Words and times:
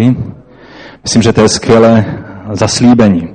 světli. 0.00 0.16
Myslím, 1.02 1.22
že 1.22 1.32
to 1.32 1.40
je 1.40 1.48
skvělé 1.48 2.04
zaslíbení. 2.52 3.28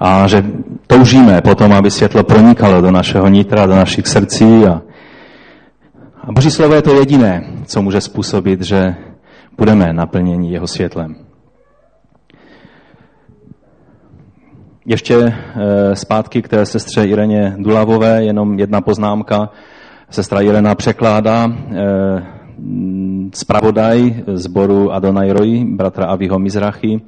A 0.00 0.28
že 0.28 0.44
toužíme 0.86 1.40
potom, 1.40 1.72
aby 1.72 1.90
světlo 1.90 2.24
pronikalo 2.24 2.80
do 2.80 2.90
našeho 2.90 3.28
nitra, 3.28 3.66
do 3.66 3.76
našich 3.76 4.06
srdcí. 4.06 4.66
A, 4.66 4.82
a 6.24 6.32
Boží 6.32 6.50
slovo 6.50 6.74
je 6.74 6.82
to 6.82 6.98
jediné, 6.98 7.44
co 7.66 7.82
může 7.82 8.00
způsobit, 8.00 8.62
že 8.62 8.94
budeme 9.58 9.92
naplněni 9.92 10.52
jeho 10.52 10.66
světlem. 10.66 11.16
Ještě 14.86 15.14
eh, 15.16 15.96
zpátky 15.96 16.42
k 16.42 16.48
té 16.48 16.66
sestře 16.66 17.04
Ireně 17.04 17.54
Dulavové, 17.58 18.24
jenom 18.24 18.58
jedna 18.58 18.80
poznámka. 18.80 19.50
Sestra 20.10 20.40
Irena 20.40 20.74
překládá 20.74 21.48
eh, 22.58 23.30
zpravodaj 23.34 24.14
zboru 24.26 24.92
Adonai 24.92 25.32
Roy, 25.32 25.64
bratra 25.64 26.06
Aviho 26.06 26.38
Mizrachy, 26.38 27.00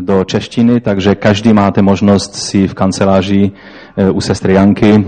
do 0.00 0.24
češtiny, 0.24 0.80
takže 0.80 1.14
každý 1.14 1.52
máte 1.52 1.82
možnost 1.82 2.34
si 2.34 2.68
v 2.68 2.74
kanceláři 2.74 3.50
eh, 3.96 4.10
u 4.10 4.20
sestry 4.20 4.52
Janky 4.54 5.04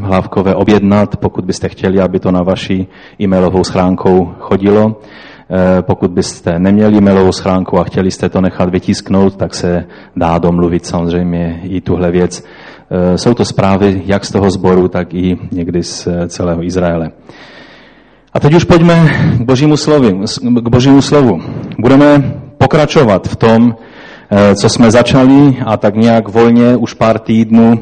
Hlavkové 0.00 0.54
objednat, 0.54 1.16
pokud 1.16 1.44
byste 1.44 1.68
chtěli, 1.68 2.00
aby 2.00 2.20
to 2.20 2.30
na 2.30 2.42
vaší 2.42 2.86
e-mailovou 3.20 3.64
schránkou 3.64 4.34
chodilo. 4.38 5.00
Eh, 5.50 5.82
pokud 5.82 6.10
byste 6.10 6.58
neměli 6.58 7.00
mailovou 7.00 7.32
schránku 7.32 7.78
a 7.78 7.84
chtěli 7.84 8.10
jste 8.10 8.28
to 8.28 8.40
nechat 8.40 8.70
vytisknout, 8.70 9.36
tak 9.36 9.54
se 9.54 9.84
dá 10.16 10.38
domluvit 10.38 10.86
samozřejmě 10.86 11.60
i 11.62 11.80
tuhle 11.80 12.10
věc. 12.10 12.44
Jsou 13.16 13.34
to 13.34 13.44
zprávy 13.44 14.02
jak 14.06 14.24
z 14.24 14.30
toho 14.30 14.50
sboru, 14.50 14.88
tak 14.88 15.14
i 15.14 15.38
někdy 15.52 15.82
z 15.82 16.08
celého 16.28 16.64
Izraele. 16.64 17.10
A 18.36 18.40
teď 18.40 18.54
už 18.54 18.64
pojďme 18.64 19.08
k 19.38 19.40
božímu, 19.40 19.76
slovu, 19.76 20.24
k 20.60 20.68
božímu 20.68 21.02
slovu. 21.02 21.42
Budeme 21.78 22.34
pokračovat 22.58 23.28
v 23.28 23.36
tom, 23.36 23.76
co 24.60 24.68
jsme 24.68 24.90
začali 24.90 25.56
a 25.66 25.76
tak 25.76 25.96
nějak 25.96 26.28
volně 26.28 26.76
už 26.76 26.94
pár 26.94 27.18
týdnů, 27.18 27.78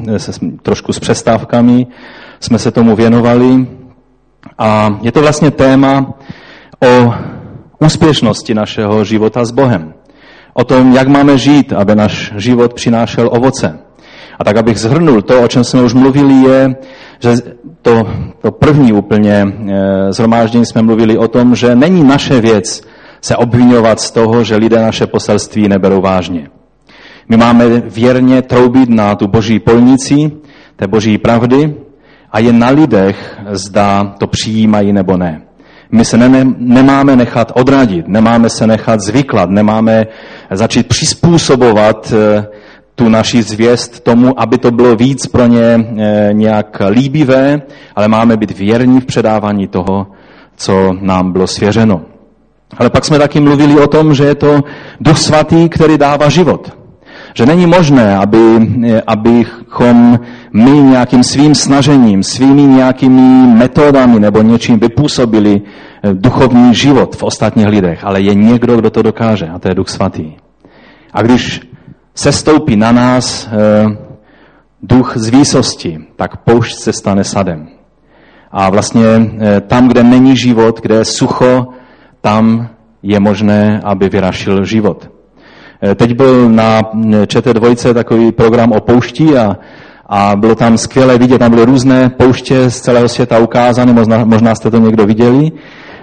trošku 0.61 0.93
s 0.93 0.99
přestávkami, 0.99 1.87
jsme 2.39 2.59
se 2.59 2.71
tomu 2.71 2.95
věnovali. 2.95 3.67
A 4.57 4.99
je 5.01 5.11
to 5.11 5.21
vlastně 5.21 5.51
téma 5.51 6.13
o 6.83 7.13
úspěšnosti 7.79 8.53
našeho 8.53 9.03
života 9.03 9.45
s 9.45 9.51
Bohem. 9.51 9.93
O 10.53 10.63
tom, 10.63 10.93
jak 10.93 11.07
máme 11.07 11.37
žít, 11.37 11.73
aby 11.73 11.95
náš 11.95 12.33
život 12.35 12.73
přinášel 12.73 13.29
ovoce. 13.31 13.79
A 14.39 14.43
tak, 14.43 14.57
abych 14.57 14.77
zhrnul 14.77 15.21
to, 15.21 15.41
o 15.41 15.47
čem 15.47 15.63
jsme 15.63 15.81
už 15.81 15.93
mluvili, 15.93 16.33
je, 16.33 16.75
že 17.19 17.33
to, 17.81 18.07
to 18.41 18.51
první 18.51 18.93
úplně 18.93 19.33
e, 19.33 20.13
zhromáždění 20.13 20.65
jsme 20.65 20.81
mluvili 20.81 21.17
o 21.17 21.27
tom, 21.27 21.55
že 21.55 21.75
není 21.75 22.03
naše 22.03 22.41
věc 22.41 22.81
se 23.21 23.35
obvinovat 23.35 23.99
z 23.99 24.11
toho, 24.11 24.43
že 24.43 24.55
lidé 24.55 24.81
naše 24.81 25.07
poselství 25.07 25.67
neberou 25.67 26.01
vážně. 26.01 26.47
My 27.29 27.37
máme 27.37 27.69
věrně 27.79 28.41
troubit 28.41 28.89
na 28.89 29.15
tu 29.15 29.27
boží 29.27 29.59
polnici, 29.59 30.31
té 30.75 30.87
boží 30.87 31.17
pravdy 31.17 31.75
a 32.31 32.39
je 32.39 32.53
na 32.53 32.69
lidech, 32.69 33.37
zda 33.51 34.15
to 34.19 34.27
přijímají 34.27 34.93
nebo 34.93 35.17
ne. 35.17 35.41
My 35.91 36.05
se 36.05 36.17
ne, 36.17 36.47
nemáme 36.57 37.15
nechat 37.15 37.51
odradit, 37.55 38.07
nemáme 38.07 38.49
se 38.49 38.67
nechat 38.67 39.01
zvyklat, 39.01 39.49
nemáme 39.49 40.05
začít 40.51 40.87
přizpůsobovat 40.87 42.13
eh, 42.13 42.47
tu 42.95 43.09
naši 43.09 43.43
zvěst 43.43 43.99
tomu, 43.99 44.39
aby 44.39 44.57
to 44.57 44.71
bylo 44.71 44.95
víc 44.95 45.27
pro 45.27 45.45
ně 45.45 45.61
eh, 45.97 46.29
nějak 46.33 46.81
líbivé, 46.89 47.61
ale 47.95 48.07
máme 48.07 48.37
být 48.37 48.59
věrní 48.59 49.01
v 49.01 49.05
předávání 49.05 49.67
toho, 49.67 50.07
co 50.55 50.93
nám 51.01 51.31
bylo 51.31 51.47
svěřeno. 51.47 52.01
Ale 52.77 52.89
pak 52.89 53.05
jsme 53.05 53.19
taky 53.19 53.39
mluvili 53.39 53.79
o 53.79 53.87
tom, 53.87 54.13
že 54.13 54.23
je 54.23 54.35
to 54.35 54.63
Duch 54.99 55.17
Svatý, 55.17 55.69
který 55.69 55.97
dává 55.97 56.29
život. 56.29 56.77
Že 57.33 57.45
není 57.45 57.65
možné, 57.65 58.17
aby, 58.17 58.37
eh, 58.85 59.01
abychom 59.07 60.19
my 60.53 60.71
nějakým 60.71 61.23
svým 61.23 61.55
snažením, 61.55 62.23
svými 62.23 62.61
nějakými 62.63 63.55
metodami 63.55 64.19
nebo 64.19 64.41
něčím 64.41 64.79
vypůsobili 64.79 65.61
eh, 65.61 66.13
duchovní 66.13 66.75
život 66.75 67.15
v 67.15 67.23
ostatních 67.23 67.67
lidech, 67.67 68.03
ale 68.03 68.21
je 68.21 68.33
někdo, 68.33 68.77
kdo 68.77 68.89
to 68.89 69.01
dokáže 69.01 69.47
a 69.47 69.59
to 69.59 69.67
je 69.67 69.75
Duch 69.75 69.89
Svatý. 69.89 70.33
A 71.13 71.21
když 71.21 71.61
se 72.15 72.31
stoupí 72.31 72.75
na 72.75 72.91
nás 72.91 73.47
eh, 73.47 73.97
duch 74.83 75.17
z 75.17 75.29
výsosti, 75.29 75.99
tak 76.15 76.37
poušť 76.37 76.77
se 76.77 76.93
stane 76.93 77.23
sadem. 77.23 77.67
A 78.51 78.69
vlastně 78.69 79.03
tam, 79.67 79.87
kde 79.87 80.03
není 80.03 80.37
život, 80.37 80.81
kde 80.81 80.95
je 80.95 81.05
sucho, 81.05 81.67
tam 82.21 82.69
je 83.03 83.19
možné, 83.19 83.81
aby 83.83 84.09
vyrašil 84.09 84.65
život. 84.65 85.09
Eh, 85.83 85.95
teď 85.95 86.13
byl 86.13 86.49
na 86.49 86.79
eh, 86.79 87.25
ČT2 87.25 87.93
takový 87.93 88.31
program 88.31 88.71
o 88.71 88.79
poušti 88.81 89.37
a, 89.37 89.57
a 90.05 90.35
bylo 90.35 90.55
tam 90.55 90.77
skvělé 90.77 91.17
vidět, 91.17 91.39
tam 91.39 91.51
byly 91.51 91.65
různé 91.65 92.09
pouště 92.09 92.69
z 92.69 92.81
celého 92.81 93.09
světa 93.09 93.39
ukázány, 93.39 93.93
možná, 93.93 94.25
možná 94.25 94.55
jste 94.55 94.71
to 94.71 94.77
někdo 94.77 95.05
viděli, 95.05 95.51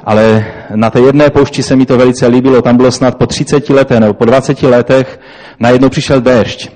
ale 0.05 0.47
na 0.75 0.91
té 0.91 1.01
jedné 1.01 1.31
poušti 1.31 1.63
se 1.63 1.77
mi 1.77 1.87
to 1.87 1.97
velice 1.97 2.27
líbilo, 2.27 2.63
tam 2.63 2.77
bylo 2.77 2.91
snad 2.91 3.15
po 3.15 3.27
30 3.27 3.71
letech 3.71 4.01
nebo 4.01 4.15
po 4.15 4.25
20 4.25 4.63
letech, 4.63 5.21
najednou 5.61 5.89
přišel 5.89 6.21
déšť. 6.21 6.71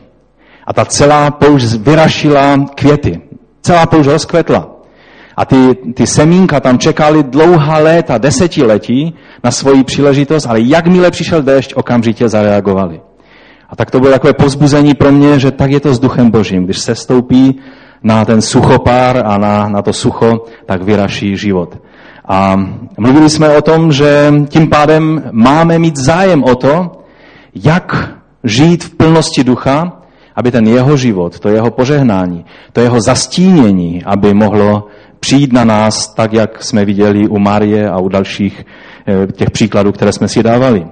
A 0.66 0.72
ta 0.72 0.84
celá 0.84 1.30
poušť 1.30 1.80
vyrašila 1.80 2.58
květy. 2.74 3.20
Celá 3.62 3.86
poušť 3.86 4.08
rozkvetla. 4.08 4.68
A 5.36 5.44
ty, 5.44 5.74
ty 5.94 6.06
semínka 6.06 6.60
tam 6.60 6.78
čekali 6.78 7.22
dlouhá 7.22 7.78
léta, 7.78 8.18
desetiletí 8.18 9.14
na 9.44 9.50
svoji 9.50 9.84
příležitost, 9.84 10.46
ale 10.46 10.60
jakmile 10.60 11.10
přišel 11.10 11.42
déšť, 11.42 11.74
okamžitě 11.74 12.28
zareagovali. 12.28 13.00
A 13.68 13.76
tak 13.76 13.90
to 13.90 14.00
bylo 14.00 14.12
takové 14.12 14.32
pozbuzení 14.32 14.94
pro 14.94 15.12
mě, 15.12 15.38
že 15.38 15.50
tak 15.50 15.70
je 15.70 15.80
to 15.80 15.94
s 15.94 15.98
duchem 15.98 16.30
božím. 16.30 16.64
Když 16.64 16.78
se 16.78 16.94
stoupí 16.94 17.60
na 18.02 18.24
ten 18.24 18.42
suchopár 18.42 19.22
a 19.26 19.38
na, 19.38 19.68
na 19.68 19.82
to 19.82 19.92
sucho, 19.92 20.44
tak 20.66 20.82
vyraší 20.82 21.36
život. 21.36 21.78
A 22.28 22.56
mluvili 22.98 23.30
jsme 23.30 23.56
o 23.56 23.62
tom, 23.62 23.92
že 23.92 24.32
tím 24.48 24.68
pádem 24.68 25.22
máme 25.32 25.78
mít 25.78 25.96
zájem 25.96 26.44
o 26.44 26.54
to, 26.54 26.90
jak 27.54 28.16
žít 28.44 28.84
v 28.84 28.94
plnosti 28.94 29.44
ducha, 29.44 29.92
aby 30.36 30.50
ten 30.50 30.68
jeho 30.68 30.96
život, 30.96 31.38
to 31.38 31.48
jeho 31.48 31.70
požehnání, 31.70 32.44
to 32.72 32.80
jeho 32.80 33.00
zastínění, 33.00 34.04
aby 34.04 34.34
mohlo 34.34 34.86
přijít 35.20 35.52
na 35.52 35.64
nás, 35.64 36.14
tak 36.14 36.32
jak 36.32 36.62
jsme 36.62 36.84
viděli 36.84 37.28
u 37.28 37.38
Marie 37.38 37.90
a 37.90 37.98
u 37.98 38.08
dalších 38.08 38.64
eh, 39.06 39.32
těch 39.32 39.50
příkladů, 39.50 39.92
které 39.92 40.12
jsme 40.12 40.28
si 40.28 40.42
dávali. 40.42 40.86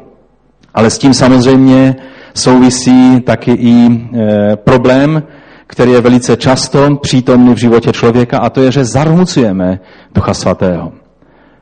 Ale 0.75 0.91
s 0.91 0.99
tím 0.99 1.15
samozřejmě 1.15 1.97
souvisí 2.35 3.21
taky 3.21 3.53
i 3.53 3.89
eh, 3.89 4.57
problém, 4.57 5.23
který 5.67 5.93
je 5.93 6.01
velice 6.01 6.37
často 6.37 6.97
přítomný 6.97 7.55
v 7.55 7.59
životě 7.59 7.93
člověka, 7.93 8.39
a 8.39 8.51
to 8.51 8.63
je, 8.63 8.73
že 8.73 8.85
zarmucujeme 8.85 9.81
Ducha 10.15 10.35
Svatého. 10.35 11.04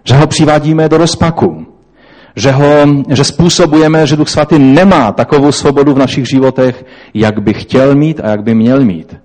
Že 0.04 0.14
ho 0.14 0.26
přivádíme 0.26 0.88
do 0.88 0.96
rozpaku. 0.96 1.66
Že, 2.36 2.50
ho, 2.50 2.86
že 3.08 3.24
způsobujeme, 3.24 4.06
že 4.06 4.16
Duch 4.16 4.28
Svatý 4.28 4.58
nemá 4.58 5.12
takovou 5.12 5.52
svobodu 5.52 5.94
v 5.94 5.98
našich 5.98 6.28
životech, 6.28 6.84
jak 7.14 7.42
by 7.42 7.54
chtěl 7.54 7.94
mít 7.94 8.20
a 8.24 8.28
jak 8.30 8.42
by 8.42 8.54
měl 8.54 8.84
mít. 8.84 9.16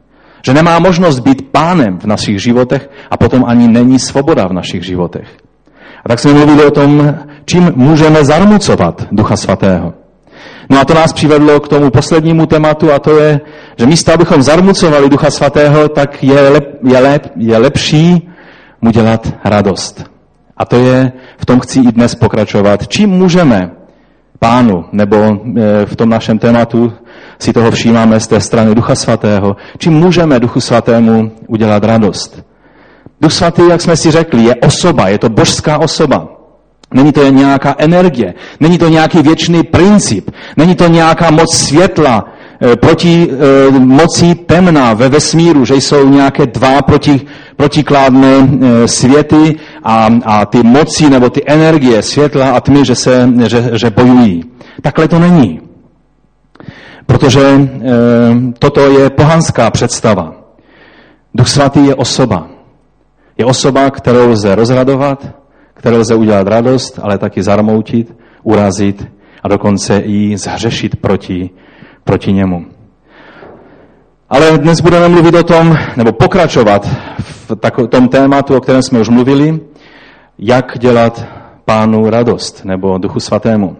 Že 0.45 0.53
nemá 0.53 0.79
možnost 0.79 1.19
být 1.19 1.51
pánem 1.51 1.99
v 1.99 2.05
našich 2.05 2.41
životech 2.41 2.89
a 3.11 3.17
potom 3.17 3.45
ani 3.47 3.67
není 3.67 3.99
svoboda 3.99 4.47
v 4.47 4.53
našich 4.53 4.83
životech. 4.83 5.27
A 6.05 6.09
tak 6.09 6.19
jsme 6.19 6.33
mluvili 6.33 6.65
o 6.65 6.71
tom, 6.71 7.15
čím 7.45 7.71
můžeme 7.75 8.25
zarmucovat 8.25 9.07
Ducha 9.11 9.37
Svatého. 9.37 9.93
No 10.69 10.79
a 10.79 10.85
to 10.85 10.93
nás 10.93 11.13
přivedlo 11.13 11.59
k 11.59 11.67
tomu 11.67 11.91
poslednímu 11.91 12.45
tématu 12.45 12.93
a 12.93 12.99
to 12.99 13.19
je, 13.19 13.39
že 13.77 13.85
místo, 13.85 14.13
abychom 14.13 14.41
zarmucovali 14.41 15.09
Ducha 15.09 15.31
Svatého, 15.31 15.89
tak 15.89 16.23
je, 16.23 16.49
lep, 16.49 16.63
je, 16.83 16.99
lep, 16.99 17.31
je 17.35 17.57
lepší 17.57 18.29
mu 18.81 18.91
dělat 18.91 19.33
radost. 19.43 20.16
A 20.57 20.65
to 20.65 20.75
je, 20.75 21.11
v 21.37 21.45
tom 21.45 21.59
chci 21.59 21.79
i 21.79 21.91
dnes 21.91 22.15
pokračovat. 22.15 22.87
Čím 22.87 23.09
můžeme 23.09 23.71
pánu, 24.39 24.85
nebo 24.91 25.15
e, 25.17 25.85
v 25.85 25.95
tom 25.95 26.09
našem 26.09 26.39
tématu 26.39 26.93
si 27.39 27.53
toho 27.53 27.71
všímáme 27.71 28.19
z 28.19 28.27
té 28.27 28.41
strany 28.41 28.75
Ducha 28.75 28.95
Svatého, 28.95 29.55
čím 29.77 29.93
můžeme 29.93 30.39
Duchu 30.39 30.61
Svatému 30.61 31.31
udělat 31.47 31.83
radost. 31.83 32.43
Duch 33.21 33.31
Svatý, 33.31 33.61
jak 33.69 33.81
jsme 33.81 33.97
si 33.97 34.11
řekli, 34.11 34.43
je 34.43 34.55
osoba, 34.55 35.07
je 35.07 35.17
to 35.17 35.29
božská 35.29 35.77
osoba. 35.77 36.27
Není 36.93 37.11
to 37.11 37.29
nějaká 37.29 37.75
energie, 37.77 38.33
není 38.59 38.77
to 38.77 38.89
nějaký 38.89 39.21
věčný 39.21 39.63
princip, 39.63 40.31
není 40.57 40.75
to 40.75 40.87
nějaká 40.87 41.31
moc 41.31 41.55
světla 41.55 42.25
proti 42.79 43.29
e, 43.29 43.71
moci 43.71 44.35
temna 44.35 44.93
ve 44.93 45.09
vesmíru, 45.09 45.65
že 45.65 45.75
jsou 45.75 46.09
nějaké 46.09 46.45
dva 46.45 46.81
proti, 46.81 47.21
protikládné 47.55 48.33
e, 48.37 48.87
světy 48.87 49.55
a, 49.83 50.09
a 50.25 50.45
ty 50.45 50.63
moci 50.63 51.09
nebo 51.09 51.29
ty 51.29 51.41
energie 51.45 52.01
světla 52.01 52.51
a 52.51 52.59
tmy, 52.59 52.85
že, 52.85 52.95
se, 52.95 53.29
že, 53.47 53.69
že 53.73 53.89
bojují. 53.89 54.43
Takhle 54.81 55.07
to 55.07 55.19
není. 55.19 55.61
Protože 57.05 57.41
e, 57.41 57.59
toto 58.59 58.89
je 58.89 59.09
pohanská 59.09 59.71
představa. 59.71 60.33
Duch 61.33 61.47
svatý 61.47 61.85
je 61.85 61.95
osoba. 61.95 62.47
Je 63.37 63.45
osoba, 63.45 63.89
kterou 63.89 64.29
lze 64.29 64.55
rozradovat, 64.55 65.27
kterou 65.73 65.97
lze 65.97 66.15
udělat 66.15 66.47
radost, 66.47 66.99
ale 67.03 67.17
taky 67.17 67.43
zarmoutit, 67.43 68.15
urazit 68.43 69.07
a 69.43 69.47
dokonce 69.47 69.99
i 69.99 70.37
zhřešit 70.37 70.95
proti, 70.95 71.49
proti 72.07 72.33
němu. 72.33 72.65
Ale 74.29 74.57
dnes 74.57 74.81
budeme 74.81 75.07
mluvit 75.09 75.35
o 75.35 75.43
tom, 75.43 75.75
nebo 75.97 76.11
pokračovat 76.11 76.87
v 77.47 77.87
tom 77.89 78.07
tématu, 78.07 78.55
o 78.55 78.61
kterém 78.61 78.81
jsme 78.81 78.99
už 78.99 79.09
mluvili, 79.09 79.59
jak 80.39 80.77
dělat 80.79 81.25
pánu 81.65 82.09
radost, 82.09 82.65
nebo 82.65 82.97
duchu 82.97 83.19
svatému. 83.19 83.75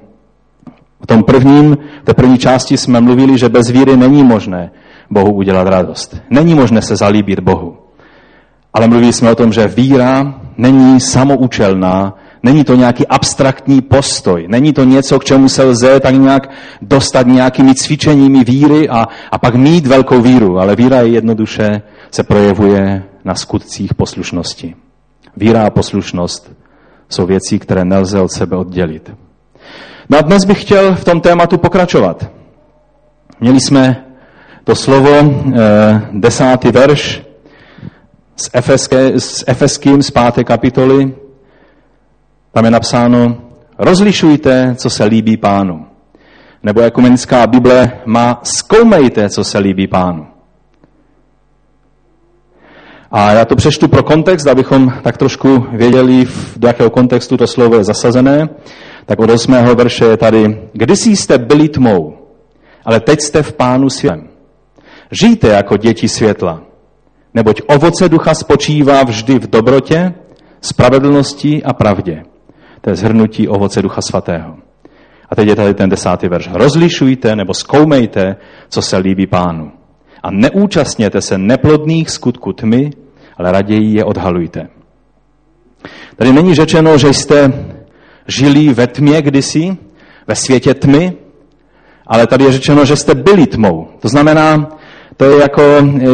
V 1.02 1.08
tom 1.08 1.24
prvním, 1.24 1.78
té 2.04 2.14
první 2.14 2.38
části 2.38 2.78
jsme 2.78 3.02
mluvili, 3.02 3.38
že 3.38 3.50
bez 3.50 3.70
víry 3.70 3.98
není 3.98 4.24
možné 4.24 4.72
Bohu 5.10 5.32
udělat 5.34 5.68
radost. 5.68 6.18
Není 6.30 6.56
možné 6.56 6.82
se 6.82 6.96
zalíbit 6.96 7.40
Bohu. 7.40 7.78
Ale 8.74 8.88
mluvili 8.88 9.14
jsme 9.14 9.32
o 9.32 9.36
tom, 9.36 9.54
že 9.54 9.68
víra 9.68 10.34
není 10.58 11.00
samoučelná, 11.00 12.14
není 12.48 12.64
to 12.64 12.76
nějaký 12.76 13.08
abstraktní 13.08 13.82
postoj, 13.82 14.46
není 14.48 14.74
to 14.74 14.84
něco, 14.84 15.20
k 15.20 15.24
čemu 15.24 15.50
se 15.50 15.64
lze 15.64 16.00
tak 16.00 16.16
nějak 16.16 16.50
dostat 16.82 17.28
nějakými 17.28 17.76
cvičeními 17.76 18.44
víry 18.44 18.90
a, 18.90 19.08
a 19.32 19.38
pak 19.38 19.56
mít 19.56 19.88
velkou 19.88 20.22
víru, 20.22 20.60
ale 20.60 20.76
víra 20.76 21.02
je 21.02 21.08
jednoduše, 21.08 21.82
se 22.12 22.24
projevuje 22.24 23.04
na 23.26 23.36
skutcích 23.36 23.94
poslušnosti. 23.94 24.76
Víra 25.38 25.66
a 25.66 25.70
poslušnost 25.70 26.52
jsou 27.10 27.26
věci, 27.26 27.60
které 27.60 27.86
nelze 27.86 28.22
od 28.22 28.32
sebe 28.32 28.56
oddělit. 28.56 29.12
No 30.10 30.18
a 30.18 30.22
dnes 30.22 30.46
bych 30.46 30.62
chtěl 30.62 30.96
v 30.96 31.04
tom 31.04 31.22
tématu 31.22 31.58
pokračovat. 31.58 32.32
Měli 33.40 33.60
jsme 33.60 34.06
to 34.64 34.76
slovo, 34.76 35.12
eh, 35.12 36.02
desátý 36.12 36.72
verš 36.72 37.22
z, 38.36 38.50
Efeské, 38.54 39.20
z 39.20 39.44
Efeským 39.48 40.04
z 40.04 40.12
páté 40.12 40.44
kapitoly. 40.44 41.27
Tam 42.58 42.66
je 42.66 42.72
napsáno, 42.72 43.38
rozlišujte, 43.80 44.76
co 44.78 44.90
se 44.90 45.04
líbí 45.04 45.38
pánu. 45.38 45.86
Nebo 46.64 46.82
ekumenická 46.82 47.48
Bible 47.48 47.92
má, 48.06 48.40
zkoumejte, 48.44 49.30
co 49.30 49.44
se 49.44 49.58
líbí 49.60 49.88
pánu. 49.88 50.28
A 53.12 53.32
já 53.32 53.46
to 53.46 53.56
přečtu 53.56 53.88
pro 53.88 54.04
kontext, 54.04 54.48
abychom 54.48 54.94
tak 55.04 55.18
trošku 55.18 55.66
věděli, 55.72 56.28
do 56.56 56.68
jakého 56.68 56.90
kontextu 56.90 57.38
to 57.38 57.48
slovo 57.48 57.76
je 57.76 57.84
zasazené. 57.84 58.50
Tak 59.06 59.20
od 59.20 59.30
8. 59.30 59.54
verše 59.54 60.06
je 60.06 60.18
tady, 60.18 60.70
kdysi 60.74 61.16
jste 61.16 61.38
byli 61.38 61.70
tmou, 61.70 62.18
ale 62.86 63.00
teď 63.00 63.22
jste 63.22 63.44
v 63.44 63.54
pánu 63.54 63.90
světlem. 63.90 64.28
Žijte 65.22 65.48
jako 65.48 65.78
děti 65.78 66.10
světla, 66.10 66.62
neboť 67.34 67.62
ovoce 67.68 68.10
ducha 68.10 68.34
spočívá 68.34 69.04
vždy 69.04 69.40
v 69.40 69.50
dobrotě, 69.50 70.14
spravedlnosti 70.62 71.64
a 71.64 71.74
pravdě. 71.74 72.24
To 72.88 72.92
je 72.92 72.96
zhrnutí 72.96 73.48
ovoce 73.48 73.82
ducha 73.82 74.02
svatého. 74.02 74.56
A 75.30 75.36
teď 75.36 75.48
je 75.48 75.56
tady 75.56 75.74
ten 75.74 75.90
desátý 75.90 76.28
verš. 76.28 76.50
Rozlišujte 76.54 77.36
nebo 77.36 77.54
zkoumejte, 77.54 78.36
co 78.70 78.82
se 78.82 78.98
líbí 78.98 79.28
pánu. 79.28 79.72
A 80.24 80.32
neúčastněte 80.32 81.22
se 81.22 81.38
neplodných 81.38 82.10
skutků 82.10 82.54
tmy, 82.54 82.92
ale 83.38 83.52
raději 83.52 83.98
je 83.98 84.04
odhalujte. 84.04 84.68
Tady 86.16 86.34
není 86.34 86.56
řečeno, 86.56 86.98
že 86.98 87.14
jste 87.14 87.66
žili 88.28 88.74
ve 88.74 88.88
tmě 88.88 89.22
kdysi, 89.22 89.78
ve 90.28 90.36
světě 90.36 90.74
tmy, 90.74 91.14
ale 92.08 92.28
tady 92.28 92.44
je 92.44 92.52
řečeno, 92.52 92.86
že 92.86 92.96
jste 92.96 93.16
byli 93.16 93.48
tmou. 93.48 93.88
To 94.00 94.08
znamená, 94.08 94.77
to 95.18 95.26
je 95.26 95.42
jako, 95.42 95.64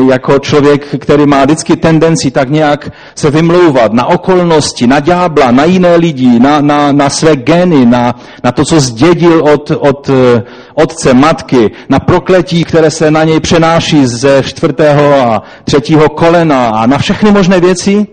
jako 0.10 0.40
člověk, 0.40 0.96
který 1.00 1.26
má 1.26 1.44
vždycky 1.44 1.76
tendenci 1.76 2.32
tak 2.32 2.50
nějak 2.50 2.90
se 3.16 3.32
vymlouvat 3.32 3.94
na 3.94 4.06
okolnosti, 4.06 4.88
na 4.88 5.00
ďábla, 5.00 5.52
na 5.52 5.64
jiné 5.64 5.96
lidi, 5.96 6.40
na, 6.40 6.62
na, 6.62 6.92
na 6.92 7.10
své 7.10 7.36
geny, 7.36 7.86
na, 7.86 8.16
na 8.44 8.52
to, 8.52 8.66
co 8.66 8.80
zdědil 8.80 9.44
od, 9.44 9.72
od 9.72 10.10
eh, 10.10 10.44
otce, 10.74 11.14
matky, 11.14 11.72
na 11.90 12.00
prokletí, 12.00 12.64
které 12.64 12.92
se 12.92 13.12
na 13.12 13.24
něj 13.24 13.40
přenáší 13.40 14.06
ze 14.06 14.44
čtvrtého 14.44 15.14
a 15.14 15.44
třetího 15.64 16.10
kolena 16.10 16.70
a 16.70 16.86
na 16.86 16.98
všechny 16.98 17.32
možné 17.32 17.60
věci. 17.60 18.08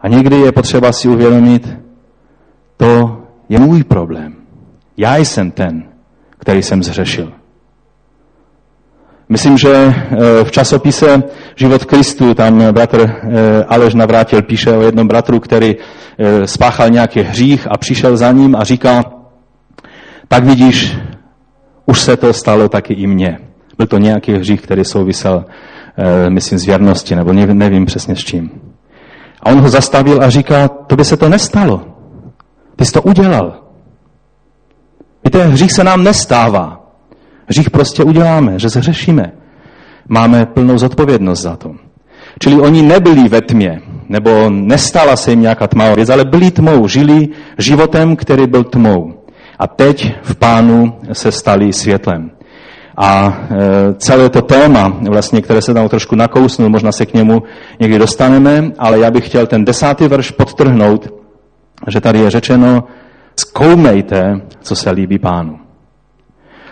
A 0.00 0.08
někdy 0.08 0.36
je 0.36 0.52
potřeba 0.52 0.92
si 0.92 1.08
uvědomit, 1.08 1.68
to 2.76 3.16
je 3.48 3.58
můj 3.58 3.84
problém. 3.84 4.34
Já 4.96 5.16
jsem 5.16 5.50
ten, 5.50 5.84
který 6.38 6.62
jsem 6.62 6.82
zřešil. 6.82 7.39
Myslím, 9.30 9.58
že 9.58 9.70
eh, 9.70 9.94
v 10.44 10.50
časopise 10.50 11.22
Život 11.56 11.84
Kristu 11.84 12.34
tam 12.34 12.72
bratr 12.72 13.00
eh, 13.00 13.64
Aleš 13.64 13.94
Navrátil 13.94 14.42
píše 14.42 14.76
o 14.76 14.82
jednom 14.82 15.08
bratru, 15.08 15.40
který 15.40 15.76
eh, 15.76 16.46
spáchal 16.46 16.90
nějaký 16.90 17.20
hřích 17.20 17.66
a 17.70 17.78
přišel 17.78 18.16
za 18.16 18.32
ním 18.32 18.56
a 18.56 18.64
říká, 18.64 19.04
tak 20.28 20.44
vidíš, 20.44 20.96
už 21.86 22.00
se 22.00 22.16
to 22.16 22.32
stalo 22.32 22.68
taky 22.68 22.94
i 22.94 23.06
mně. 23.06 23.38
Byl 23.78 23.86
to 23.86 23.98
nějaký 23.98 24.32
hřích, 24.32 24.60
který 24.60 24.84
souvisel, 24.84 25.44
myslím, 26.28 26.58
z 26.58 26.66
věrnosti, 26.66 27.16
nebo 27.16 27.32
nevím 27.32 27.86
přesně 27.86 28.16
s 28.16 28.18
čím. 28.18 28.50
A 29.42 29.50
on 29.50 29.60
ho 29.60 29.68
zastavil 29.68 30.22
a 30.22 30.30
říká, 30.30 30.68
to 30.68 30.96
by 30.96 31.04
se 31.04 31.16
to 31.16 31.28
nestalo. 31.28 31.82
Ty 32.76 32.84
jsi 32.84 32.92
to 32.92 33.02
udělal. 33.02 33.62
Víte, 35.24 35.44
hřích 35.44 35.72
se 35.72 35.84
nám 35.84 36.04
nestává. 36.04 36.79
Hřích 37.50 37.70
prostě 37.70 38.04
uděláme, 38.04 38.58
že 38.58 38.68
zhřešíme. 38.68 39.32
Máme 40.08 40.46
plnou 40.46 40.78
zodpovědnost 40.78 41.40
za 41.40 41.56
to. 41.56 41.74
Čili 42.38 42.60
oni 42.60 42.82
nebyli 42.82 43.28
ve 43.28 43.40
tmě, 43.40 43.80
nebo 44.08 44.50
nestala 44.50 45.16
se 45.16 45.30
jim 45.30 45.40
nějaká 45.40 45.66
tmavá 45.66 45.94
věc, 45.94 46.08
ale 46.08 46.24
byli 46.24 46.50
tmou, 46.50 46.88
žili 46.88 47.28
životem, 47.58 48.16
který 48.16 48.46
byl 48.46 48.64
tmou. 48.64 49.12
A 49.58 49.66
teď 49.66 50.14
v 50.22 50.36
pánu 50.36 50.92
se 51.12 51.32
stali 51.32 51.72
světlem. 51.72 52.30
A 52.96 53.38
e, 53.50 53.94
celé 53.94 54.28
to 54.28 54.42
téma, 54.42 54.96
vlastně, 55.10 55.42
které 55.42 55.62
se 55.62 55.74
tam 55.74 55.88
trošku 55.88 56.16
nakousnul, 56.16 56.68
možná 56.68 56.92
se 56.92 57.06
k 57.06 57.14
němu 57.14 57.42
někdy 57.80 57.98
dostaneme, 57.98 58.70
ale 58.78 58.98
já 58.98 59.10
bych 59.10 59.26
chtěl 59.26 59.46
ten 59.46 59.64
desátý 59.64 60.08
verš 60.08 60.30
podtrhnout, 60.30 61.08
že 61.88 62.00
tady 62.00 62.18
je 62.18 62.30
řečeno, 62.30 62.84
zkoumejte, 63.36 64.40
co 64.60 64.76
se 64.76 64.90
líbí 64.90 65.18
pánu. 65.18 65.69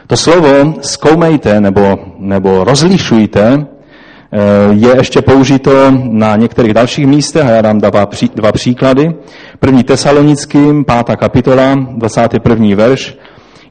To 0.08 0.16
slovo 0.16 0.74
zkoumejte 0.80 1.60
nebo, 1.60 1.98
nebo 2.18 2.64
rozlišujte 2.64 3.42
eh, 3.52 4.38
je 4.70 4.96
ještě 4.96 5.22
použito 5.22 5.90
na 6.10 6.36
některých 6.36 6.74
dalších 6.74 7.06
místech 7.06 7.46
a 7.46 7.50
já 7.50 7.62
dám 7.62 7.78
dva, 7.78 8.08
dva 8.34 8.52
příklady. 8.52 9.14
První 9.60 9.84
tesalonickým, 9.84 10.84
pátá 10.84 11.16
kapitola, 11.16 11.74
21. 11.74 12.76
verš, 12.76 13.18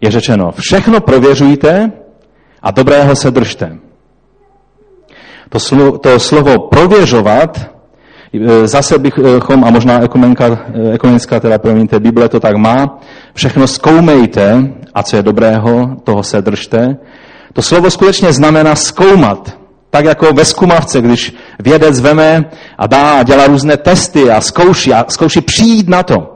je 0.02 0.12
řečeno, 0.12 0.52
všechno 0.60 1.02
prověřujte 1.02 1.92
a 2.62 2.72
dobrého 2.72 3.16
se 3.16 3.32
držte. 3.32 3.78
To 5.50 5.60
slovo, 5.60 5.98
to 5.98 6.20
slovo 6.20 6.60
prověřovat 6.60 7.77
zase 8.64 9.00
bychom, 9.00 9.64
a 9.64 9.70
možná 9.70 10.04
ekumenka, 10.04 10.60
ekumenická, 10.94 11.40
teda 11.40 11.58
promiňte, 11.58 12.00
Bible 12.00 12.30
to 12.30 12.40
tak 12.40 12.56
má, 12.56 13.00
všechno 13.34 13.68
zkoumejte 13.68 14.74
a 14.94 15.04
co 15.04 15.16
je 15.16 15.24
dobrého, 15.24 15.96
toho 16.04 16.24
se 16.24 16.42
držte. 16.42 16.98
To 17.54 17.62
slovo 17.62 17.92
skutečně 17.92 18.34
znamená 18.34 18.76
zkoumat. 18.76 19.58
Tak 19.90 20.06
jako 20.06 20.34
ve 20.34 20.46
zkumavce, 20.46 21.02
když 21.02 21.36
vědec 21.60 22.00
veme 22.00 22.46
a 22.78 22.88
dá 22.88 23.20
a 23.20 23.24
dělá 23.24 23.48
různé 23.48 23.78
testy 23.78 24.32
a 24.32 24.42
zkouší, 24.42 24.94
a 24.94 25.06
zkouší 25.08 25.42
přijít 25.42 25.90
na 25.90 26.04
to. 26.04 26.34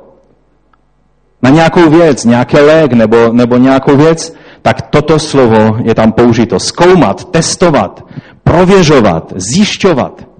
Na 1.42 1.50
nějakou 1.50 1.90
věc, 1.90 2.26
nějaký 2.26 2.58
lék 2.58 2.94
nebo, 2.94 3.34
nebo 3.34 3.58
nějakou 3.58 3.98
věc, 3.98 4.34
tak 4.62 4.82
toto 4.82 5.20
slovo 5.20 5.78
je 5.84 5.96
tam 5.96 6.12
použito. 6.12 6.60
Zkoumat, 6.60 7.32
testovat, 7.32 8.04
prověřovat, 8.44 9.34
zjišťovat. 9.36 10.31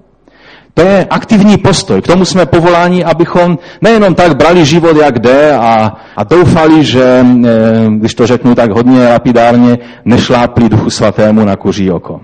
To 0.74 0.82
je 0.82 1.06
aktivní 1.10 1.58
postoj. 1.58 2.02
K 2.02 2.06
tomu 2.06 2.24
jsme 2.24 2.46
povoláni, 2.46 3.04
abychom 3.04 3.58
nejenom 3.80 4.14
tak 4.14 4.36
brali 4.36 4.64
život, 4.64 4.96
jak 4.96 5.18
jde 5.18 5.56
a, 5.56 5.92
a 6.16 6.24
doufali, 6.24 6.84
že, 6.84 7.24
eh, 7.44 7.86
když 7.98 8.14
to 8.14 8.26
řeknu 8.26 8.54
tak 8.54 8.70
hodně 8.70 9.08
lapidárně, 9.08 9.78
nešlápli 10.04 10.68
duchu 10.68 10.90
svatému 10.90 11.44
na 11.44 11.56
kuří 11.56 11.90
oko. 11.90 12.20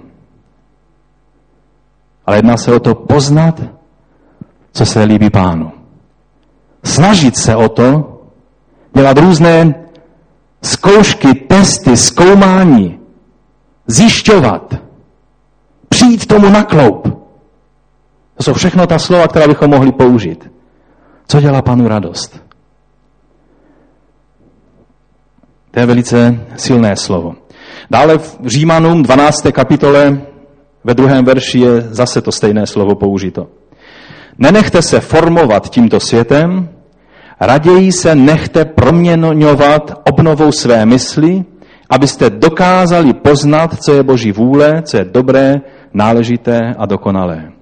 Ale 2.26 2.36
jedná 2.36 2.56
se 2.56 2.72
o 2.72 2.80
to 2.80 2.94
poznat, 2.94 3.60
co 4.72 4.86
se 4.86 5.02
líbí 5.02 5.30
pánu. 5.30 5.72
Snažit 6.84 7.36
se 7.36 7.56
o 7.56 7.68
to, 7.68 8.20
dělat 8.96 9.18
různé 9.18 9.74
zkoušky, 10.62 11.34
testy, 11.34 11.96
zkoumání, 11.96 12.98
zjišťovat, 13.86 14.74
přijít 15.88 16.26
tomu 16.26 16.48
na 16.48 16.64
kloup. 16.64 17.07
To 18.38 18.44
jsou 18.44 18.54
všechno 18.54 18.86
ta 18.86 18.98
slova, 18.98 19.28
která 19.28 19.48
bychom 19.48 19.70
mohli 19.70 19.92
použít. 19.92 20.50
Co 21.28 21.40
dělá 21.40 21.62
panu 21.62 21.88
radost? 21.88 22.42
To 25.70 25.80
je 25.80 25.86
velice 25.86 26.46
silné 26.56 26.96
slovo. 26.96 27.34
Dále 27.90 28.18
v 28.18 28.38
Římanům 28.46 29.02
12. 29.02 29.46
kapitole 29.52 30.20
ve 30.84 30.94
druhém 30.94 31.24
verši 31.24 31.58
je 31.58 31.80
zase 31.80 32.22
to 32.22 32.32
stejné 32.32 32.66
slovo 32.66 32.94
použito. 32.94 33.46
Nenechte 34.38 34.82
se 34.82 35.00
formovat 35.00 35.70
tímto 35.70 36.00
světem, 36.00 36.68
Raději 37.40 37.92
se 37.92 38.14
nechte 38.14 38.64
proměňovat 38.64 40.02
obnovou 40.08 40.52
své 40.52 40.86
mysli, 40.86 41.44
abyste 41.90 42.30
dokázali 42.30 43.14
poznat, 43.14 43.82
co 43.82 43.92
je 43.94 44.02
Boží 44.02 44.32
vůle, 44.32 44.82
co 44.82 44.96
je 44.96 45.04
dobré, 45.04 45.54
náležité 45.94 46.74
a 46.78 46.86
dokonalé. 46.86 47.57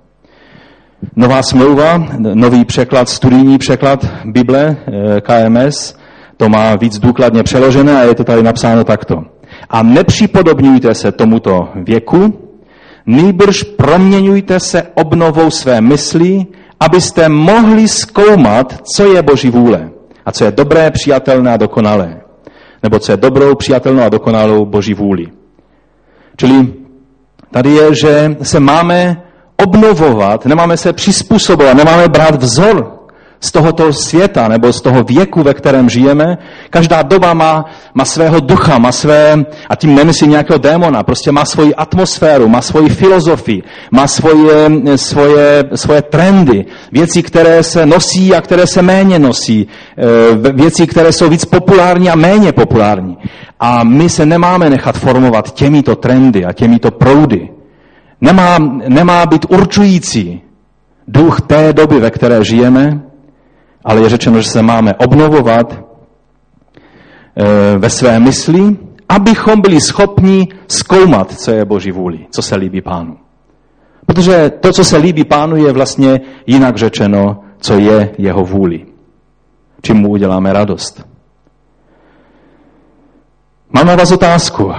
Nová 1.16 1.42
smlouva, 1.42 2.08
nový 2.18 2.64
překlad, 2.64 3.08
studijní 3.08 3.58
překlad 3.58 4.06
Bible, 4.24 4.76
eh, 4.76 5.20
KMS, 5.20 5.96
to 6.36 6.48
má 6.48 6.76
víc 6.76 6.98
důkladně 6.98 7.42
přeložené 7.42 8.00
a 8.00 8.02
je 8.02 8.14
to 8.14 8.24
tady 8.24 8.42
napsáno 8.42 8.84
takto. 8.84 9.22
A 9.70 9.82
nepřipodobňujte 9.82 10.94
se 10.94 11.12
tomuto 11.12 11.68
věku, 11.74 12.48
nýbrž 13.06 13.62
proměňujte 13.62 14.60
se 14.60 14.82
obnovou 14.94 15.50
své 15.50 15.80
mysli, 15.80 16.46
abyste 16.80 17.28
mohli 17.28 17.88
zkoumat, 17.88 18.80
co 18.96 19.12
je 19.12 19.22
Boží 19.22 19.50
vůle 19.50 19.90
a 20.26 20.32
co 20.32 20.44
je 20.44 20.52
dobré, 20.52 20.90
přijatelné 20.90 21.52
a 21.52 21.56
dokonalé. 21.56 22.20
Nebo 22.82 22.98
co 22.98 23.12
je 23.12 23.16
dobrou, 23.16 23.54
přijatelnou 23.54 24.02
a 24.02 24.08
dokonalou 24.08 24.66
Boží 24.66 24.94
vůli. 24.94 25.26
Čili 26.36 26.74
tady 27.50 27.70
je, 27.70 27.94
že 27.94 28.36
se 28.42 28.60
máme 28.60 29.25
obnovovat, 29.56 30.46
nemáme 30.46 30.76
se 30.76 30.92
přizpůsobovat, 30.92 31.76
nemáme 31.76 32.08
brát 32.08 32.42
vzor 32.42 32.96
z 33.40 33.52
tohoto 33.52 33.92
světa 33.92 34.48
nebo 34.48 34.72
z 34.72 34.80
toho 34.80 35.02
věku, 35.02 35.42
ve 35.42 35.54
kterém 35.54 35.88
žijeme. 35.88 36.38
Každá 36.70 37.02
doba 37.02 37.34
má, 37.34 37.64
má 37.94 38.04
svého 38.04 38.40
ducha, 38.40 38.78
má 38.78 38.92
své, 38.92 39.44
a 39.68 39.76
tím 39.76 39.94
nemyslím 39.94 40.30
nějakého 40.30 40.58
démona, 40.58 41.02
prostě 41.02 41.32
má 41.32 41.44
svoji 41.44 41.74
atmosféru, 41.74 42.48
má 42.48 42.62
svoji 42.62 42.88
filozofii, 42.88 43.62
má 43.90 44.06
svoje, 44.06 44.70
svoje, 44.96 45.64
svoje 45.74 46.02
trendy, 46.02 46.64
věci, 46.92 47.22
které 47.22 47.62
se 47.62 47.86
nosí 47.86 48.34
a 48.34 48.40
které 48.40 48.66
se 48.66 48.82
méně 48.82 49.18
nosí, 49.18 49.66
e, 49.66 50.52
věci, 50.52 50.86
které 50.86 51.12
jsou 51.12 51.28
víc 51.28 51.44
populární 51.44 52.10
a 52.10 52.16
méně 52.16 52.52
populární. 52.52 53.16
A 53.60 53.84
my 53.84 54.08
se 54.08 54.26
nemáme 54.26 54.70
nechat 54.70 54.96
formovat 54.96 55.54
těmito 55.54 55.96
trendy 55.96 56.44
a 56.44 56.52
těmito 56.52 56.90
proudy. 56.90 57.55
Nemá, 58.20 58.58
nemá 58.88 59.26
být 59.26 59.46
určující 59.48 60.42
duch 61.08 61.40
té 61.40 61.72
doby, 61.72 62.00
ve 62.00 62.10
které 62.10 62.44
žijeme, 62.44 63.00
ale 63.84 64.00
je 64.00 64.08
řečeno, 64.08 64.40
že 64.40 64.50
se 64.50 64.62
máme 64.62 64.94
obnovovat 64.94 65.72
eh, 65.72 67.78
ve 67.78 67.90
své 67.90 68.20
mysli, 68.20 68.76
abychom 69.08 69.60
byli 69.60 69.80
schopni 69.80 70.48
zkoumat, 70.68 71.32
co 71.32 71.50
je 71.50 71.64
Boží 71.64 71.92
vůli, 71.92 72.26
co 72.30 72.42
se 72.42 72.56
líbí 72.56 72.82
pánu. 72.82 73.16
Protože 74.06 74.50
to, 74.60 74.72
co 74.72 74.84
se 74.84 74.96
líbí 74.96 75.24
pánu, 75.24 75.56
je 75.56 75.72
vlastně 75.72 76.20
jinak 76.46 76.76
řečeno, 76.76 77.40
co 77.60 77.78
je 77.78 78.14
jeho 78.18 78.44
vůli. 78.44 78.86
Čím 79.82 79.96
mu 79.96 80.08
uděláme 80.08 80.52
radost. 80.52 81.06
Mám 83.72 83.86
na 83.86 83.96
vás 83.96 84.12
otázku. 84.12 84.72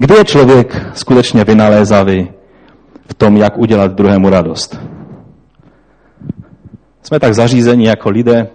Kdy 0.00 0.14
je 0.14 0.24
člověk 0.24 0.86
skutečně 0.94 1.44
vynalézavý 1.44 2.28
v 3.08 3.14
tom, 3.14 3.36
jak 3.36 3.58
udělat 3.58 3.92
druhému 3.92 4.30
radost? 4.30 4.80
Jsme 7.02 7.20
tak 7.20 7.34
zařízení 7.34 7.84
jako 7.84 8.10
lidé. 8.10 8.48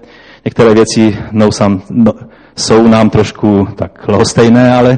Některé 0.46 0.74
věci 0.74 1.18
no, 1.32 1.52
sam, 1.52 1.82
no, 1.90 2.14
jsou 2.56 2.88
nám 2.88 3.10
trošku 3.10 3.68
tak 3.76 4.08
lhostejné, 4.08 4.76
ale 4.76 4.98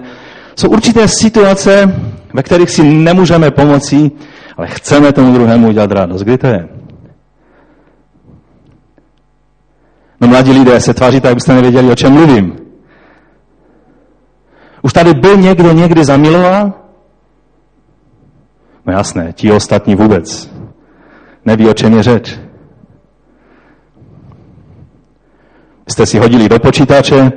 jsou 0.55 0.69
určité 0.69 1.07
situace, 1.07 1.95
ve 2.33 2.43
kterých 2.43 2.69
si 2.69 2.83
nemůžeme 2.83 3.51
pomoci, 3.51 4.11
ale 4.57 4.67
chceme 4.67 5.13
tomu 5.13 5.33
druhému 5.33 5.67
udělat 5.67 5.91
radost. 5.91 6.21
Kdy 6.21 6.37
to 6.37 6.47
je? 6.47 6.67
No 10.21 10.27
mladí 10.27 10.51
lidé 10.51 10.79
se 10.79 10.93
tváří 10.93 11.21
tak, 11.21 11.31
abyste 11.31 11.53
nevěděli, 11.53 11.91
o 11.91 11.95
čem 11.95 12.13
mluvím. 12.13 12.66
Už 14.81 14.93
tady 14.93 15.13
byl 15.13 15.38
někdo 15.38 15.72
někdy 15.72 16.05
zamiloval? 16.05 16.74
No 18.86 18.93
jasné, 18.93 19.34
ti 19.34 19.51
ostatní 19.51 19.96
vůbec. 19.96 20.51
Neví, 21.46 21.69
o 21.69 21.74
čem 21.74 21.93
je 21.93 22.03
řeč. 22.03 22.39
Jste 25.88 26.05
si 26.05 26.19
hodili 26.19 26.50
do 26.50 26.60
počítače, 26.60 27.31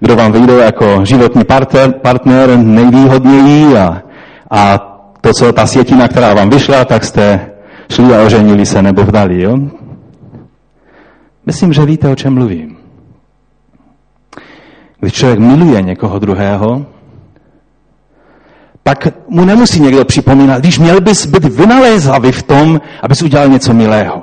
kdo 0.00 0.16
vám 0.16 0.32
vyjde 0.32 0.52
jako 0.54 1.04
životní 1.04 1.44
partner, 1.44 1.92
partner 1.92 2.58
nejvýhodněji 2.58 3.76
a, 3.78 4.02
a 4.50 4.78
to, 5.20 5.32
co 5.32 5.52
ta 5.52 5.66
sjetina, 5.66 6.08
která 6.08 6.34
vám 6.34 6.50
vyšla, 6.50 6.84
tak 6.84 7.04
jste 7.04 7.50
šli 7.92 8.16
a 8.16 8.22
oženili 8.22 8.66
se 8.66 8.82
nebo 8.82 9.02
vdali. 9.02 9.42
Jo? 9.42 9.58
Myslím, 11.46 11.72
že 11.72 11.84
víte, 11.84 12.08
o 12.08 12.16
čem 12.16 12.34
mluvím. 12.34 12.79
Když 15.00 15.12
člověk 15.12 15.38
miluje 15.38 15.82
někoho 15.82 16.18
druhého, 16.18 16.86
tak 18.82 19.08
mu 19.28 19.44
nemusí 19.44 19.80
někdo 19.80 20.04
připomínat, 20.04 20.60
když 20.60 20.78
měl 20.78 21.00
bys 21.00 21.26
být 21.26 21.44
vynalézavý 21.44 22.32
v 22.32 22.42
tom, 22.42 22.80
abys 23.02 23.22
udělal 23.22 23.48
něco 23.48 23.74
milého. 23.74 24.22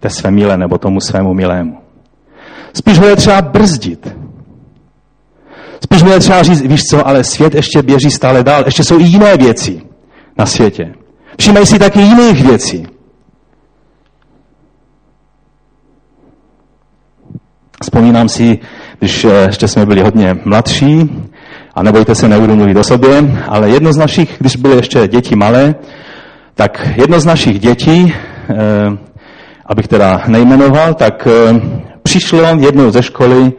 Té 0.00 0.10
své 0.10 0.30
milé 0.30 0.56
nebo 0.56 0.78
tomu 0.78 1.00
svému 1.00 1.34
milému. 1.34 1.78
Spíš 2.74 2.98
ho 2.98 3.06
je 3.06 3.16
třeba 3.16 3.42
brzdit. 3.42 4.16
Spíš 5.84 6.02
mu 6.02 6.10
je 6.10 6.20
třeba 6.20 6.42
říct, 6.42 6.60
víš 6.60 6.84
co, 6.84 7.06
ale 7.06 7.24
svět 7.24 7.54
ještě 7.54 7.82
běží 7.82 8.10
stále 8.10 8.44
dál. 8.44 8.62
Ještě 8.66 8.84
jsou 8.84 9.00
i 9.00 9.02
jiné 9.02 9.36
věci 9.36 9.82
na 10.38 10.46
světě. 10.46 10.94
Všímají 11.38 11.66
si 11.66 11.78
taky 11.78 12.00
jiných 12.00 12.42
věcí. 12.44 12.86
Vzpomínám 17.82 18.28
si, 18.28 18.58
když 18.98 19.24
eh, 19.24 19.44
ještě 19.46 19.68
jsme 19.68 19.86
byli 19.86 20.02
hodně 20.02 20.36
mladší, 20.44 21.10
a 21.74 21.82
nebojte 21.82 22.14
se, 22.14 22.28
nebudu 22.28 22.56
mluvit 22.56 22.76
o 22.76 22.84
sobě, 22.84 23.40
ale 23.48 23.70
jedno 23.70 23.92
z 23.92 23.96
našich, 23.96 24.36
když 24.38 24.56
byly 24.56 24.76
ještě 24.76 25.08
děti 25.08 25.36
malé, 25.36 25.74
tak 26.54 26.88
jedno 26.96 27.20
z 27.20 27.24
našich 27.24 27.58
dětí, 27.58 28.14
eh, 28.50 28.54
abych 29.66 29.88
teda 29.88 30.22
nejmenoval, 30.26 30.94
tak 30.94 31.26
eh, 31.26 31.60
přišlo 32.02 32.42
jednou 32.58 32.90
ze 32.90 33.02
školy 33.02 33.52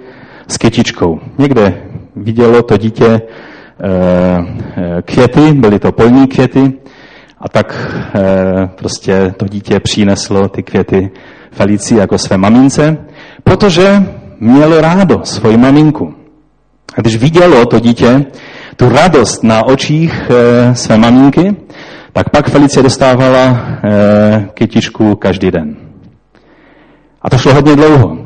s 0.48 0.58
kytičkou. 0.58 1.20
Někde 1.38 1.82
vidělo 2.16 2.62
to 2.62 2.78
dítě 2.78 3.22
květy, 5.06 5.54
byly 5.54 5.80
to 5.80 5.92
polní 5.92 6.28
květy, 6.28 6.74
a 7.42 7.50
tak 7.50 7.96
prostě 8.76 9.34
to 9.38 9.48
dítě 9.48 9.80
přineslo 9.80 10.48
ty 10.48 10.64
květy 10.64 11.12
Felici 11.52 11.96
jako 11.96 12.18
své 12.18 12.38
mamince, 12.38 12.98
protože 13.44 14.04
mělo 14.40 14.82
rádo 14.82 15.20
svoji 15.24 15.58
maminku. 15.58 16.14
A 16.98 17.02
když 17.02 17.18
vidělo 17.18 17.66
to 17.66 17.80
dítě 17.80 18.26
tu 18.76 18.90
radost 18.90 19.44
na 19.44 19.66
očích 19.66 20.14
e, 20.30 20.76
své 20.76 20.98
maminky, 20.98 21.56
tak 22.14 22.30
pak 22.30 22.50
Felicie 22.50 22.84
dostávala 22.84 23.42
e, 23.42 24.48
kytičku 24.54 25.16
každý 25.16 25.52
den. 25.52 25.76
A 27.22 27.30
to 27.30 27.38
šlo 27.38 27.54
hodně 27.54 27.76
dlouho. 27.76 28.18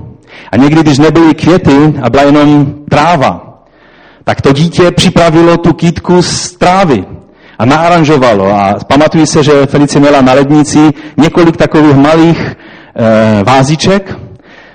A 0.51 0.57
někdy, 0.57 0.81
když 0.81 0.97
nebyly 0.97 1.33
květy 1.33 1.93
a 2.01 2.09
byla 2.09 2.23
jenom 2.23 2.73
tráva, 2.89 3.63
tak 4.23 4.41
to 4.41 4.53
dítě 4.53 4.91
připravilo 4.91 5.57
tu 5.57 5.73
kýtku 5.73 6.21
z 6.21 6.51
trávy 6.51 7.05
a 7.59 7.65
naaranžovalo. 7.65 8.45
A 8.45 8.79
pamatuju 8.87 9.25
se, 9.25 9.43
že 9.43 9.65
Felice 9.65 9.99
měla 9.99 10.21
na 10.21 10.33
lednici 10.33 10.93
několik 11.17 11.57
takových 11.57 11.95
malých 11.95 12.39
e, 12.39 13.43
váziček, 13.43 14.17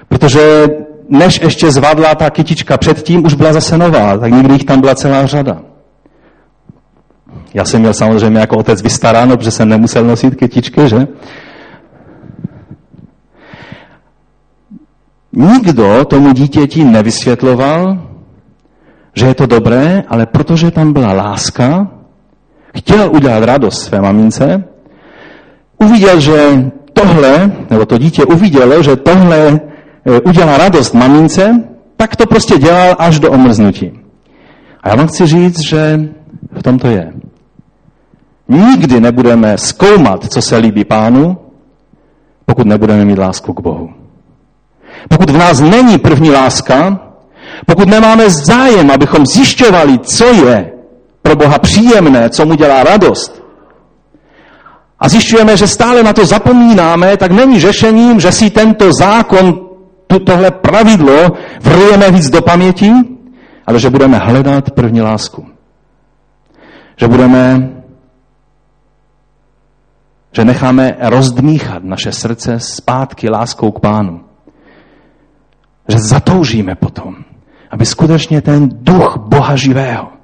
protože 0.09 0.69
než 1.09 1.41
ještě 1.41 1.71
zvadla 1.71 2.15
ta 2.15 2.31
kytička 2.31 2.77
předtím, 2.77 3.27
už 3.27 3.35
byla 3.35 3.53
zase 3.53 3.79
nová, 3.79 4.19
tak 4.19 4.33
někdy 4.33 4.53
jich 4.53 4.65
tam 4.65 4.81
byla 4.81 4.95
celá 4.95 5.27
řada. 5.27 5.63
Já 7.55 7.65
jsem 7.65 7.81
měl 7.81 7.95
samozřejmě 7.95 8.41
jako 8.41 8.57
otec 8.57 8.83
vystaráno, 8.83 9.37
protože 9.37 9.51
jsem 9.51 9.69
nemusel 9.69 10.05
nosit 10.05 10.35
kytičky, 10.35 10.89
že? 10.89 11.07
Nikdo 15.33 16.05
tomu 16.05 16.33
dítěti 16.33 16.85
nevysvětloval, 16.85 17.99
že 19.15 19.27
je 19.27 19.35
to 19.35 19.47
dobré, 19.47 20.03
ale 20.09 20.27
protože 20.27 20.71
tam 20.71 20.93
byla 20.93 21.13
láska, 21.13 21.89
chtěl 22.77 23.11
udělat 23.13 23.45
radost 23.45 23.83
své 23.83 24.01
mamince, 24.01 24.65
uviděl, 25.79 26.21
že 26.21 26.71
tohle, 26.93 27.53
nebo 27.71 27.87
to 27.87 27.99
dítě 27.99 28.25
uvidělo, 28.25 28.83
že 28.83 28.97
tohle 28.97 29.61
udělá 30.25 30.59
radost 30.59 30.95
mamince, 30.95 31.65
tak 31.97 32.17
to 32.17 32.27
prostě 32.27 32.59
dělal 32.59 32.97
až 32.99 33.19
do 33.19 33.31
omrznutí. 33.31 33.93
A 34.83 34.89
já 34.89 34.95
vám 34.95 35.07
chci 35.07 35.27
říct, 35.27 35.61
že 35.61 36.01
v 36.53 36.63
tom 36.63 36.79
to 36.79 36.87
je. 36.87 37.13
Nikdy 38.49 39.01
nebudeme 39.01 39.59
zkoumat, 39.59 40.33
co 40.33 40.43
se 40.43 40.57
líbí 40.57 40.85
pánu, 40.85 41.37
pokud 42.47 42.67
nebudeme 42.67 43.05
mít 43.05 43.19
lásku 43.19 43.53
k 43.53 43.61
Bohu. 43.61 43.89
Pokud 45.09 45.31
v 45.31 45.37
nás 45.37 45.61
není 45.61 45.99
první 45.99 46.31
láska, 46.31 47.01
pokud 47.67 47.89
nemáme 47.89 48.31
zájem, 48.31 48.91
abychom 48.91 49.27
zjišťovali, 49.27 49.99
co 49.99 50.25
je 50.25 50.73
pro 51.23 51.37
Boha 51.37 51.59
příjemné, 51.59 52.31
co 52.31 52.47
mu 52.47 52.55
dělá 52.55 52.85
radost, 52.85 53.43
a 55.01 55.09
zjišťujeme, 55.09 55.57
že 55.57 55.67
stále 55.67 56.03
na 56.03 56.13
to 56.13 56.27
zapomínáme, 56.27 57.17
tak 57.17 57.31
není 57.31 57.61
řešením, 57.61 58.21
že 58.21 58.33
si 58.33 58.51
tento 58.51 58.91
zákon 58.93 59.68
tohle 60.09 60.51
pravidlo 60.51 61.33
vrujeme 61.61 62.11
víc 62.11 62.31
do 62.31 62.43
paměti, 62.43 62.93
ale 63.67 63.81
že 63.81 63.91
budeme 63.91 64.19
hledat 64.19 64.71
první 64.71 65.01
lásku. 65.01 65.47
Že 66.97 67.09
budeme, 67.09 67.71
že 70.33 70.45
necháme 70.45 70.97
rozdmíchat 71.01 71.85
naše 71.85 72.13
srdce 72.13 72.61
zpátky 72.61 73.31
láskou 73.31 73.71
k 73.71 73.81
pánu. 73.81 74.21
Že 75.89 75.99
zatoužíme 75.99 76.75
potom, 76.75 77.17
aby 77.71 77.87
skutečně 77.87 78.43
ten 78.43 78.69
duch 78.73 79.17
Boha 79.17 79.57
živého, 79.57 80.18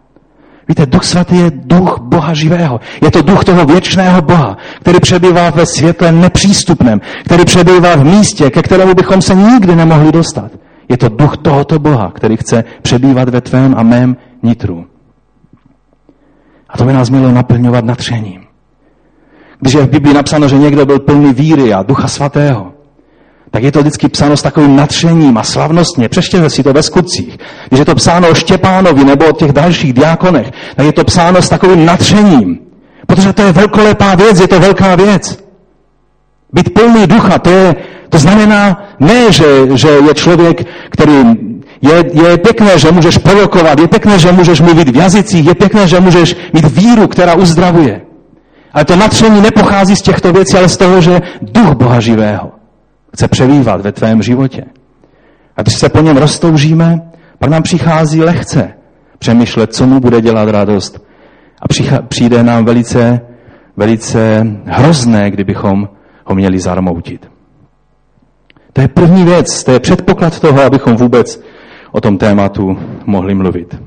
Víte, 0.68 0.86
Duch 0.86 1.04
Svatý 1.04 1.36
je 1.36 1.50
duch 1.54 1.98
Boha 2.00 2.34
živého. 2.34 2.80
Je 3.02 3.10
to 3.10 3.22
duch 3.22 3.44
toho 3.44 3.64
věčného 3.64 4.22
Boha, 4.22 4.56
který 4.80 5.00
přebývá 5.00 5.50
ve 5.50 5.66
světle 5.66 6.12
nepřístupném, 6.12 7.00
který 7.24 7.44
přebývá 7.44 7.96
v 7.96 8.04
místě, 8.04 8.50
ke 8.50 8.62
kterému 8.62 8.94
bychom 8.94 9.22
se 9.22 9.34
nikdy 9.34 9.76
nemohli 9.76 10.12
dostat. 10.12 10.50
Je 10.88 10.96
to 10.96 11.08
duch 11.08 11.36
tohoto 11.36 11.78
Boha, 11.78 12.12
který 12.14 12.36
chce 12.36 12.64
přebývat 12.82 13.28
ve 13.28 13.40
tvém 13.40 13.74
a 13.78 13.82
mém 13.82 14.16
nitru. 14.42 14.84
A 16.68 16.78
to 16.78 16.84
by 16.84 16.92
nás 16.92 17.10
mělo 17.10 17.32
naplňovat 17.32 17.84
natřením. 17.84 18.40
Když 19.60 19.74
je 19.74 19.86
v 19.86 19.90
Biblii 19.90 20.14
napsáno, 20.14 20.48
že 20.48 20.58
někdo 20.58 20.86
byl 20.86 20.98
plný 20.98 21.34
víry 21.34 21.74
a 21.74 21.82
ducha 21.82 22.08
svatého, 22.08 22.73
tak 23.54 23.62
je 23.62 23.72
to 23.72 23.80
vždycky 23.80 24.08
psáno 24.08 24.36
s 24.36 24.42
takovým 24.42 24.76
nadšením 24.76 25.38
a 25.38 25.42
slavnostně. 25.42 26.08
Přeštěte 26.08 26.50
si 26.50 26.62
to 26.62 26.72
ve 26.72 26.82
skutcích. 26.82 27.38
Když 27.68 27.78
je 27.78 27.84
to 27.84 27.94
psáno 27.94 28.28
o 28.28 28.34
Štěpánovi 28.34 29.04
nebo 29.04 29.26
o 29.26 29.32
těch 29.32 29.52
dalších 29.52 29.92
diákonech, 29.92 30.50
tak 30.76 30.86
je 30.86 30.92
to 30.92 31.04
psáno 31.04 31.42
s 31.42 31.48
takovým 31.48 31.86
nadšením. 31.86 32.58
Protože 33.06 33.32
to 33.32 33.42
je 33.42 33.52
velkolepá 33.52 34.14
věc, 34.14 34.40
je 34.40 34.48
to 34.48 34.60
velká 34.60 34.94
věc. 34.94 35.38
Být 36.52 36.74
plný 36.74 37.06
ducha, 37.06 37.38
to, 37.38 37.50
je, 37.50 37.74
to 38.08 38.18
znamená 38.18 38.90
ne, 39.00 39.32
že, 39.32 39.46
že 39.74 39.88
je 39.88 40.14
člověk, 40.14 40.66
který 40.90 41.18
je, 41.82 42.04
je 42.12 42.38
pěkné, 42.38 42.78
že 42.78 42.90
můžeš 42.90 43.18
prorokovat, 43.18 43.78
je 43.78 43.88
pěkné, 43.88 44.18
že 44.18 44.32
můžeš 44.32 44.60
mluvit 44.60 44.88
v 44.88 44.96
jazycích, 44.96 45.46
je 45.46 45.54
pěkné, 45.54 45.88
že 45.88 46.00
můžeš 46.00 46.36
mít 46.52 46.66
víru, 46.76 47.08
která 47.08 47.34
uzdravuje. 47.34 48.00
Ale 48.72 48.84
to 48.84 48.96
natření 48.96 49.40
nepochází 49.40 49.96
z 49.96 50.02
těchto 50.02 50.32
věcí, 50.32 50.56
ale 50.56 50.68
z 50.68 50.76
toho, 50.76 51.00
že 51.00 51.20
duch 51.42 51.72
Boha 51.72 52.00
živého 52.00 52.63
chce 53.14 53.28
převývat 53.28 53.80
ve 53.80 53.92
tvém 53.92 54.22
životě. 54.22 54.64
A 55.56 55.62
když 55.62 55.74
se 55.74 55.88
po 55.88 56.00
něm 56.00 56.16
roztoužíme, 56.16 57.00
pak 57.38 57.50
nám 57.50 57.62
přichází 57.62 58.22
lehce 58.22 58.72
přemýšlet, 59.18 59.74
co 59.74 59.86
mu 59.86 60.00
bude 60.00 60.20
dělat 60.20 60.48
radost. 60.48 61.06
A 61.62 61.68
přijde 62.08 62.42
nám 62.42 62.64
velice, 62.64 63.20
velice 63.76 64.46
hrozné, 64.64 65.30
kdybychom 65.30 65.88
ho 66.24 66.34
měli 66.34 66.58
zarmoutit. 66.58 67.30
To 68.72 68.80
je 68.80 68.88
první 68.88 69.24
věc, 69.24 69.64
to 69.64 69.72
je 69.72 69.80
předpoklad 69.80 70.40
toho, 70.40 70.62
abychom 70.62 70.96
vůbec 70.96 71.40
o 71.92 72.00
tom 72.00 72.18
tématu 72.18 72.78
mohli 73.06 73.34
mluvit. 73.34 73.78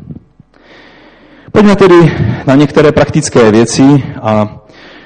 Pojďme 1.52 1.76
tedy 1.76 2.16
na 2.48 2.56
některé 2.56 2.92
praktické 2.92 3.52
věci 3.52 4.04
a 4.22 4.58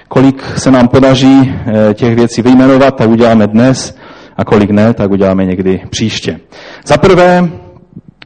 kolik 0.08 0.44
se 0.58 0.72
nám 0.72 0.88
podaří 0.88 1.54
eh, 1.90 1.94
těch 1.94 2.16
věcí 2.16 2.42
vyjmenovat, 2.42 2.96
tak 2.96 3.10
uděláme 3.10 3.48
dnes 3.48 3.98
a 4.38 4.46
kolik 4.46 4.70
ne, 4.70 4.94
tak 4.94 5.12
uděláme 5.12 5.46
někdy 5.46 5.82
příště. 5.90 6.40
Za 6.86 6.98
prvé, 6.98 7.50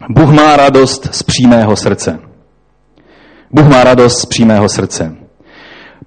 Bůh 0.10 0.30
má 0.30 0.58
radost 0.58 1.16
z 1.16 1.24
přímého 1.24 1.76
srdce. 1.76 2.20
Bůh 3.52 3.68
má 3.68 3.84
radost 3.84 4.20
z 4.20 4.26
přímého 4.26 4.70
srdce. 4.70 5.16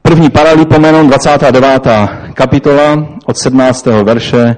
První 0.02 0.31
paralipomenon, 0.31 1.07
29. 1.07 1.87
kapitola, 2.35 3.09
od 3.26 3.38
17. 3.38 3.87
verše 3.87 4.57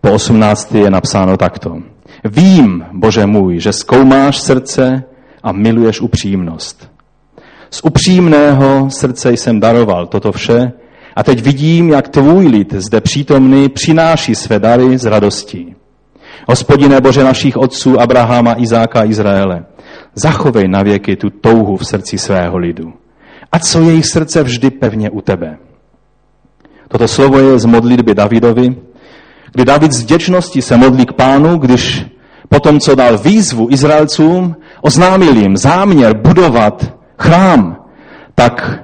po 0.00 0.12
18. 0.12 0.74
je 0.74 0.90
napsáno 0.90 1.36
takto. 1.36 1.76
Vím, 2.24 2.84
Bože 2.92 3.26
můj, 3.26 3.60
že 3.60 3.72
zkoumáš 3.72 4.38
srdce 4.38 5.02
a 5.42 5.52
miluješ 5.52 6.00
upřímnost. 6.00 6.90
Z 7.70 7.80
upřímného 7.84 8.90
srdce 8.90 9.32
jsem 9.32 9.60
daroval 9.60 10.06
toto 10.06 10.32
vše, 10.32 10.72
a 11.16 11.22
teď 11.22 11.42
vidím, 11.42 11.88
jak 11.88 12.08
tvůj 12.08 12.46
lid 12.46 12.72
zde 12.72 13.00
přítomný 13.00 13.68
přináší 13.68 14.34
své 14.34 14.58
dary 14.58 14.98
s 14.98 15.04
radostí. 15.04 15.74
Hospodine 16.48 17.00
Bože 17.00 17.24
našich 17.24 17.56
otců 17.56 18.00
Abrahama, 18.00 18.54
Izáka 18.60 19.00
a 19.00 19.04
Izraele, 19.04 19.64
zachovej 20.14 20.68
na 20.68 20.82
věky 20.82 21.16
tu 21.16 21.30
touhu 21.30 21.76
v 21.76 21.86
srdci 21.86 22.18
svého 22.18 22.58
lidu. 22.58 22.92
A 23.52 23.58
co 23.58 23.80
jejich 23.80 24.06
srdce 24.06 24.42
vždy 24.42 24.70
pevně 24.70 25.10
u 25.10 25.20
tebe. 25.20 25.58
Toto 26.88 27.08
slovo 27.08 27.38
je 27.38 27.58
z 27.58 27.64
modlitby 27.64 28.14
Davidovi, 28.14 28.76
kdy 29.52 29.64
David 29.64 29.92
z 29.92 30.02
vděčnosti 30.02 30.62
se 30.62 30.76
modlí 30.76 31.06
k 31.06 31.12
pánu, 31.12 31.58
když 31.58 32.06
potom, 32.48 32.80
co 32.80 32.94
dal 32.94 33.18
výzvu 33.18 33.68
Izraelcům, 33.70 34.56
oznámil 34.80 35.36
jim 35.36 35.56
záměr 35.56 36.16
budovat 36.16 36.94
chrám, 37.18 37.76
tak 38.34 38.82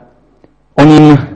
on 0.74 0.90
jim 0.90 1.31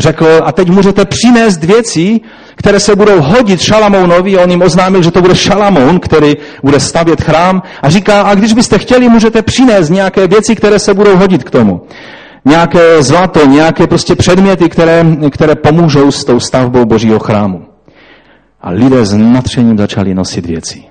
řekl, 0.00 0.40
a 0.44 0.52
teď 0.52 0.68
můžete 0.68 1.04
přinést 1.04 1.64
věci, 1.64 2.20
které 2.56 2.80
se 2.80 2.96
budou 2.96 3.20
hodit 3.20 3.60
Šalamounovi. 3.60 4.38
On 4.38 4.50
jim 4.50 4.62
oznámil, 4.62 5.02
že 5.02 5.10
to 5.10 5.22
bude 5.22 5.34
Šalamoun, 5.34 6.00
který 6.00 6.34
bude 6.62 6.80
stavět 6.80 7.22
chrám. 7.22 7.62
A 7.82 7.90
říká, 7.90 8.22
a 8.22 8.34
když 8.34 8.52
byste 8.52 8.78
chtěli, 8.78 9.08
můžete 9.08 9.42
přinést 9.42 9.90
nějaké 9.90 10.26
věci, 10.26 10.56
které 10.56 10.78
se 10.78 10.94
budou 10.94 11.16
hodit 11.16 11.44
k 11.44 11.50
tomu. 11.50 11.80
Nějaké 12.44 13.02
zlato, 13.02 13.46
nějaké 13.46 13.86
prostě 13.86 14.14
předměty, 14.14 14.68
které, 14.68 15.04
které 15.30 15.54
pomůžou 15.54 16.10
s 16.10 16.24
tou 16.24 16.40
stavbou 16.40 16.84
božího 16.84 17.18
chrámu. 17.18 17.62
A 18.60 18.70
lidé 18.70 19.06
s 19.06 19.16
natřením 19.16 19.78
začali 19.78 20.14
nosit 20.14 20.46
věci. 20.46 20.82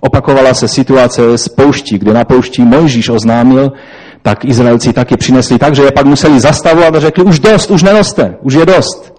Opakovala 0.00 0.54
se 0.54 0.68
situace 0.68 1.38
z 1.38 1.48
pouští, 1.48 1.98
kde 1.98 2.12
na 2.12 2.24
pouští 2.24 2.62
Mojžíš 2.62 3.08
oznámil, 3.08 3.72
tak 4.22 4.44
Izraelci 4.44 4.92
taky 4.92 5.16
přinesli 5.16 5.58
tak, 5.58 5.74
že 5.74 5.82
je 5.82 5.92
pak 5.92 6.06
museli 6.06 6.40
zastavovat 6.40 6.96
a 6.96 7.00
řekli, 7.00 7.24
už 7.24 7.38
dost, 7.38 7.70
už 7.70 7.82
nenoste, 7.82 8.36
už 8.42 8.54
je 8.54 8.66
dost. 8.66 9.14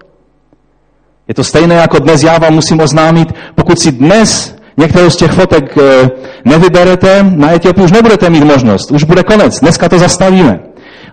Je 1.27 1.33
to 1.33 1.43
stejné 1.43 1.75
jako 1.75 1.99
dnes, 1.99 2.23
já 2.23 2.37
vám 2.37 2.53
musím 2.53 2.81
oznámit, 2.81 3.33
pokud 3.55 3.79
si 3.79 3.91
dnes 3.91 4.55
některou 4.77 5.09
z 5.09 5.15
těch 5.15 5.31
fotek 5.31 5.77
eh, 5.77 6.09
nevyberete, 6.45 7.23
na 7.35 7.53
Etiopii 7.53 7.83
už 7.83 7.91
nebudete 7.91 8.29
mít 8.29 8.43
možnost, 8.43 8.91
už 8.91 9.03
bude 9.03 9.23
konec, 9.23 9.59
dneska 9.59 9.89
to 9.89 9.99
zastavíme. 9.99 10.59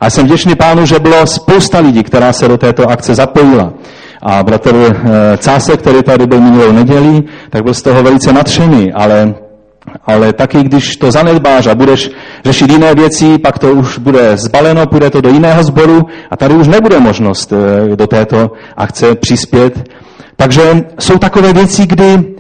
A 0.01 0.11
jsem 0.11 0.27
vděčný 0.27 0.55
pánu, 0.55 0.87
že 0.87 0.99
bylo 0.99 1.27
spousta 1.27 1.79
lidí, 1.79 2.03
která 2.03 2.33
se 2.33 2.49
do 2.49 2.59
této 2.59 2.91
akce 2.91 3.15
zapojila. 3.15 3.73
A 4.23 4.43
bratr 4.43 4.75
eh, 4.75 5.37
Cáse, 5.37 5.77
který 5.77 6.03
tady 6.03 6.27
byl 6.27 6.41
minulou 6.41 6.73
neděli, 6.73 7.23
tak 7.51 7.63
byl 7.63 7.75
z 7.75 7.83
toho 7.83 8.03
velice 8.03 8.33
nadšený, 8.33 8.93
ale 8.93 9.35
ale 10.07 10.33
taky, 10.33 10.63
když 10.63 10.97
to 10.97 11.11
zanedbáš 11.11 11.67
a 11.67 11.75
budeš 11.75 12.11
řešit 12.45 12.71
jiné 12.71 12.95
věci, 12.95 13.39
pak 13.39 13.59
to 13.59 13.73
už 13.73 13.99
bude 13.99 14.37
zbaleno, 14.37 14.87
půjde 14.87 15.11
to 15.11 15.21
do 15.21 15.29
jiného 15.29 15.63
sboru 15.63 16.07
a 16.31 16.37
tady 16.37 16.55
už 16.55 16.69
nebude 16.69 17.01
možnost 17.01 17.53
eh, 17.53 17.97
do 17.97 18.07
této 18.07 18.53
akce 18.77 19.15
přispět. 19.15 19.91
Takže 20.37 20.85
jsou 20.99 21.19
takové 21.19 21.53
věci, 21.53 21.87
kdy, 21.87 22.35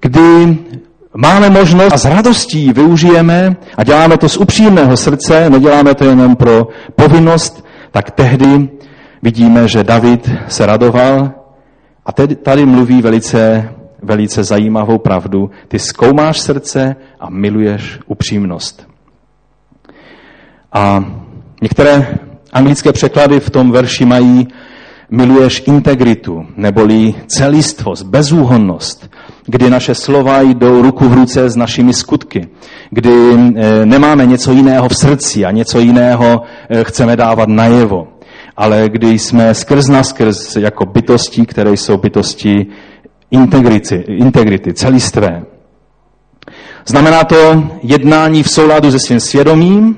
kdy 0.00 0.58
máme 1.14 1.50
možnost 1.50 1.92
a 1.92 1.98
s 1.98 2.04
radostí 2.04 2.72
využijeme 2.72 3.56
a 3.76 3.84
děláme 3.84 4.18
to 4.18 4.28
z 4.28 4.36
upřímného 4.36 4.96
srdce, 4.96 5.50
neděláme 5.50 5.94
to 5.94 6.04
jenom 6.04 6.36
pro 6.36 6.68
povinnost, 6.96 7.64
tak 7.90 8.10
tehdy 8.10 8.68
vidíme, 9.22 9.68
že 9.68 9.84
David 9.84 10.30
se 10.48 10.66
radoval 10.66 11.30
a 12.06 12.12
tady 12.42 12.66
mluví 12.66 13.02
velice 13.02 13.68
velice 14.02 14.44
zajímavou 14.44 14.98
pravdu. 14.98 15.50
Ty 15.68 15.78
zkoumáš 15.78 16.40
srdce 16.40 16.96
a 17.20 17.30
miluješ 17.30 17.98
upřímnost. 18.06 18.88
A 20.72 21.04
některé 21.62 22.18
anglické 22.52 22.92
překlady 22.92 23.40
v 23.40 23.50
tom 23.50 23.72
verši 23.72 24.04
mají 24.04 24.48
miluješ 25.10 25.62
integritu, 25.66 26.46
neboli 26.56 27.14
celistvost, 27.26 28.02
bezúhonnost, 28.02 29.10
kdy 29.46 29.70
naše 29.70 29.94
slova 29.94 30.42
jdou 30.42 30.82
ruku 30.82 31.08
v 31.08 31.14
ruce 31.14 31.50
s 31.50 31.56
našimi 31.56 31.94
skutky, 31.94 32.48
kdy 32.90 33.10
eh, 33.10 33.86
nemáme 33.86 34.26
něco 34.26 34.52
jiného 34.52 34.88
v 34.88 34.96
srdci 34.96 35.44
a 35.44 35.50
něco 35.50 35.78
jiného 35.78 36.42
eh, 36.68 36.84
chceme 36.84 37.16
dávat 37.16 37.48
najevo, 37.48 38.08
ale 38.56 38.88
kdy 38.88 39.18
jsme 39.18 39.54
skrz 39.54 39.88
na 39.88 40.02
skrz 40.02 40.56
jako 40.56 40.86
bytosti, 40.86 41.46
které 41.46 41.72
jsou 41.72 41.96
bytosti 41.96 42.66
integrity, 43.30 44.04
integrity 44.06 44.74
celistvé. 44.74 45.42
Znamená 46.86 47.24
to 47.24 47.64
jednání 47.82 48.42
v 48.42 48.50
souladu 48.50 48.90
se 48.90 48.98
svým 48.98 49.20
svědomím 49.20 49.96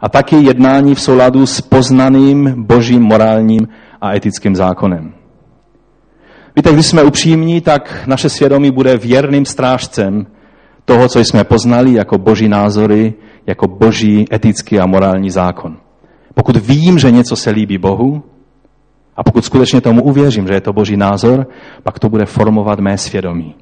a 0.00 0.08
taky 0.08 0.36
jednání 0.36 0.94
v 0.94 1.00
souladu 1.00 1.46
s 1.46 1.60
poznaným 1.60 2.64
božím 2.66 3.02
morálním 3.02 3.68
a 4.00 4.14
etickým 4.14 4.56
zákonem. 4.56 5.14
Víte, 6.56 6.72
když 6.72 6.86
jsme 6.86 7.02
upřímní, 7.02 7.60
tak 7.60 8.04
naše 8.06 8.28
svědomí 8.28 8.70
bude 8.70 8.96
věrným 8.96 9.44
strážcem 9.44 10.26
toho, 10.84 11.08
co 11.08 11.20
jsme 11.20 11.44
poznali 11.44 11.92
jako 11.92 12.18
boží 12.18 12.48
názory, 12.48 13.14
jako 13.46 13.68
boží 13.68 14.24
etický 14.32 14.80
a 14.80 14.86
morální 14.86 15.30
zákon. 15.30 15.76
Pokud 16.34 16.56
vím, 16.56 16.98
že 16.98 17.10
něco 17.10 17.36
se 17.36 17.50
líbí 17.50 17.78
Bohu, 17.78 18.22
a 19.16 19.22
pokud 19.22 19.44
skutečně 19.44 19.80
tomu 19.80 20.02
uvěřím, 20.02 20.46
že 20.46 20.54
je 20.54 20.60
to 20.60 20.72
boží 20.72 20.96
názor, 20.96 21.46
pak 21.82 21.98
to 21.98 22.08
bude 22.08 22.26
formovat 22.26 22.80
mé 22.80 22.98
svědomí. 22.98 23.54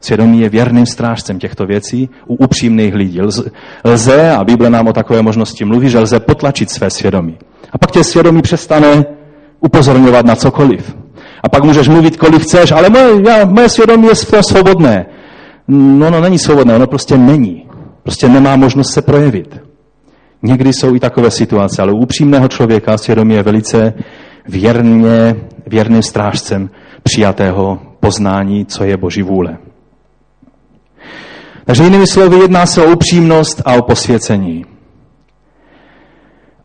Svědomí 0.00 0.40
je 0.40 0.48
věrným 0.48 0.86
strážcem 0.86 1.38
těchto 1.38 1.66
věcí 1.66 2.08
u 2.26 2.34
upřímných 2.34 2.94
lidí. 2.94 3.20
Lze, 3.84 4.30
a 4.30 4.44
Bible 4.44 4.70
nám 4.70 4.88
o 4.88 4.92
takové 4.92 5.22
možnosti 5.22 5.64
mluví, 5.64 5.88
že 5.88 5.98
lze 5.98 6.20
potlačit 6.20 6.70
své 6.70 6.90
svědomí. 6.90 7.38
A 7.72 7.78
pak 7.78 7.90
tě 7.90 8.04
svědomí 8.04 8.42
přestane 8.42 9.04
upozorňovat 9.60 10.26
na 10.26 10.36
cokoliv. 10.36 10.96
A 11.42 11.48
pak 11.48 11.64
můžeš 11.64 11.88
mluvit, 11.88 12.16
kolik 12.16 12.42
chceš, 12.42 12.72
ale 12.72 12.90
moje, 12.90 13.22
já, 13.28 13.44
moje 13.44 13.68
svědomí 13.68 14.06
je 14.06 14.42
svobodné. 14.42 15.06
No, 15.68 16.10
no, 16.10 16.20
není 16.20 16.38
svobodné, 16.38 16.74
ono 16.74 16.86
prostě 16.86 17.18
není. 17.18 17.66
Prostě 18.02 18.28
nemá 18.28 18.56
možnost 18.56 18.92
se 18.92 19.02
projevit. 19.02 19.69
Někdy 20.42 20.72
jsou 20.72 20.94
i 20.94 21.00
takové 21.00 21.30
situace, 21.30 21.82
ale 21.82 21.92
u 21.92 21.96
upřímného 21.96 22.48
člověka 22.48 22.98
svědomí 22.98 23.34
je 23.34 23.42
velice 23.42 23.94
věrně, 24.48 25.36
věrným 25.66 26.02
strážcem 26.02 26.70
přijatého 27.02 27.78
poznání, 28.00 28.66
co 28.66 28.84
je 28.84 28.96
Boží 28.96 29.22
vůle. 29.22 29.58
Takže 31.64 31.84
jinými 31.84 32.06
slovy, 32.06 32.38
jedná 32.38 32.66
se 32.66 32.82
o 32.82 32.92
upřímnost 32.92 33.62
a 33.64 33.74
o 33.74 33.82
posvěcení. 33.82 34.64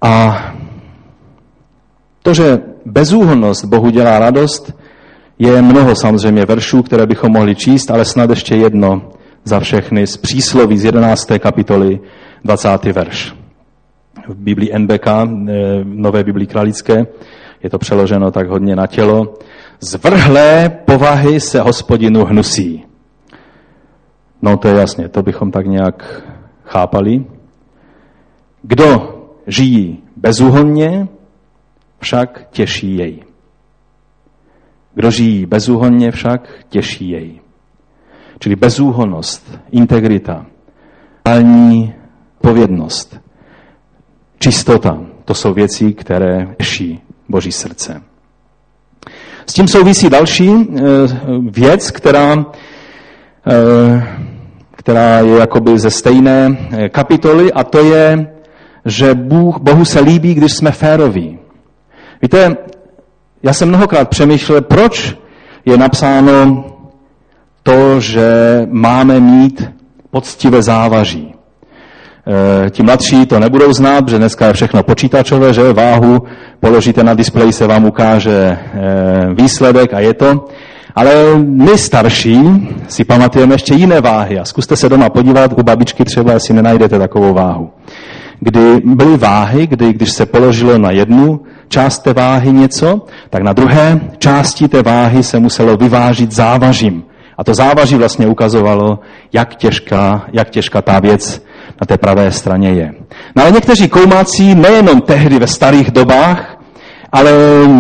A 0.02 0.38
to, 2.24 2.34
že 2.34 2.60
bezúhonnost 2.86 3.66
Bohu 3.66 3.90
dělá 3.90 4.20
radost, 4.20 4.74
je 5.40 5.62
mnoho 5.62 5.96
samozřejmě 5.96 6.46
veršů, 6.46 6.84
které 6.84 7.06
bychom 7.06 7.32
mohli 7.32 7.56
číst, 7.56 7.92
ale 7.92 8.06
snad 8.06 8.30
ještě 8.30 8.56
jedno 8.56 9.12
za 9.44 9.60
všechny 9.60 10.08
z 10.08 10.18
přísloví 10.18 10.78
z 10.78 10.86
11. 10.86 11.28
kapitoly 11.40 12.00
20. 12.44 12.84
verš. 12.86 13.45
V 14.28 14.36
Biblii 14.36 14.72
NBK, 14.78 15.08
eh, 15.08 15.26
Nové 15.84 16.24
Biblii 16.24 16.48
kralické, 16.48 17.06
je 17.64 17.70
to 17.70 17.78
přeloženo 17.78 18.32
tak 18.32 18.50
hodně 18.50 18.76
na 18.76 18.88
tělo. 18.88 19.34
Zvrhlé 19.80 20.70
povahy 20.86 21.40
se 21.40 21.62
hospodinu 21.62 22.26
hnusí. 22.26 22.86
No 24.42 24.58
to 24.58 24.68
je 24.68 24.76
jasně, 24.76 25.10
to 25.10 25.24
bychom 25.24 25.52
tak 25.52 25.66
nějak 25.66 26.24
chápali. 26.64 27.26
Kdo 28.62 29.16
žijí 29.48 30.04
bezúhonně, 30.16 31.08
však 32.00 32.48
těší 32.52 32.98
jej. 32.98 33.24
Kdo 34.94 35.12
žijí 35.12 35.46
bezúhonně, 35.46 36.12
však 36.12 36.50
těší 36.70 37.10
jej. 37.10 37.40
Čili 38.40 38.56
bezúhonnost, 38.56 39.60
integrita,ální 39.72 41.94
povědnost, 42.42 43.20
čistota, 44.40 44.98
to 45.26 45.34
jsou 45.34 45.54
věci, 45.54 45.94
které 45.94 46.48
těší 46.58 47.02
Boží 47.30 47.52
srdce. 47.52 48.02
S 49.48 49.54
tím 49.54 49.68
souvisí 49.68 50.10
další 50.10 50.50
eh, 50.50 50.82
věc, 51.50 51.92
která, 51.92 52.46
eh, 53.48 54.08
která 54.72 55.20
je 55.20 55.38
jakoby 55.40 55.80
ze 55.80 55.90
stejné 55.90 56.58
eh, 56.72 56.90
kapitoly 56.90 57.54
a 57.54 57.64
to 57.64 57.84
je, 57.86 58.28
že 58.86 59.14
Bůh, 59.14 59.60
Bohu 59.60 59.86
se 59.86 60.00
líbí, 60.00 60.34
když 60.34 60.54
jsme 60.54 60.72
féroví. 60.72 61.40
Víte, 62.22 62.58
já 63.44 63.54
jsem 63.54 63.68
mnohokrát 63.68 64.10
přemýšlel, 64.10 64.62
proč 64.62 65.18
je 65.66 65.78
napsáno 65.78 66.66
to, 67.64 68.00
že 68.00 68.28
máme 68.72 69.20
mít 69.20 69.72
poctivé 70.12 70.62
závaží. 70.62 71.35
E, 72.28 72.70
ti 72.70 72.84
mladší 72.84 73.26
to 73.26 73.40
nebudou 73.40 73.74
znát, 73.74 74.02
protože 74.02 74.18
dneska 74.18 74.48
je 74.48 74.54
všechno 74.54 74.84
počítačové, 74.84 75.54
že 75.54 75.74
váhu 75.74 76.24
položíte 76.60 77.04
na 77.04 77.14
displeji, 77.14 77.54
se 77.54 77.68
vám 77.68 77.86
ukáže 77.86 78.32
e, 78.32 78.58
výsledek 79.34 79.94
a 79.94 80.00
je 80.00 80.14
to. 80.14 80.46
Ale 80.96 81.14
my 81.38 81.78
starší 81.78 82.40
si 82.88 83.04
pamatujeme 83.04 83.54
ještě 83.54 83.74
jiné 83.74 84.02
váhy 84.02 84.40
a 84.40 84.46
zkuste 84.46 84.76
se 84.76 84.90
doma 84.90 85.10
podívat 85.10 85.54
u 85.60 85.64
babičky 85.64 86.06
třeba, 86.06 86.34
jestli 86.34 86.54
nenajdete 86.54 87.00
takovou 87.00 87.34
váhu. 87.34 87.70
Kdy 88.40 88.82
byly 88.86 89.18
váhy, 89.18 89.68
kdy 89.68 89.94
když 89.94 90.12
se 90.12 90.26
položilo 90.26 90.78
na 90.78 90.92
jednu 90.92 91.40
část 91.68 92.00
té 92.00 92.14
váhy 92.14 92.52
něco, 92.52 93.02
tak 93.30 93.44
na 93.44 93.54
druhé 93.54 94.00
části 94.18 94.68
té 94.68 94.84
váhy 94.84 95.24
se 95.24 95.40
muselo 95.40 95.78
vyvážit 95.78 96.32
závažím. 96.32 97.04
A 97.38 97.44
to 97.44 97.54
závaží 97.54 97.96
vlastně 97.96 98.28
ukazovalo, 98.28 99.00
jak 99.34 99.56
těžká, 99.56 100.26
jak 100.34 100.50
těžká 100.50 100.82
ta 100.82 101.00
věc 101.00 101.46
na 101.82 101.86
té 101.88 101.98
pravé 101.98 102.32
straně 102.32 102.70
je. 102.70 102.92
No 103.36 103.44
ale 103.44 103.52
někteří 103.52 103.90
koumáci 103.90 104.56
nejenom 104.56 105.02
tehdy 105.02 105.40
ve 105.40 105.48
starých 105.48 105.92
dobách, 105.92 106.58
ale 107.12 107.32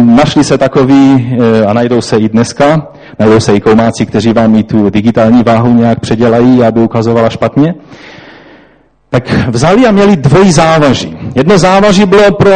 našli 0.03 0.43
se 0.43 0.57
takový 0.57 1.37
eh, 1.39 1.65
a 1.65 1.73
najdou 1.73 2.01
se 2.01 2.17
i 2.17 2.29
dneska, 2.29 2.87
najdou 3.19 3.39
se 3.39 3.53
i 3.55 3.61
koumáci, 3.61 4.05
kteří 4.05 4.33
vám 4.33 4.55
i 4.55 4.63
tu 4.63 4.89
digitální 4.89 5.43
váhu 5.43 5.73
nějak 5.73 5.99
předělají, 5.99 6.63
aby 6.63 6.79
ukazovala 6.79 7.29
špatně, 7.29 7.73
tak 9.09 9.47
vzali 9.47 9.85
a 9.85 9.91
měli 9.91 10.15
dvojí 10.15 10.51
závaží. 10.51 11.17
Jedno 11.35 11.57
závaží 11.57 12.05
bylo 12.05 12.31
pro 12.31 12.51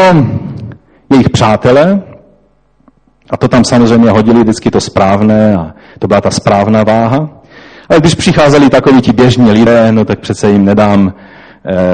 jejich 1.09 1.29
přátele, 1.29 2.01
a 3.29 3.37
to 3.37 3.47
tam 3.47 3.63
samozřejmě 3.63 4.09
hodili 4.09 4.39
vždycky 4.39 4.71
to 4.71 4.81
správné 4.81 5.55
a 5.55 5.73
to 5.99 6.07
byla 6.07 6.21
ta 6.21 6.31
správná 6.31 6.83
váha. 6.83 7.29
Ale 7.89 7.99
když 7.99 8.15
přicházeli 8.15 8.69
takoví 8.69 9.01
ti 9.01 9.13
běžní 9.13 9.51
lidé, 9.51 9.91
no 9.91 10.05
tak 10.05 10.19
přece 10.19 10.51
jim 10.51 10.65
nedám 10.65 11.13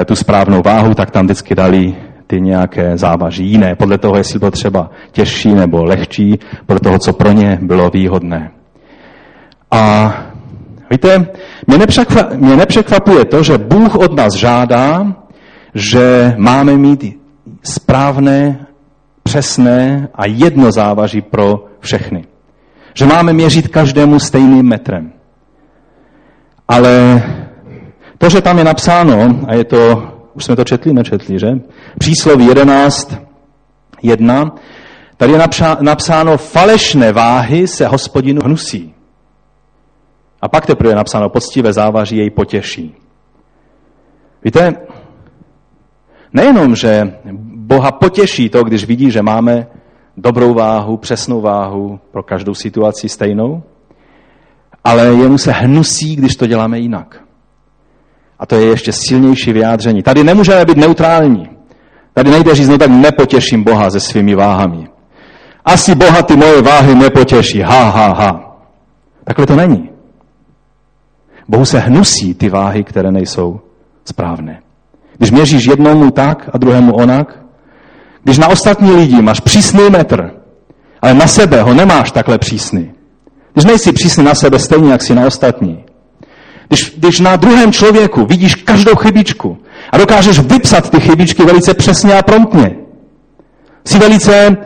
tu 0.06 0.16
správnou 0.16 0.62
váhu, 0.62 0.94
tak 0.94 1.10
tam 1.10 1.24
vždycky 1.24 1.54
dali 1.54 1.94
ty 2.26 2.40
nějaké 2.40 2.98
závaží 2.98 3.46
jiné, 3.46 3.74
podle 3.74 3.98
toho, 3.98 4.16
jestli 4.16 4.38
bylo 4.38 4.50
třeba 4.50 4.90
těžší 5.12 5.54
nebo 5.54 5.84
lehčí, 5.84 6.38
podle 6.66 6.80
toho, 6.80 6.98
co 6.98 7.12
pro 7.12 7.32
ně 7.32 7.58
bylo 7.62 7.90
výhodné. 7.90 8.50
A 9.70 10.12
víte, 10.90 11.26
mě, 11.66 11.78
nepřekvapuje, 11.78 12.38
mě 12.38 12.56
nepřekvapuje 12.56 13.24
to, 13.24 13.42
že 13.42 13.58
Bůh 13.58 13.94
od 13.94 14.16
nás 14.16 14.34
žádá, 14.34 15.16
že 15.74 16.34
máme 16.38 16.76
mít 16.76 17.20
správné 17.62 18.66
přesné 19.22 20.08
a 20.14 20.26
jedno 20.26 20.72
závaží 20.72 21.20
pro 21.20 21.64
všechny. 21.80 22.24
Že 22.94 23.06
máme 23.06 23.32
měřit 23.32 23.68
každému 23.68 24.18
stejným 24.18 24.68
metrem. 24.68 25.12
Ale 26.68 27.22
to, 28.18 28.28
že 28.28 28.42
tam 28.42 28.58
je 28.58 28.64
napsáno, 28.64 29.40
a 29.46 29.54
je 29.54 29.64
to, 29.64 30.12
už 30.34 30.44
jsme 30.44 30.56
to 30.56 30.64
četli, 30.64 30.92
nečetli, 30.92 31.38
že? 31.38 31.48
Přísloví 31.98 32.46
11, 32.46 33.16
1, 34.02 34.54
tady 35.16 35.32
je 35.32 35.38
napsáno, 35.80 36.36
falešné 36.36 37.12
váhy 37.12 37.66
se 37.66 37.86
hospodinu 37.86 38.40
hnusí. 38.44 38.94
A 40.42 40.48
pak 40.48 40.66
teprve 40.66 40.90
je 40.90 40.96
napsáno, 40.96 41.28
poctivé 41.28 41.72
závaží 41.72 42.16
jej 42.16 42.30
potěší. 42.30 42.94
Víte, 44.44 44.74
nejenom, 46.32 46.76
že 46.76 47.18
Boha 47.54 47.92
potěší 47.92 48.48
to, 48.48 48.64
když 48.64 48.84
vidí, 48.84 49.10
že 49.10 49.22
máme 49.22 49.66
dobrou 50.16 50.54
váhu, 50.54 50.96
přesnou 50.96 51.40
váhu 51.40 52.00
pro 52.10 52.22
každou 52.22 52.54
situaci 52.54 53.08
stejnou, 53.08 53.62
ale 54.84 55.06
jemu 55.06 55.38
se 55.38 55.52
hnusí, 55.52 56.16
když 56.16 56.36
to 56.36 56.46
děláme 56.46 56.78
jinak. 56.78 57.22
A 58.38 58.46
to 58.46 58.54
je 58.54 58.66
ještě 58.66 58.92
silnější 58.92 59.52
vyjádření. 59.52 60.02
Tady 60.02 60.24
nemůžeme 60.24 60.64
být 60.64 60.76
neutrální. 60.76 61.48
Tady 62.14 62.30
nejde 62.30 62.54
říct, 62.54 62.68
no 62.68 62.78
tak 62.78 62.90
nepotěším 62.90 63.64
Boha 63.64 63.90
se 63.90 64.00
svými 64.00 64.34
váhami. 64.34 64.88
Asi 65.64 65.94
Boha 65.94 66.22
ty 66.22 66.36
moje 66.36 66.62
váhy 66.62 66.94
nepotěší. 66.94 67.60
Ha, 67.60 67.90
ha, 67.90 68.06
ha. 68.06 68.56
Takhle 69.24 69.46
to 69.46 69.56
není. 69.56 69.90
Bohu 71.48 71.64
se 71.64 71.78
hnusí 71.78 72.34
ty 72.34 72.48
váhy, 72.48 72.84
které 72.84 73.12
nejsou 73.12 73.60
správné. 74.04 74.60
Když 75.18 75.30
měříš 75.30 75.66
jednomu 75.66 76.10
tak 76.10 76.50
a 76.52 76.58
druhému 76.58 76.94
onak, 76.94 77.40
když 78.22 78.38
na 78.38 78.48
ostatní 78.48 78.92
lidi 78.92 79.22
máš 79.22 79.40
přísný 79.40 79.90
metr, 79.90 80.30
ale 81.02 81.14
na 81.14 81.26
sebe 81.26 81.62
ho 81.62 81.74
nemáš 81.74 82.10
takhle 82.10 82.38
přísný. 82.38 82.92
Když 83.52 83.64
nejsi 83.64 83.92
přísný 83.92 84.24
na 84.24 84.34
sebe 84.34 84.58
stejně, 84.58 84.92
jak 84.92 85.02
si 85.02 85.14
na 85.14 85.26
ostatní. 85.26 85.84
Když, 86.68 86.94
když 86.96 87.20
na 87.20 87.36
druhém 87.36 87.72
člověku 87.72 88.26
vidíš 88.26 88.54
každou 88.54 88.94
chybičku 88.96 89.58
a 89.92 89.98
dokážeš 89.98 90.38
vypsat 90.38 90.90
ty 90.90 91.00
chybičky 91.00 91.44
velice 91.44 91.74
přesně 91.74 92.14
a 92.14 92.22
promptně. 92.22 92.76
Jsi 93.84 93.98
velice 93.98 94.56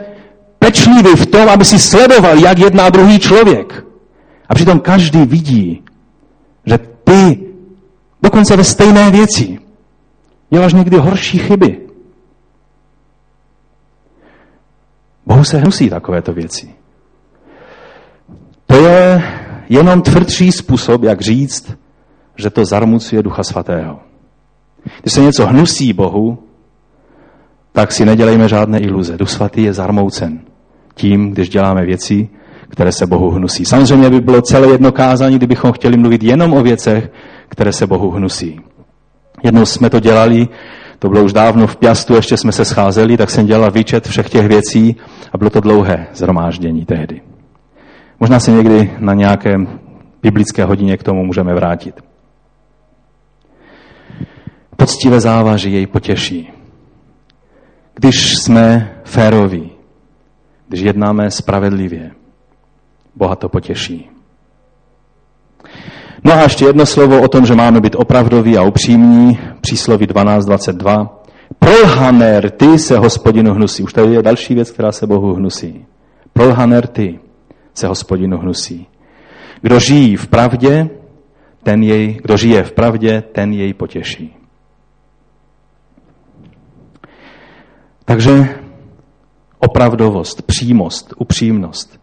pečlivý 0.59 1.15
v 1.15 1.25
tom, 1.25 1.49
aby 1.49 1.65
si 1.65 1.79
sledoval, 1.79 2.39
jak 2.39 2.59
jedná 2.59 2.89
druhý 2.89 3.19
člověk. 3.19 3.85
A 4.49 4.53
přitom 4.55 4.79
každý 4.79 5.25
vidí, 5.25 5.83
že 6.65 6.77
ty 6.77 7.39
dokonce 8.21 8.57
ve 8.57 8.63
stejné 8.63 9.11
věci 9.11 9.59
děláš 10.49 10.73
někdy 10.73 10.97
horší 10.97 11.39
chyby. 11.39 11.81
Bohu 15.25 15.43
se 15.43 15.57
hnusí 15.57 15.89
takovéto 15.89 16.33
věci. 16.33 16.75
To 18.65 18.75
je 18.75 19.23
jenom 19.69 20.01
tvrdší 20.01 20.51
způsob, 20.51 21.03
jak 21.03 21.21
říct, 21.21 21.73
že 22.35 22.49
to 22.49 22.65
zarmucuje 22.65 23.23
Ducha 23.23 23.43
Svatého. 23.43 23.99
Když 25.01 25.13
se 25.13 25.21
něco 25.21 25.45
hnusí 25.47 25.93
Bohu, 25.93 26.37
tak 27.71 27.91
si 27.91 28.05
nedělejme 28.05 28.47
žádné 28.47 28.79
iluze. 28.79 29.17
Duch 29.17 29.29
Svatý 29.29 29.63
je 29.63 29.73
zarmoucen 29.73 30.39
tím, 30.93 31.31
když 31.31 31.49
děláme 31.49 31.85
věci, 31.85 32.29
které 32.69 32.91
se 32.91 33.07
Bohu 33.07 33.29
hnusí. 33.29 33.65
Samozřejmě 33.65 34.09
by 34.09 34.21
bylo 34.21 34.41
celé 34.41 34.67
jedno 34.67 34.91
kázání, 34.91 35.35
kdybychom 35.35 35.71
chtěli 35.71 35.97
mluvit 35.97 36.23
jenom 36.23 36.53
o 36.53 36.63
věcech, 36.63 37.11
které 37.49 37.73
se 37.73 37.87
Bohu 37.87 38.11
hnusí. 38.11 38.59
Jednou 39.43 39.65
jsme 39.65 39.89
to 39.89 39.99
dělali, 39.99 40.47
to 40.99 41.09
bylo 41.09 41.23
už 41.23 41.33
dávno 41.33 41.67
v 41.67 41.75
Piastu, 41.75 42.15
ještě 42.15 42.37
jsme 42.37 42.51
se 42.51 42.65
scházeli, 42.65 43.17
tak 43.17 43.29
jsem 43.29 43.45
dělal 43.45 43.71
výčet 43.71 44.07
všech 44.07 44.29
těch 44.29 44.47
věcí 44.47 44.95
a 45.33 45.37
bylo 45.37 45.49
to 45.49 45.59
dlouhé 45.59 46.07
zhromáždění 46.13 46.85
tehdy. 46.85 47.21
Možná 48.19 48.39
se 48.39 48.51
někdy 48.51 48.91
na 48.99 49.13
nějaké 49.13 49.57
biblické 50.21 50.65
hodině 50.65 50.97
k 50.97 51.03
tomu 51.03 51.25
můžeme 51.25 51.53
vrátit. 51.53 51.95
Poctivé 54.75 55.19
závaží 55.19 55.73
jej 55.73 55.87
potěší. 55.87 56.53
Když 57.95 58.33
jsme 58.35 58.95
féroví, 59.03 59.71
když 60.67 60.81
jednáme 60.81 61.31
spravedlivě, 61.31 62.11
Boha 63.15 63.35
to 63.35 63.49
potěší. 63.49 64.09
No 66.23 66.33
a 66.33 66.41
ještě 66.41 66.65
jedno 66.65 66.85
slovo 66.85 67.21
o 67.21 67.27
tom, 67.27 67.45
že 67.45 67.55
máme 67.55 67.81
být 67.81 67.95
opravdoví 67.95 68.57
a 68.57 68.63
upřímní. 68.63 69.39
Přísloví 69.61 70.07
12.22. 70.07 71.09
Prolhaner 71.59 72.49
ty 72.49 72.79
se 72.79 72.97
hospodinu 72.97 73.53
hnusí. 73.53 73.83
Už 73.83 73.93
tady 73.93 74.13
je 74.13 74.23
další 74.23 74.55
věc, 74.55 74.71
která 74.71 74.91
se 74.91 75.07
Bohu 75.07 75.33
hnusí. 75.33 75.85
Prolhaner 76.33 76.87
ty 76.87 77.19
se 77.73 77.87
hospodinu 77.87 78.37
hnusí. 78.37 78.87
Kdo 79.61 79.79
žijí 79.79 80.15
v 80.15 80.27
pravdě, 80.27 80.89
ten 81.63 81.83
jej, 81.83 82.19
kdo 82.21 82.37
žije 82.37 82.63
v 82.63 82.71
pravdě, 82.71 83.23
ten 83.31 83.51
jej 83.53 83.73
potěší. 83.73 84.40
Takže 88.11 88.47
opravdovost, 89.59 90.41
přímost, 90.41 91.13
upřímnost, 91.17 91.99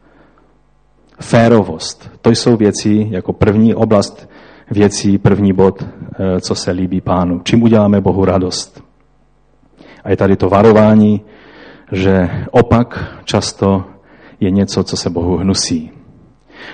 férovost, 1.21 2.11
to 2.23 2.31
jsou 2.31 2.57
věci 2.57 3.07
jako 3.11 3.33
první 3.33 3.75
oblast 3.75 4.29
věcí, 4.71 5.19
první 5.19 5.53
bod, 5.53 5.83
eh, 5.83 6.41
co 6.41 6.55
se 6.55 6.71
líbí 6.71 7.01
pánu. 7.01 7.41
Čím 7.45 7.63
uděláme 7.63 8.01
Bohu 8.01 8.25
radost. 8.25 8.83
A 10.05 10.11
je 10.11 10.17
tady 10.17 10.37
to 10.37 10.49
varování, 10.49 11.21
že 11.93 12.29
opak 12.51 13.15
často 13.25 13.85
je 14.41 14.51
něco, 14.51 14.85
co 14.85 14.97
se 14.97 15.11
Bohu 15.11 15.37
hnusí. 15.37 15.91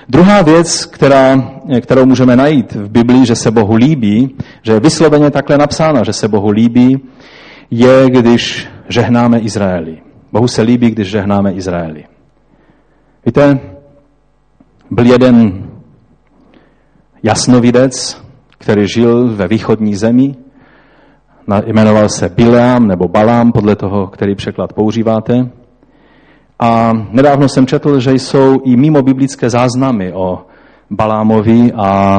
Druhá 0.08 0.42
věc, 0.42 0.84
která, 0.86 1.50
kterou 1.80 2.06
můžeme 2.06 2.36
najít 2.36 2.72
v 2.72 2.88
Biblii, 2.88 3.26
že 3.26 3.36
se 3.36 3.50
Bohu 3.50 3.74
líbí, 3.74 4.36
že 4.62 4.72
je 4.72 4.80
vysloveně 4.80 5.30
takhle 5.30 5.58
napsáno, 5.58 6.04
že 6.04 6.12
se 6.12 6.28
Bohu 6.28 6.50
líbí, 6.50 7.00
je, 7.70 8.10
když 8.10 8.73
žehnáme 8.88 9.38
Izraeli. 9.38 10.02
Bohu 10.32 10.48
se 10.48 10.62
líbí, 10.62 10.90
když 10.90 11.08
žehnáme 11.08 11.52
Izraeli. 11.52 12.04
Víte, 13.26 13.60
byl 14.90 15.06
jeden 15.06 15.66
jasnovidec, 17.22 18.24
který 18.58 18.88
žil 18.88 19.36
ve 19.36 19.48
východní 19.48 19.94
zemi, 19.94 20.34
jmenoval 21.66 22.08
se 22.08 22.28
Bileam 22.28 22.86
nebo 22.86 23.08
Balám, 23.08 23.52
podle 23.52 23.76
toho, 23.76 24.06
který 24.06 24.34
překlad 24.34 24.72
používáte. 24.72 25.50
A 26.58 26.92
nedávno 27.10 27.48
jsem 27.48 27.66
četl, 27.66 28.00
že 28.00 28.12
jsou 28.12 28.60
i 28.64 28.76
mimo 28.76 29.02
biblické 29.02 29.50
záznamy 29.50 30.12
o 30.12 30.46
Balámovi 30.90 31.72
a, 31.72 32.18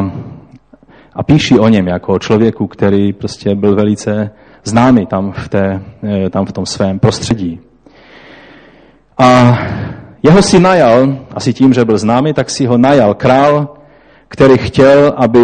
a 1.13 1.23
píší 1.23 1.59
o 1.59 1.69
něm 1.69 1.87
jako 1.87 2.13
o 2.13 2.19
člověku, 2.19 2.67
který 2.67 3.13
prostě 3.13 3.55
byl 3.55 3.75
velice 3.75 4.31
známý 4.65 5.05
tam 5.05 5.31
v, 5.31 5.49
té, 5.49 5.81
eh, 6.03 6.29
tam 6.29 6.45
v 6.45 6.51
tom 6.51 6.65
svém 6.65 6.99
prostředí. 6.99 7.59
A 9.17 9.59
jeho 10.23 10.41
si 10.41 10.59
najal, 10.59 11.17
asi 11.33 11.53
tím, 11.53 11.73
že 11.73 11.85
byl 11.85 11.97
známý, 11.97 12.33
tak 12.33 12.49
si 12.49 12.65
ho 12.65 12.77
najal 12.77 13.13
král, 13.13 13.77
který 14.27 14.57
chtěl, 14.57 15.13
aby 15.17 15.39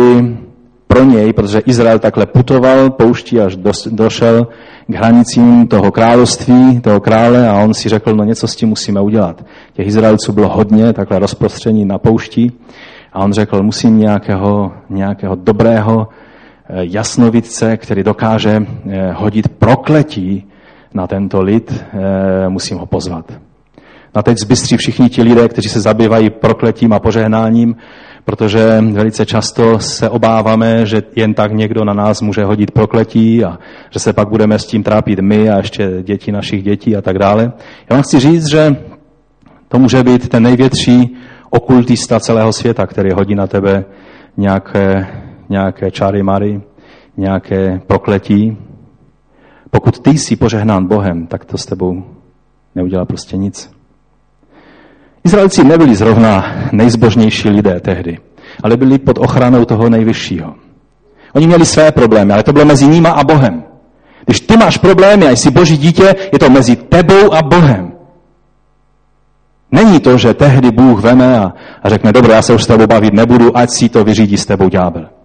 pro 0.87 1.03
něj, 1.03 1.33
protože 1.33 1.59
Izrael 1.59 1.99
takhle 1.99 2.25
putoval 2.25 2.89
pouští, 2.89 3.39
až 3.39 3.55
došel 3.91 4.47
k 4.87 4.95
hranicím 4.95 5.67
toho 5.67 5.91
království, 5.91 6.81
toho 6.81 6.99
krále 6.99 7.49
a 7.49 7.63
on 7.63 7.73
si 7.73 7.89
řekl, 7.89 8.15
no 8.15 8.23
něco 8.23 8.47
s 8.47 8.55
tím 8.55 8.69
musíme 8.69 9.01
udělat. 9.01 9.45
Těch 9.73 9.87
Izraelců 9.87 10.33
bylo 10.33 10.49
hodně, 10.49 10.93
takhle 10.93 11.19
rozprostření 11.19 11.85
na 11.85 11.97
poušti 11.97 12.51
a 13.13 13.19
on 13.19 13.33
řekl, 13.33 13.63
musím 13.63 13.97
nějakého, 13.97 14.71
nějakého 14.89 15.35
dobrého 15.35 16.07
jasnovidce, 16.73 17.77
který 17.77 18.03
dokáže 18.03 18.57
eh, 18.59 19.11
hodit 19.11 19.47
prokletí 19.47 20.47
na 20.93 21.07
tento 21.07 21.41
lid, 21.41 21.83
eh, 21.93 22.49
musím 22.49 22.77
ho 22.77 22.85
pozvat. 22.85 23.33
A 24.13 24.23
teď 24.23 24.37
zbystří 24.37 24.77
všichni 24.77 25.09
ti 25.09 25.23
lidé, 25.23 25.47
kteří 25.47 25.69
se 25.69 25.81
zabývají 25.81 26.29
prokletím 26.29 26.93
a 26.93 26.99
požehnáním, 26.99 27.75
protože 28.25 28.81
velice 28.91 29.25
často 29.25 29.79
se 29.79 30.09
obáváme, 30.09 30.85
že 30.85 31.01
jen 31.15 31.33
tak 31.33 31.51
někdo 31.51 31.85
na 31.85 31.93
nás 31.93 32.21
může 32.21 32.43
hodit 32.43 32.71
prokletí 32.71 33.45
a 33.45 33.57
že 33.89 33.99
se 33.99 34.13
pak 34.13 34.29
budeme 34.29 34.59
s 34.59 34.65
tím 34.65 34.83
trápit 34.83 35.19
my 35.19 35.49
a 35.49 35.57
ještě 35.57 35.89
děti 36.03 36.31
našich 36.31 36.63
dětí 36.63 36.95
a 36.95 37.01
tak 37.01 37.17
dále. 37.17 37.51
Já 37.89 37.95
vám 37.95 38.03
chci 38.03 38.19
říct, 38.19 38.49
že 38.49 38.75
to 39.67 39.79
může 39.79 40.03
být 40.03 40.29
ten 40.29 40.43
největší 40.43 41.17
okultista 41.49 42.19
celého 42.19 42.53
světa, 42.53 42.87
který 42.87 43.11
hodí 43.11 43.35
na 43.35 43.47
tebe 43.47 43.85
nějaké, 44.37 45.07
nějaké 45.51 45.91
čáry 45.91 46.23
mary, 46.23 46.61
nějaké 47.17 47.81
prokletí. 47.87 48.57
Pokud 49.71 49.99
ty 49.99 50.09
jsi 50.09 50.35
požehnán 50.35 50.87
Bohem, 50.87 51.27
tak 51.27 51.45
to 51.45 51.57
s 51.57 51.65
tebou 51.65 52.03
neudělá 52.75 53.05
prostě 53.05 53.37
nic. 53.37 53.71
Izraelci 55.23 55.63
nebyli 55.63 55.95
zrovna 55.95 56.45
nejzbožnější 56.71 57.49
lidé 57.49 57.79
tehdy, 57.79 58.17
ale 58.63 58.77
byli 58.77 58.99
pod 58.99 59.17
ochranou 59.17 59.65
toho 59.65 59.89
nejvyššího. 59.89 60.55
Oni 61.33 61.47
měli 61.47 61.65
své 61.65 61.91
problémy, 61.91 62.33
ale 62.33 62.43
to 62.43 62.53
bylo 62.53 62.65
mezi 62.65 62.87
nima 62.87 63.09
a 63.09 63.23
Bohem. 63.23 63.63
Když 64.25 64.39
ty 64.39 64.57
máš 64.57 64.77
problémy 64.77 65.27
a 65.27 65.31
jsi 65.31 65.51
boží 65.51 65.77
dítě, 65.77 66.15
je 66.33 66.39
to 66.39 66.49
mezi 66.49 66.75
tebou 66.75 67.33
a 67.33 67.41
Bohem. 67.41 67.91
Není 69.71 69.99
to, 69.99 70.17
že 70.17 70.33
tehdy 70.33 70.71
Bůh 70.71 71.01
veme 71.01 71.39
a, 71.39 71.53
a 71.83 71.89
řekne, 71.89 72.13
dobře, 72.13 72.31
já 72.31 72.41
se 72.41 72.53
už 72.53 72.63
s 72.63 72.67
tebou 72.67 72.87
bavit 72.87 73.13
nebudu, 73.13 73.57
ať 73.57 73.69
si 73.69 73.89
to 73.89 74.03
vyřídí 74.03 74.37
s 74.37 74.45
tebou 74.45 74.69
ďábel. 74.69 75.20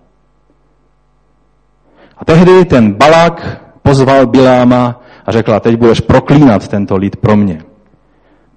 Tehdy 2.27 2.65
ten 2.65 2.93
Balák 2.93 3.63
pozval 3.83 4.27
Biláma 4.27 5.01
a 5.27 5.33
řekl, 5.33 5.55
a 5.55 5.61
teď 5.61 5.77
budeš 5.79 6.01
proklínat 6.01 6.69
tento 6.69 6.97
lid 6.97 7.17
pro 7.17 7.37
mě. 7.37 7.59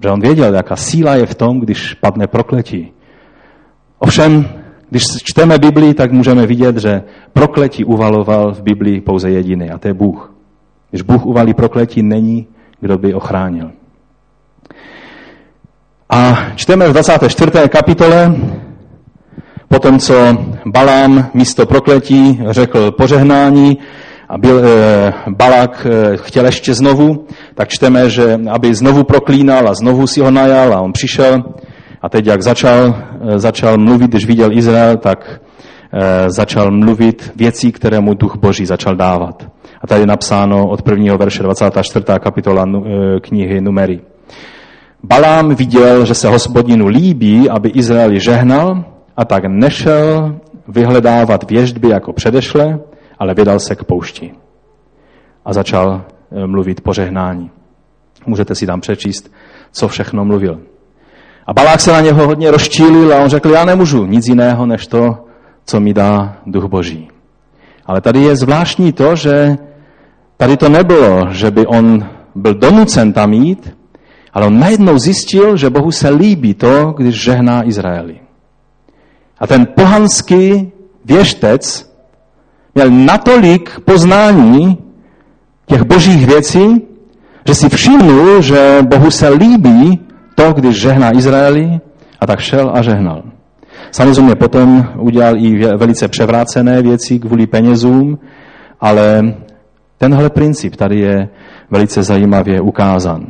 Že 0.03 0.09
on 0.09 0.19
věděl, 0.19 0.55
jaká 0.55 0.75
síla 0.75 1.15
je 1.15 1.25
v 1.25 1.35
tom, 1.35 1.59
když 1.59 1.93
padne 1.93 2.27
prokletí. 2.27 2.91
Ovšem, 3.99 4.49
když 4.89 5.03
čteme 5.23 5.57
Biblii, 5.57 5.93
tak 5.93 6.11
můžeme 6.11 6.47
vidět, 6.47 6.77
že 6.77 7.01
prokletí 7.33 7.85
uvaloval 7.85 8.53
v 8.53 8.61
Biblii 8.61 9.01
pouze 9.01 9.29
jediný, 9.29 9.69
a 9.69 9.77
to 9.77 9.87
je 9.87 9.93
Bůh. 9.93 10.33
Když 10.89 11.01
Bůh 11.01 11.25
uvalí 11.25 11.53
prokletí, 11.53 12.03
není, 12.03 12.47
kdo 12.79 12.97
by 12.97 13.13
ochránil. 13.13 13.71
A 16.09 16.37
čteme 16.55 16.87
v 16.87 16.91
24. 16.91 17.51
kapitole, 17.69 18.35
potom 19.69 19.99
co 19.99 20.13
Balám 20.65 21.29
místo 21.33 21.65
prokletí 21.65 22.39
řekl 22.49 22.91
požehnání, 22.91 23.77
a 24.29 24.37
byl, 24.37 24.61
e, 24.65 25.13
Balak 25.29 25.87
e, 25.89 26.17
chtěl 26.17 26.45
ještě 26.45 26.73
znovu, 26.73 27.25
tak 27.55 27.67
čteme, 27.69 28.09
že 28.09 28.39
aby 28.49 28.75
znovu 28.75 29.03
proklínal 29.03 29.69
a 29.69 29.73
znovu 29.73 30.07
si 30.07 30.21
ho 30.21 30.31
najal 30.31 30.73
a 30.73 30.81
on 30.81 30.91
přišel 30.91 31.43
a 32.01 32.09
teď 32.09 32.25
jak 32.25 32.41
začal, 32.41 32.95
e, 33.29 33.39
začal 33.39 33.77
mluvit, 33.77 34.11
když 34.11 34.25
viděl 34.25 34.51
Izrael, 34.51 34.97
tak 34.97 35.41
e, 35.93 36.29
začal 36.29 36.71
mluvit 36.71 37.31
věcí, 37.35 37.71
které 37.71 37.99
mu 37.99 38.13
duch 38.13 38.37
boží 38.37 38.65
začal 38.65 38.95
dávat. 38.95 39.47
A 39.81 39.87
tady 39.87 40.01
je 40.01 40.07
napsáno 40.07 40.69
od 40.69 40.81
prvního 40.81 41.17
verše 41.17 41.43
24. 41.43 42.05
kapitola 42.19 42.65
e, 42.65 43.19
knihy 43.19 43.61
Numery. 43.61 43.99
Balám 45.03 45.55
viděl, 45.55 46.05
že 46.05 46.13
se 46.13 46.27
hospodinu 46.27 46.87
líbí, 46.87 47.49
aby 47.49 47.69
Izraeli 47.69 48.19
žehnal 48.19 48.83
a 49.19 49.25
tak 49.25 49.43
nešel 49.45 50.35
vyhledávat 50.67 51.49
věždby 51.49 51.89
jako 51.89 52.13
předešle, 52.13 52.79
ale 53.19 53.33
vydal 53.33 53.59
se 53.59 53.75
k 53.75 53.83
poušti 53.83 54.31
a 55.45 55.53
začal 55.53 56.01
eh, 56.31 56.47
mluvit 56.47 56.81
požehnání. 56.81 57.51
Můžete 58.25 58.55
si 58.55 58.65
tam 58.65 58.81
přečíst, 58.81 59.31
co 59.71 59.87
všechno 59.87 60.25
mluvil. 60.25 60.59
A 61.47 61.53
Balák 61.53 61.79
se 61.79 61.91
na 61.91 62.01
něho 62.01 62.27
hodně 62.27 62.51
rozčílil 62.51 63.13
a 63.13 63.19
on 63.19 63.29
řekl, 63.29 63.49
já 63.49 63.65
nemůžu 63.65 64.05
nic 64.05 64.27
jiného, 64.27 64.65
než 64.65 64.87
to, 64.87 65.17
co 65.65 65.79
mi 65.79 65.93
dá 65.93 66.37
duch 66.45 66.65
boží. 66.65 67.07
Ale 67.85 68.01
tady 68.01 68.19
je 68.19 68.35
zvláštní 68.35 68.93
to, 68.93 69.15
že 69.15 69.57
tady 70.37 70.57
to 70.57 70.69
nebylo, 70.69 71.27
že 71.31 71.51
by 71.51 71.65
on 71.65 72.05
byl 72.35 72.53
donucen 72.53 73.13
tam 73.13 73.33
jít, 73.33 73.75
ale 74.33 74.45
on 74.45 74.59
najednou 74.59 74.97
zjistil, 74.97 75.57
že 75.57 75.69
Bohu 75.69 75.91
se 75.91 76.09
líbí 76.09 76.53
to, 76.53 76.93
když 76.97 77.23
žehná 77.23 77.67
Izraeli. 77.67 78.28
A 79.39 79.47
ten 79.47 79.65
pohanský 79.65 80.71
věštec 81.05 81.89
měl 82.75 82.91
natolik 82.91 83.79
poznání 83.79 84.77
těch 85.65 85.81
božích 85.81 86.27
věcí, 86.27 86.81
že 87.47 87.55
si 87.55 87.69
všimnul, 87.69 88.41
že 88.41 88.77
Bohu 88.81 89.11
se 89.11 89.29
líbí 89.29 89.99
to, 90.35 90.53
když 90.53 90.81
žehná 90.81 91.15
Izraeli 91.15 91.79
A 92.19 92.27
tak 92.27 92.39
šel 92.39 92.71
a 92.73 92.81
žehnal. 92.81 93.23
Samozřejmě 93.91 94.35
potom 94.35 94.87
udělal 94.97 95.37
i 95.37 95.65
velice 95.77 96.07
převrácené 96.07 96.81
věci 96.81 97.19
kvůli 97.19 97.47
penězům, 97.47 98.19
ale 98.81 99.33
tenhle 99.97 100.29
princip 100.29 100.75
tady 100.75 100.99
je 100.99 101.29
velice 101.71 102.03
zajímavě 102.03 102.61
ukázán. 102.61 103.27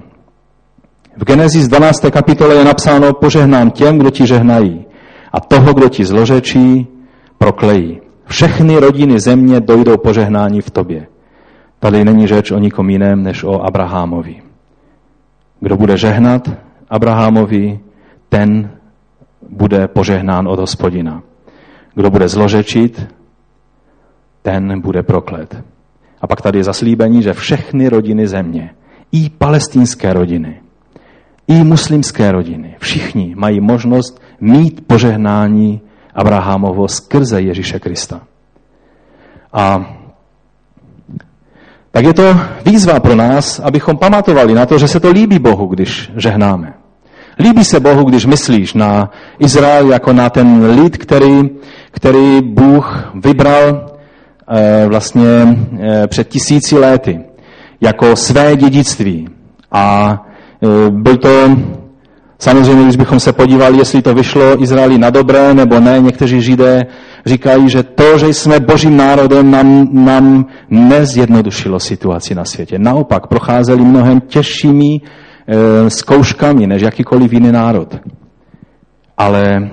V 1.18 1.24
Genesis 1.26 1.68
12. 1.68 2.06
kapitole 2.12 2.56
je 2.56 2.66
napsáno 2.66 3.14
požehnám 3.14 3.72
těm, 3.72 3.98
kdo 3.98 4.10
ti 4.10 4.28
žehnají 4.28 4.86
a 5.32 5.40
toho, 5.40 5.74
kdo 5.74 5.90
ti 5.90 6.06
zlořečí, 6.06 6.88
proklejí. 7.38 8.02
Všechny 8.26 8.78
rodiny 8.78 9.20
země 9.20 9.60
dojdou 9.60 9.98
požehnání 9.98 10.62
v 10.62 10.70
tobě. 10.70 11.08
Tady 11.80 12.06
není 12.06 12.28
řeč 12.28 12.52
o 12.52 12.60
nikom 12.60 12.90
jiném, 12.90 13.24
než 13.24 13.44
o 13.44 13.62
Abrahamovi. 13.68 14.42
Kdo 15.60 15.78
bude 15.78 15.98
žehnat 15.98 16.50
Abrahamovi, 16.90 17.80
ten 18.30 18.72
bude 19.50 19.88
požehnán 19.88 20.48
od 20.48 20.60
hospodina. 20.60 21.24
Kdo 21.96 22.10
bude 22.10 22.28
zlořečit, 22.28 23.08
ten 24.42 24.82
bude 24.82 25.04
proklet. 25.04 25.64
A 26.22 26.28
pak 26.28 26.42
tady 26.42 26.58
je 26.60 26.64
zaslíbení, 26.64 27.24
že 27.24 27.34
všechny 27.34 27.90
rodiny 27.90 28.28
země, 28.28 28.70
i 29.12 29.30
palestinské 29.30 30.14
rodiny, 30.14 30.62
i 31.48 31.64
muslimské 31.64 32.32
rodiny, 32.32 32.76
všichni 32.80 33.36
mají 33.38 33.62
možnost 33.62 34.22
mít 34.42 34.88
požehnání 34.88 35.82
Abrahamovo 36.16 36.88
skrze 36.88 37.42
Ježíše 37.42 37.80
Krista. 37.80 38.22
A 39.54 39.96
tak 41.92 42.06
je 42.06 42.14
to 42.14 42.36
výzva 42.66 43.00
pro 43.00 43.16
nás, 43.16 43.60
abychom 43.60 43.98
pamatovali 43.98 44.54
na 44.54 44.66
to, 44.66 44.78
že 44.78 44.88
se 44.88 45.00
to 45.00 45.12
líbí 45.12 45.40
Bohu, 45.40 45.66
když 45.68 46.12
žehnáme. 46.16 46.74
Líbí 47.40 47.64
se 47.64 47.80
Bohu, 47.80 48.04
když 48.04 48.26
myslíš 48.26 48.74
na 48.74 49.12
Izrael 49.40 49.90
jako 49.92 50.14
na 50.14 50.30
ten 50.30 50.66
lid, 50.66 50.98
který, 50.98 51.50
který 51.92 52.42
Bůh 52.42 53.12
vybral 53.24 53.92
e, 54.48 54.88
vlastně 54.88 55.58
e, 55.80 56.08
před 56.08 56.28
tisíci 56.28 56.78
lety 56.78 57.20
jako 57.82 58.16
své 58.16 58.56
dědictví. 58.56 59.30
A 59.72 60.16
e, 60.64 60.92
byl 60.92 61.18
to 61.18 61.58
Samozřejmě, 62.40 62.84
když 62.84 62.96
bychom 62.96 63.20
se 63.20 63.34
podívali, 63.34 63.78
jestli 63.78 64.02
to 64.02 64.14
vyšlo 64.14 64.64
Izraeli 64.64 64.98
na 64.98 65.10
dobré 65.10 65.54
nebo 65.54 65.80
ne, 65.80 66.00
někteří 66.00 66.42
židé 66.42 66.86
říkají, 67.26 67.70
že 67.70 67.84
to, 67.84 68.18
že 68.18 68.28
jsme 68.28 68.60
božím 68.60 68.98
národem, 68.98 69.52
nám, 69.52 69.88
nám 69.92 70.46
nezjednodušilo 70.70 71.80
situaci 71.80 72.36
na 72.36 72.46
světě. 72.46 72.80
Naopak, 72.80 73.28
procházeli 73.28 73.82
mnohem 73.82 74.22
těžšími 74.22 74.96
e, 74.96 75.90
zkouškami 75.90 76.68
než 76.68 76.82
jakýkoliv 76.82 77.34
jiný 77.34 77.52
národ. 77.52 78.00
Ale 79.18 79.70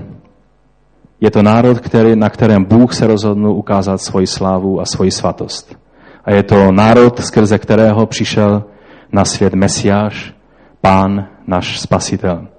je 1.20 1.30
to 1.30 1.42
národ, 1.42 1.78
který, 1.80 2.16
na 2.16 2.30
kterém 2.30 2.64
Bůh 2.64 2.94
se 2.94 3.06
rozhodnul 3.06 3.56
ukázat 3.56 4.00
svoji 4.00 4.26
slávu 4.26 4.80
a 4.80 4.84
svoji 4.84 5.10
svatost. 5.10 5.76
A 6.24 6.32
je 6.32 6.42
to 6.42 6.72
národ, 6.72 7.20
skrze 7.24 7.58
kterého 7.58 8.06
přišel 8.06 8.64
na 9.12 9.24
svět 9.24 9.54
Mesiáš, 9.54 10.34
Pán, 10.80 11.26
náš 11.46 11.80
Spasitel. 11.80 12.55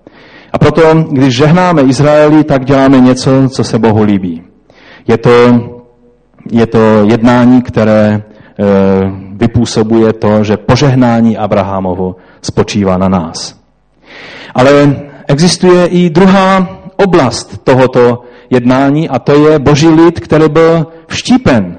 A 0.54 0.58
proto, 0.58 0.82
když 1.12 1.36
žehnáme 1.36 1.82
Izraeli, 1.82 2.44
tak 2.44 2.66
děláme 2.66 3.00
něco, 3.00 3.50
co 3.50 3.64
se 3.64 3.80
Bohu 3.80 4.04
líbí. 4.04 4.44
Je 5.08 5.18
to, 5.18 5.60
je 6.52 6.68
to 6.68 7.04
jednání, 7.04 7.62
které 7.62 8.08
e, 8.10 8.24
vypůsobuje 9.32 10.14
to, 10.14 10.44
že 10.44 10.58
požehnání 10.58 11.38
Abrahamovo 11.38 12.16
spočívá 12.42 12.98
na 12.98 13.08
nás. 13.08 13.60
Ale 14.56 14.96
existuje 15.28 15.86
i 15.88 16.10
druhá 16.10 16.68
oblast 16.98 17.64
tohoto 17.64 18.24
jednání 18.50 19.10
a 19.10 19.20
to 19.20 19.50
je 19.50 19.60
boží 19.60 19.88
lid, 19.88 20.20
který 20.20 20.50
byl 20.50 20.88
vštípen 21.08 21.78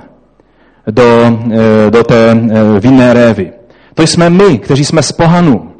do, 0.91 1.39
e, 1.87 1.91
do 1.91 2.05
té 2.05 2.31
e, 2.31 2.81
vinné 2.81 3.15
révy. 3.15 3.53
To 3.95 4.03
jsme 4.03 4.31
my, 4.31 4.59
kteří 4.59 4.85
jsme 4.85 5.03
z 5.03 5.13
pohanu. 5.13 5.73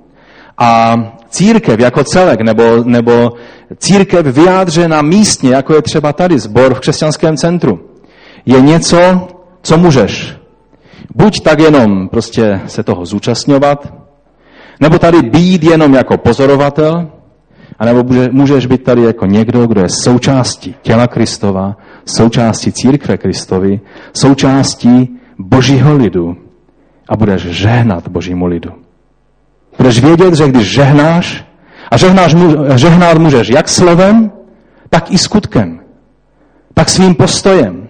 A 0.59 0.97
církev 1.31 1.81
jako 1.81 2.05
celek, 2.05 2.41
nebo, 2.41 2.85
nebo 2.85 3.33
církev 3.77 4.27
vyjádřena 4.27 5.03
místně, 5.03 5.51
jako 5.51 5.75
je 5.75 5.83
třeba 5.83 6.13
tady 6.13 6.39
zbor 6.39 6.75
v 6.75 6.81
křesťanském 6.81 7.37
centru, 7.37 7.81
je 8.47 8.61
něco, 8.61 9.29
co 9.63 9.79
můžeš. 9.79 10.37
Buď 11.15 11.41
tak 11.41 11.59
jenom 11.59 12.09
prostě 12.09 12.61
se 12.67 12.83
toho 12.83 13.07
zúčastňovat, 13.07 13.93
nebo 14.81 14.99
tady 14.99 15.23
být 15.23 15.63
jenom 15.65 15.95
jako 15.95 16.19
pozorovatel, 16.19 17.11
anebo 17.79 18.05
můžeš 18.31 18.67
být 18.67 18.83
tady 18.83 19.03
jako 19.03 19.27
někdo, 19.27 19.67
kdo 19.67 19.81
je 19.81 19.89
součástí 19.89 20.75
těla 20.83 21.07
Kristova, 21.07 21.77
součástí 22.05 22.73
církve 22.73 23.19
Kristovi, 23.19 23.81
součástí 24.13 25.19
božího 25.39 25.97
lidu 25.97 26.37
a 27.09 27.17
budeš 27.17 27.43
žehnat 27.43 28.09
božímu 28.09 28.47
lidu. 28.47 28.88
Budeš 29.79 30.01
vědět, 30.01 30.35
že 30.35 30.49
když 30.49 30.73
žehnáš, 30.73 31.45
a 31.91 31.97
žehnáš, 31.97 32.37
žehnát 32.75 33.19
můžeš 33.19 33.49
jak 33.49 33.69
slovem, 33.69 34.31
tak 34.91 35.11
i 35.11 35.19
skutkem, 35.19 35.81
tak 36.75 36.89
svým 36.89 37.15
postojem. 37.15 37.89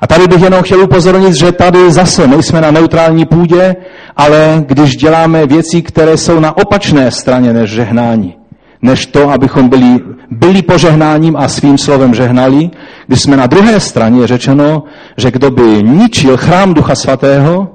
A 0.00 0.06
tady 0.06 0.26
bych 0.26 0.42
jenom 0.42 0.62
chtěl 0.62 0.82
upozornit, 0.82 1.34
že 1.34 1.52
tady 1.52 1.92
zase 1.92 2.26
nejsme 2.26 2.60
na 2.60 2.70
neutrální 2.70 3.26
půdě, 3.26 3.76
ale 4.16 4.64
když 4.66 4.96
děláme 4.96 5.46
věci, 5.46 5.82
které 5.82 6.16
jsou 6.16 6.40
na 6.40 6.56
opačné 6.56 7.10
straně 7.10 7.52
než 7.52 7.70
žehnání, 7.70 8.36
než 8.82 9.06
to, 9.06 9.30
abychom 9.30 9.68
byli, 9.68 10.00
byli 10.30 10.62
požehnáním 10.62 11.36
a 11.36 11.48
svým 11.48 11.78
slovem 11.78 12.14
žehnali, 12.14 12.70
když 13.06 13.20
jsme 13.20 13.36
na 13.36 13.46
druhé 13.46 13.80
straně, 13.80 14.26
řečeno, 14.26 14.82
že 15.16 15.30
kdo 15.30 15.50
by 15.50 15.82
ničil 15.82 16.36
chrám 16.36 16.74
Ducha 16.74 16.94
Svatého, 16.94 17.68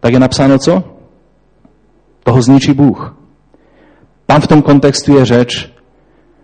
tak 0.00 0.12
je 0.12 0.18
napsáno 0.18 0.58
co? 0.58 0.91
Toho 2.24 2.42
zničí 2.42 2.72
Bůh. 2.72 3.16
Tam 4.26 4.40
v 4.40 4.46
tom 4.46 4.62
kontextu 4.62 5.16
je 5.16 5.24
řeč, 5.24 5.72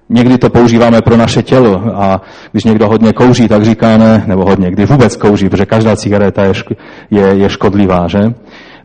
někdy 0.08 0.38
to 0.38 0.50
používáme 0.50 1.02
pro 1.02 1.16
naše 1.16 1.42
tělo 1.42 1.82
a 1.94 2.20
když 2.52 2.64
někdo 2.64 2.88
hodně 2.88 3.12
kouří, 3.12 3.48
tak 3.48 3.64
říkáme, 3.64 4.24
nebo 4.26 4.44
hodně, 4.44 4.70
kdy 4.70 4.86
vůbec 4.86 5.16
kouří, 5.16 5.48
protože 5.48 5.66
každá 5.66 5.96
cigareta 5.96 6.44
je, 6.44 6.52
je, 7.10 7.26
je 7.34 7.50
škodlivá, 7.50 8.08
že? 8.08 8.18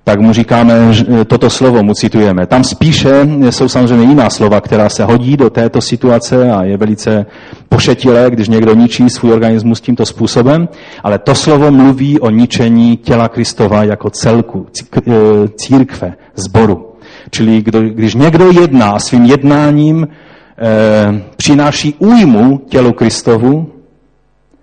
Tak 0.03 0.19
mu 0.19 0.33
říkáme, 0.33 0.93
že 0.93 1.05
toto 1.25 1.49
slovo 1.49 1.83
mu 1.83 1.93
citujeme. 1.93 2.45
Tam 2.45 2.63
spíše 2.63 3.27
jsou 3.49 3.67
samozřejmě 3.67 4.05
jiná 4.05 4.29
slova, 4.29 4.61
která 4.61 4.89
se 4.89 5.03
hodí 5.03 5.37
do 5.37 5.49
této 5.49 5.81
situace 5.81 6.51
a 6.51 6.63
je 6.63 6.77
velice 6.77 7.25
pošetilé, 7.69 8.29
když 8.29 8.47
někdo 8.47 8.73
ničí 8.73 9.09
svůj 9.09 9.31
organismus 9.31 9.81
tímto 9.81 10.05
způsobem, 10.05 10.69
ale 11.03 11.19
to 11.19 11.35
slovo 11.35 11.71
mluví 11.71 12.19
o 12.19 12.29
ničení 12.29 12.97
těla 12.97 13.29
Kristova 13.29 13.83
jako 13.83 14.09
celku, 14.09 14.65
e, 14.97 15.11
církve, 15.55 16.13
zboru. 16.35 16.89
Čili 17.31 17.63
když 17.93 18.15
někdo 18.15 18.51
jedná 18.51 18.99
svým 18.99 19.25
jednáním, 19.25 20.07
e, 20.07 21.21
přináší 21.37 21.95
újmu 21.99 22.61
tělu 22.69 22.93
Kristovu, 22.93 23.71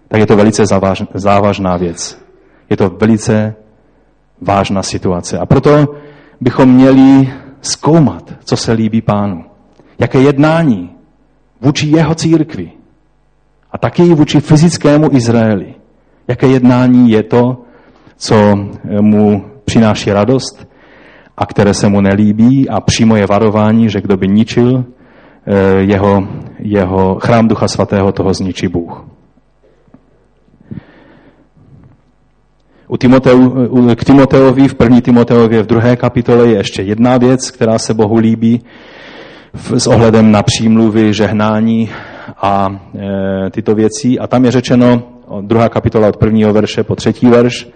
tak 0.09 0.21
je 0.21 0.27
to 0.27 0.37
velice 0.37 0.65
závažná 1.15 1.77
věc. 1.77 2.19
Je 2.71 2.77
to 2.77 2.91
velice 3.01 3.55
vážná 4.41 4.83
situace. 4.83 5.39
A 5.39 5.47
proto 5.47 5.95
bychom 6.41 6.69
měli 6.75 7.33
zkoumat, 7.61 8.35
co 8.45 8.57
se 8.57 8.73
líbí 8.73 9.01
pánu. 9.03 9.45
Jaké 9.99 10.21
jednání 10.21 10.91
vůči 11.61 11.87
jeho 11.87 12.15
církvi 12.15 12.71
a 13.73 13.79
taky 13.79 14.03
vůči 14.03 14.41
fyzickému 14.41 15.13
Izraeli. 15.13 15.75
Jaké 16.29 16.47
jednání 16.47 17.11
je 17.11 17.23
to, 17.23 17.63
co 18.17 18.59
mu 19.01 19.45
přináší 19.65 20.13
radost 20.13 20.67
a 21.37 21.47
které 21.47 21.75
se 21.75 21.89
mu 21.89 22.01
nelíbí 22.01 22.69
a 22.69 22.81
přímo 22.81 23.17
je 23.17 23.27
varování, 23.27 23.89
že 23.89 24.01
kdo 24.01 24.17
by 24.17 24.29
ničil 24.29 24.85
eh, 24.85 25.83
jeho, 25.83 26.29
jeho 26.59 27.19
chrám 27.19 27.49
Ducha 27.49 27.69
Svatého, 27.69 28.13
toho 28.13 28.35
zničí 28.35 28.69
Bůh. 28.69 29.05
U 32.91 32.97
Timoteu, 32.97 33.55
k 33.95 34.05
Timoteovi 34.05 34.69
v 34.69 34.75
první 34.75 35.03
Timoteově 35.03 35.63
v 35.63 35.67
druhé 35.67 35.97
kapitole 35.97 36.47
je 36.47 36.57
ještě 36.57 36.83
jedna 36.83 37.17
věc, 37.17 37.51
která 37.51 37.79
se 37.79 37.95
Bohu 37.95 38.17
líbí 38.17 38.61
s 39.55 39.87
ohledem 39.87 40.33
na 40.33 40.43
přímluvy, 40.43 41.15
žehnání 41.15 41.91
a 42.43 42.69
e, 43.47 43.51
tyto 43.51 43.75
věci. 43.75 44.19
A 44.19 44.27
tam 44.27 44.45
je 44.45 44.51
řečeno, 44.51 45.03
druhá 45.41 45.69
kapitola 45.69 46.09
od 46.09 46.17
prvního 46.17 46.53
verše 46.53 46.83
po 46.83 46.97
třetí 46.97 47.27
verš, 47.27 47.69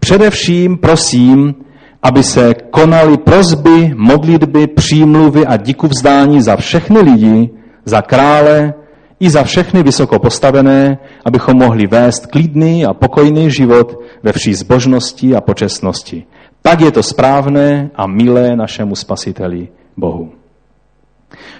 především 0.00 0.76
prosím, 0.78 1.54
aby 2.02 2.22
se 2.22 2.54
konaly 2.70 3.16
prozby, 3.16 3.92
modlitby, 3.96 4.66
přímluvy 4.66 5.46
a 5.46 5.56
díku 5.56 5.88
vzdání 5.88 6.42
za 6.42 6.56
všechny 6.56 7.00
lidi, 7.00 7.50
za 7.84 8.02
krále, 8.02 8.74
i 9.22 9.30
za 9.30 9.44
všechny 9.44 9.82
vysoko 9.82 10.18
postavené, 10.18 10.98
abychom 11.24 11.56
mohli 11.56 11.86
vést 11.86 12.26
klidný 12.26 12.86
a 12.86 12.94
pokojný 12.94 13.50
život 13.50 13.94
ve 14.22 14.32
vší 14.32 14.54
zbožnosti 14.54 15.36
a 15.36 15.40
počestnosti. 15.40 16.26
Tak 16.62 16.80
je 16.80 16.90
to 16.90 17.02
správné 17.02 17.90
a 17.94 18.06
milé 18.06 18.56
našemu 18.56 18.96
spasiteli 18.96 19.68
Bohu. 19.96 20.32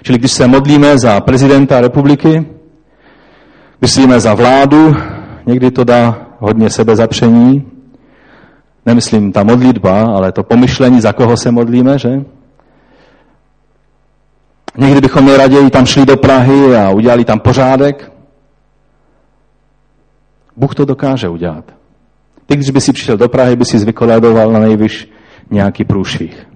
Čili 0.02 0.18
když 0.18 0.32
se 0.32 0.48
modlíme 0.48 0.98
za 0.98 1.20
prezidenta 1.20 1.80
republiky, 1.80 2.46
myslíme 3.80 4.20
za 4.20 4.34
vládu, 4.34 4.96
někdy 5.46 5.70
to 5.70 5.84
dá 5.84 6.26
hodně 6.38 6.70
sebezapření. 6.70 7.62
Nemyslím 8.86 9.32
ta 9.32 9.42
modlitba, 9.42 10.02
ale 10.02 10.32
to 10.32 10.42
pomyšlení, 10.42 11.00
za 11.00 11.12
koho 11.12 11.36
se 11.36 11.50
modlíme, 11.50 11.98
že? 11.98 12.24
Někdy 14.78 15.00
bychom 15.00 15.28
raději 15.28 15.70
tam 15.70 15.86
šli 15.86 16.06
do 16.06 16.16
Prahy 16.16 16.76
a 16.76 16.90
udělali 16.90 17.24
tam 17.24 17.40
pořádek. 17.40 18.12
Bůh 20.56 20.74
to 20.74 20.84
dokáže 20.84 21.28
udělat. 21.28 21.64
Ty, 22.46 22.56
když 22.56 22.70
by 22.70 22.80
si 22.80 22.92
přišel 22.92 23.16
do 23.16 23.28
Prahy, 23.28 23.56
by 23.56 23.64
si 23.64 23.78
zvykoledoval 23.78 24.52
na 24.52 24.58
nejvyš 24.58 25.08
nějaký 25.50 25.84
průšvih. 25.84 26.46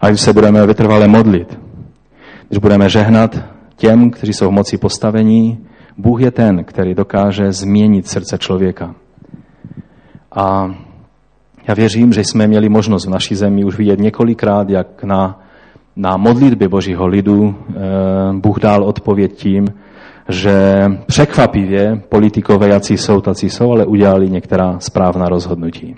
A 0.00 0.08
když 0.08 0.20
se 0.20 0.32
budeme 0.32 0.66
vytrvale 0.66 1.08
modlit, 1.08 1.58
když 2.48 2.58
budeme 2.58 2.88
žehnat 2.88 3.38
těm, 3.76 4.10
kteří 4.10 4.32
jsou 4.32 4.48
v 4.48 4.52
moci 4.52 4.78
postavení, 4.78 5.66
Bůh 5.98 6.20
je 6.20 6.30
ten, 6.30 6.64
který 6.64 6.94
dokáže 6.94 7.52
změnit 7.52 8.08
srdce 8.08 8.38
člověka. 8.38 8.94
A 10.32 10.74
já 11.68 11.74
věřím, 11.74 12.12
že 12.12 12.24
jsme 12.24 12.46
měli 12.46 12.68
možnost 12.68 13.06
v 13.06 13.10
naší 13.10 13.34
zemi 13.34 13.64
už 13.64 13.78
vidět 13.78 14.00
několikrát, 14.00 14.70
jak 14.70 15.04
na, 15.04 15.39
na 16.00 16.16
modlitby 16.16 16.68
Božího 16.68 17.06
lidu 17.06 17.54
eh, 17.54 17.72
Bůh 18.32 18.58
dal 18.58 18.84
odpověď 18.84 19.32
tím, 19.32 19.64
že 20.28 20.84
překvapivě 21.06 22.02
politikové, 22.08 22.68
jací 22.68 22.96
jsou, 22.96 23.20
tací 23.20 23.50
jsou, 23.50 23.72
ale 23.72 23.86
udělali 23.86 24.30
některá 24.30 24.78
správná 24.78 25.28
rozhodnutí. 25.28 25.96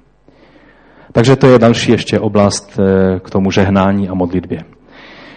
Takže 1.12 1.36
to 1.36 1.46
je 1.46 1.58
další 1.58 1.92
ještě 1.92 2.20
oblast 2.20 2.78
eh, 2.78 3.20
k 3.20 3.30
tomu 3.30 3.50
žehnání 3.50 4.08
a 4.08 4.14
modlitbě. 4.14 4.60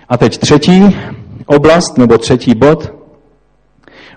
A 0.10 0.18
teď 0.18 0.38
třetí 0.38 0.96
oblast, 1.46 1.98
nebo 1.98 2.18
třetí 2.18 2.56
bod. 2.56 2.94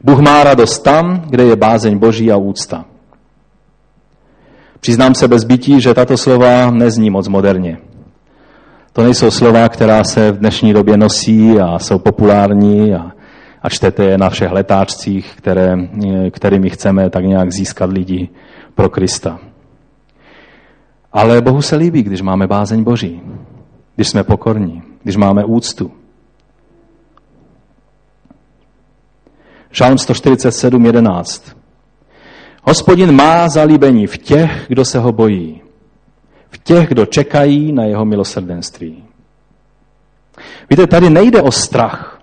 Bůh 0.04 0.18
má 0.18 0.44
radost 0.44 0.78
tam, 0.78 1.22
kde 1.28 1.44
je 1.44 1.56
bázeň 1.56 1.98
Boží 1.98 2.32
a 2.32 2.36
úcta. 2.36 2.84
Přiznám 4.80 5.14
se 5.14 5.28
bez 5.28 5.44
bytí, 5.44 5.80
že 5.80 5.94
tato 5.94 6.16
slova 6.16 6.70
nezní 6.70 7.10
moc 7.10 7.28
moderně. 7.28 7.78
To 8.98 9.04
nejsou 9.04 9.30
slova, 9.30 9.68
která 9.68 10.04
se 10.04 10.32
v 10.32 10.38
dnešní 10.38 10.72
době 10.72 10.96
nosí 10.96 11.60
a 11.60 11.78
jsou 11.78 11.98
populární 11.98 12.94
a, 12.94 13.12
a 13.62 13.68
čtete 13.68 14.04
je 14.04 14.18
na 14.18 14.30
všech 14.30 14.50
letáčcích, 14.50 15.34
které, 15.36 15.76
kterými 16.30 16.70
chceme 16.70 17.10
tak 17.10 17.24
nějak 17.24 17.52
získat 17.52 17.92
lidi 17.92 18.28
pro 18.74 18.88
Krista. 18.88 19.38
Ale 21.12 21.42
Bohu 21.42 21.62
se 21.62 21.76
líbí, 21.76 22.02
když 22.02 22.20
máme 22.20 22.46
bázeň 22.46 22.84
Boží, 22.84 23.20
když 23.94 24.08
jsme 24.08 24.24
pokorní, 24.24 24.82
když 25.02 25.16
máme 25.16 25.44
úctu. 25.44 25.92
Žálm 29.70 29.98
147, 29.98 30.86
11. 30.86 31.56
Hospodin 32.62 33.12
má 33.12 33.48
zalíbení 33.48 34.06
v 34.06 34.18
těch, 34.18 34.64
kdo 34.68 34.84
se 34.84 34.98
ho 34.98 35.12
bojí, 35.12 35.62
v 36.50 36.58
těch, 36.58 36.88
kdo 36.88 37.06
čekají 37.06 37.72
na 37.72 37.84
jeho 37.84 38.04
milosrdenství. 38.04 39.04
Víte, 40.70 40.86
tady 40.86 41.10
nejde 41.10 41.42
o 41.42 41.52
strach. 41.52 42.18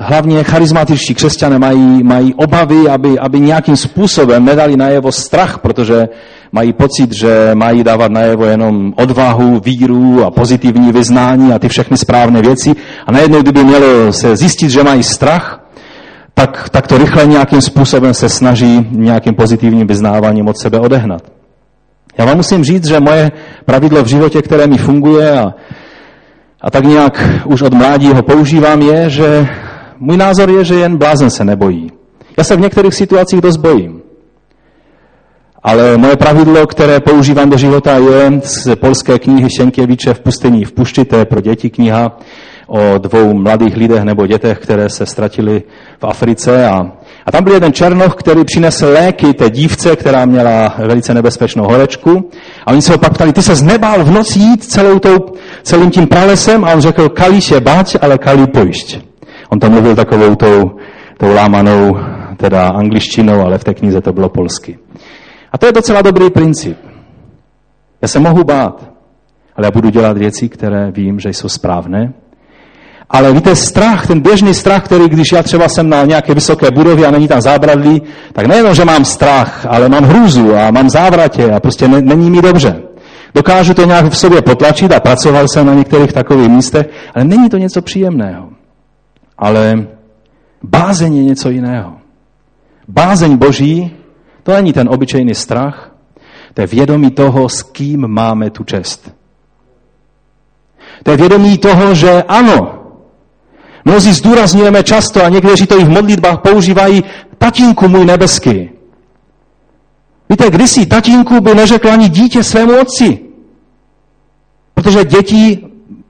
Hlavně 0.00 0.44
charizmatičtí 0.44 1.14
křesťané 1.14 1.58
mají, 1.58 2.02
mají 2.02 2.34
obavy, 2.34 2.88
aby, 2.88 3.18
aby 3.18 3.40
nějakým 3.40 3.76
způsobem 3.76 4.44
nedali 4.44 4.76
najevo 4.76 5.12
strach, 5.12 5.58
protože 5.58 6.08
mají 6.52 6.72
pocit, 6.72 7.12
že 7.12 7.50
mají 7.54 7.84
dávat 7.84 8.12
najevo 8.12 8.44
jenom 8.44 8.92
odvahu, 8.96 9.60
víru 9.60 10.24
a 10.24 10.30
pozitivní 10.30 10.92
vyznání 10.92 11.52
a 11.52 11.58
ty 11.58 11.68
všechny 11.68 11.96
správné 11.96 12.42
věci. 12.42 12.74
A 13.06 13.12
najednou, 13.12 13.42
kdyby 13.42 13.64
mělo 13.64 14.12
se 14.12 14.36
zjistit, 14.36 14.70
že 14.70 14.82
mají 14.82 15.02
strach, 15.02 15.64
tak, 16.34 16.68
tak 16.68 16.86
to 16.86 16.98
rychle 16.98 17.26
nějakým 17.26 17.60
způsobem 17.60 18.14
se 18.14 18.28
snaží 18.28 18.86
nějakým 18.90 19.34
pozitivním 19.34 19.86
vyznáváním 19.86 20.48
od 20.48 20.58
sebe 20.58 20.78
odehnat. 20.78 21.37
Já 22.18 22.24
vám 22.24 22.36
musím 22.36 22.64
říct, 22.64 22.86
že 22.86 23.00
moje 23.00 23.30
pravidlo 23.64 24.02
v 24.02 24.06
životě, 24.06 24.42
které 24.42 24.66
mi 24.66 24.78
funguje 24.78 25.40
a, 25.40 25.54
a 26.60 26.70
tak 26.70 26.84
nějak 26.84 27.24
už 27.44 27.62
od 27.62 27.74
mládí 27.74 28.12
ho 28.12 28.22
používám, 28.22 28.82
je, 28.82 29.10
že 29.10 29.46
můj 29.98 30.16
názor 30.16 30.50
je, 30.50 30.64
že 30.64 30.74
jen 30.74 30.96
blázen 30.96 31.30
se 31.30 31.44
nebojí. 31.44 31.90
Já 32.38 32.44
se 32.44 32.56
v 32.56 32.60
některých 32.60 32.94
situacích 32.94 33.40
dost 33.40 33.56
bojím. 33.56 34.02
Ale 35.62 35.96
moje 35.96 36.16
pravidlo, 36.16 36.66
které 36.66 37.00
používám 37.00 37.50
do 37.50 37.56
života, 37.56 37.96
je 37.96 38.40
z 38.44 38.76
polské 38.76 39.18
knihy 39.18 39.48
Šenkěviče 39.56 40.14
v 40.14 40.20
pustení 40.20 40.64
v 40.64 40.72
pušti, 40.72 41.04
to 41.04 41.16
je 41.16 41.24
pro 41.24 41.40
děti 41.40 41.70
kniha 41.70 42.18
o 42.68 42.98
dvou 42.98 43.34
mladých 43.34 43.76
lidech 43.76 44.02
nebo 44.04 44.26
dětech, 44.26 44.58
které 44.58 44.88
se 44.88 45.06
ztratili 45.06 45.62
v 46.00 46.04
Africe. 46.04 46.68
A, 46.68 46.92
a 47.26 47.32
tam 47.32 47.44
byl 47.44 47.52
jeden 47.52 47.72
černoch, 47.72 48.14
který 48.14 48.44
přinesl 48.44 48.86
léky 48.86 49.34
té 49.34 49.50
dívce, 49.50 49.96
která 49.96 50.24
měla 50.24 50.74
velice 50.78 51.14
nebezpečnou 51.14 51.64
horečku. 51.64 52.30
A 52.66 52.70
oni 52.70 52.82
se 52.82 52.92
ho 52.92 52.98
pak 52.98 53.14
ptali, 53.14 53.32
ty 53.32 53.42
se 53.42 53.64
nebál 53.64 54.04
v 54.04 54.10
noci 54.10 54.38
jít 54.38 54.64
celou 54.64 54.98
tou, 54.98 55.18
celým 55.62 55.90
tím 55.90 56.06
pralesem? 56.06 56.64
A 56.64 56.74
on 56.74 56.80
řekl, 56.80 57.08
kalíš 57.08 57.50
je 57.50 57.60
bať, 57.60 57.96
ale 58.00 58.18
kalí 58.18 58.46
pojišť. 58.46 59.00
On 59.48 59.58
tam 59.58 59.72
mluvil 59.72 59.96
takovou 59.96 60.34
tou, 60.34 60.70
tou 61.18 61.34
lámanou, 61.34 61.96
teda 62.36 62.68
angličtinou, 62.68 63.40
ale 63.40 63.58
v 63.58 63.64
té 63.64 63.74
knize 63.74 64.00
to 64.00 64.12
bylo 64.12 64.28
polsky. 64.28 64.78
A 65.52 65.58
to 65.58 65.66
je 65.66 65.72
docela 65.72 66.02
dobrý 66.02 66.30
princip. 66.30 66.76
Já 68.02 68.08
se 68.08 68.18
mohu 68.18 68.44
bát, 68.44 68.90
ale 69.56 69.66
já 69.66 69.70
budu 69.70 69.90
dělat 69.90 70.18
věci, 70.18 70.48
které 70.48 70.90
vím, 70.90 71.20
že 71.20 71.28
jsou 71.28 71.48
správné. 71.48 72.12
Ale 73.10 73.32
víte, 73.32 73.56
strach, 73.56 74.06
ten 74.06 74.20
běžný 74.20 74.54
strach, 74.54 74.84
který 74.84 75.08
když 75.08 75.32
já 75.32 75.42
třeba 75.42 75.68
jsem 75.68 75.88
na 75.88 76.04
nějaké 76.04 76.34
vysoké 76.34 76.70
budově 76.70 77.06
a 77.06 77.10
není 77.10 77.28
tam 77.28 77.40
zábradlí, 77.40 78.02
tak 78.32 78.46
nejenom, 78.46 78.74
že 78.74 78.84
mám 78.84 79.04
strach, 79.04 79.66
ale 79.68 79.88
mám 79.88 80.04
hrůzu 80.04 80.56
a 80.56 80.70
mám 80.70 80.90
závratě 80.90 81.52
a 81.52 81.60
prostě 81.60 81.88
ne, 81.88 82.02
není 82.02 82.30
mi 82.30 82.42
dobře. 82.42 82.82
Dokážu 83.34 83.74
to 83.74 83.84
nějak 83.84 84.04
v 84.04 84.16
sobě 84.16 84.42
potlačit 84.42 84.92
a 84.92 85.00
pracoval 85.00 85.48
jsem 85.48 85.66
na 85.66 85.74
některých 85.74 86.12
takových 86.12 86.48
místech, 86.48 86.86
ale 87.14 87.24
není 87.24 87.48
to 87.48 87.56
něco 87.56 87.82
příjemného. 87.82 88.48
Ale 89.38 89.86
bázeň 90.62 91.16
je 91.16 91.24
něco 91.24 91.50
jiného. 91.50 91.92
Bázeň 92.88 93.36
Boží 93.36 93.96
to 94.42 94.52
není 94.52 94.72
ten 94.72 94.88
obyčejný 94.88 95.34
strach, 95.34 95.94
to 96.54 96.60
je 96.60 96.66
vědomí 96.66 97.10
toho, 97.10 97.48
s 97.48 97.62
kým 97.62 98.08
máme 98.08 98.50
tu 98.50 98.64
čest. 98.64 99.14
To 101.02 101.10
je 101.10 101.16
vědomí 101.16 101.58
toho, 101.58 101.94
že 101.94 102.22
ano, 102.28 102.77
mnozí 103.88 104.12
zdůrazňujeme 104.12 104.82
často 104.82 105.24
a 105.24 105.28
někteří 105.28 105.66
to 105.66 105.80
i 105.80 105.84
v 105.84 105.88
modlitbách 105.88 106.38
používají, 106.38 107.04
tatínku 107.38 107.88
můj 107.88 108.04
nebeský. 108.04 108.70
Víte, 110.30 110.50
kdysi 110.50 110.86
tatínku 110.86 111.40
by 111.40 111.54
neřekl 111.54 111.90
ani 111.90 112.08
dítě 112.08 112.42
svému 112.42 112.80
otci. 112.80 113.18
Protože 114.74 115.04
děti 115.04 115.58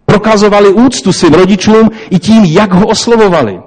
prokazovali 0.07 0.69
úctu 0.69 1.13
svým 1.13 1.35
rodičům 1.35 1.91
i 2.11 2.19
tím, 2.19 2.45
jak 2.45 2.73
ho 2.73 2.87
oslovovali. 2.87 3.61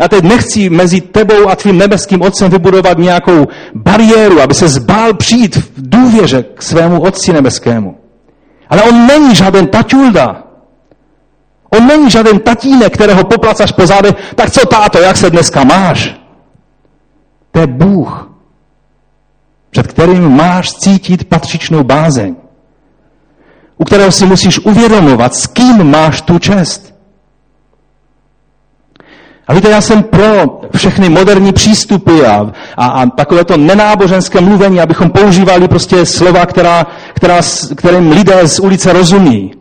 Já 0.00 0.08
teď 0.08 0.24
nechci 0.24 0.70
mezi 0.70 1.00
tebou 1.00 1.48
a 1.48 1.56
tvým 1.56 1.78
nebeským 1.78 2.22
otcem 2.22 2.50
vybudovat 2.50 2.98
nějakou 2.98 3.46
bariéru, 3.74 4.40
aby 4.40 4.54
se 4.54 4.68
zbál 4.68 5.14
přijít 5.14 5.56
v 5.56 5.70
důvěře 5.76 6.44
k 6.54 6.62
svému 6.62 7.00
otci 7.00 7.32
nebeskému. 7.32 7.94
Ale 8.68 8.82
on 8.82 9.06
není 9.06 9.34
žádný 9.34 9.66
taťulda. 9.66 10.45
On 11.76 11.86
není 11.86 12.10
žádný 12.10 12.38
tatínek, 12.38 12.94
kterého 12.94 13.24
poplacaš 13.24 13.72
po 13.72 13.86
zádech. 13.86 14.14
Tak 14.34 14.50
co 14.50 14.66
táto, 14.66 14.98
jak 14.98 15.16
se 15.16 15.30
dneska 15.30 15.64
máš? 15.64 16.14
To 17.50 17.58
je 17.58 17.66
Bůh, 17.66 18.30
před 19.70 19.86
kterým 19.86 20.36
máš 20.36 20.72
cítit 20.72 21.28
patřičnou 21.28 21.84
bázeň. 21.84 22.36
U 23.78 23.84
kterého 23.84 24.12
si 24.12 24.26
musíš 24.26 24.58
uvědomovat, 24.58 25.34
s 25.34 25.46
kým 25.46 25.90
máš 25.90 26.20
tu 26.20 26.38
čest. 26.38 26.94
A 29.48 29.54
víte, 29.54 29.70
já 29.70 29.80
jsem 29.80 30.02
pro 30.02 30.60
všechny 30.76 31.08
moderní 31.08 31.52
přístupy 31.52 32.26
a, 32.26 32.52
a, 32.76 32.86
a 32.86 33.06
takové 33.06 33.44
to 33.44 33.56
nenáboženské 33.56 34.40
mluvení, 34.40 34.80
abychom 34.80 35.10
používali 35.10 35.68
prostě 35.68 36.06
slova, 36.06 36.46
která, 36.46 36.86
která, 37.14 37.40
kterým 37.76 38.10
lidé 38.10 38.48
z 38.48 38.58
ulice 38.58 38.92
rozumí. 38.92 39.55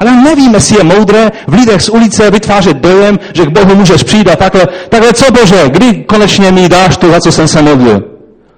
Ale 0.00 0.12
nevím, 0.12 0.54
jestli 0.54 0.76
je 0.76 0.84
moudré 0.84 1.32
v 1.48 1.54
lidech 1.54 1.82
z 1.82 1.88
ulice 1.88 2.30
vytvářet 2.30 2.76
dojem, 2.76 3.18
že 3.34 3.46
k 3.46 3.48
Bohu 3.48 3.74
můžeš 3.74 4.02
přijít 4.02 4.28
a 4.28 4.36
takhle, 4.36 4.68
takhle 4.88 5.12
co 5.12 5.32
Bože, 5.32 5.68
kdy 5.68 5.94
konečně 5.94 6.52
mi 6.52 6.68
dáš 6.68 6.96
to, 6.96 7.10
za 7.10 7.20
co 7.20 7.32
jsem 7.32 7.48
se 7.48 7.62
modlil? 7.62 8.02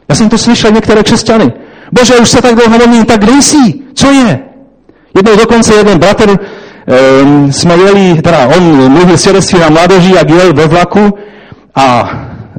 Já 0.08 0.14
jsem 0.14 0.28
to 0.28 0.38
slyšel 0.38 0.70
některé 0.70 1.02
křesťany. 1.02 1.52
Bože, 1.92 2.16
už 2.16 2.28
se 2.28 2.42
tak 2.42 2.54
dlouho 2.54 2.78
modlím, 2.78 3.04
tak 3.04 3.20
kde 3.20 3.32
jsi? 3.32 3.74
Co 3.94 4.10
je? 4.10 4.38
Jednou 5.14 5.36
dokonce 5.36 5.74
jeden 5.74 5.98
bratr 5.98 6.38
Ehm, 6.86 7.52
jsme 7.52 7.76
jeli, 7.76 8.22
teda 8.22 8.48
on 8.56 8.90
mluvil 8.92 9.18
svědectví 9.18 9.58
na 9.58 9.68
mládeži, 9.68 10.14
jak 10.14 10.30
jel 10.30 10.52
ve 10.52 10.66
vlaku 10.66 11.14
a 11.74 12.10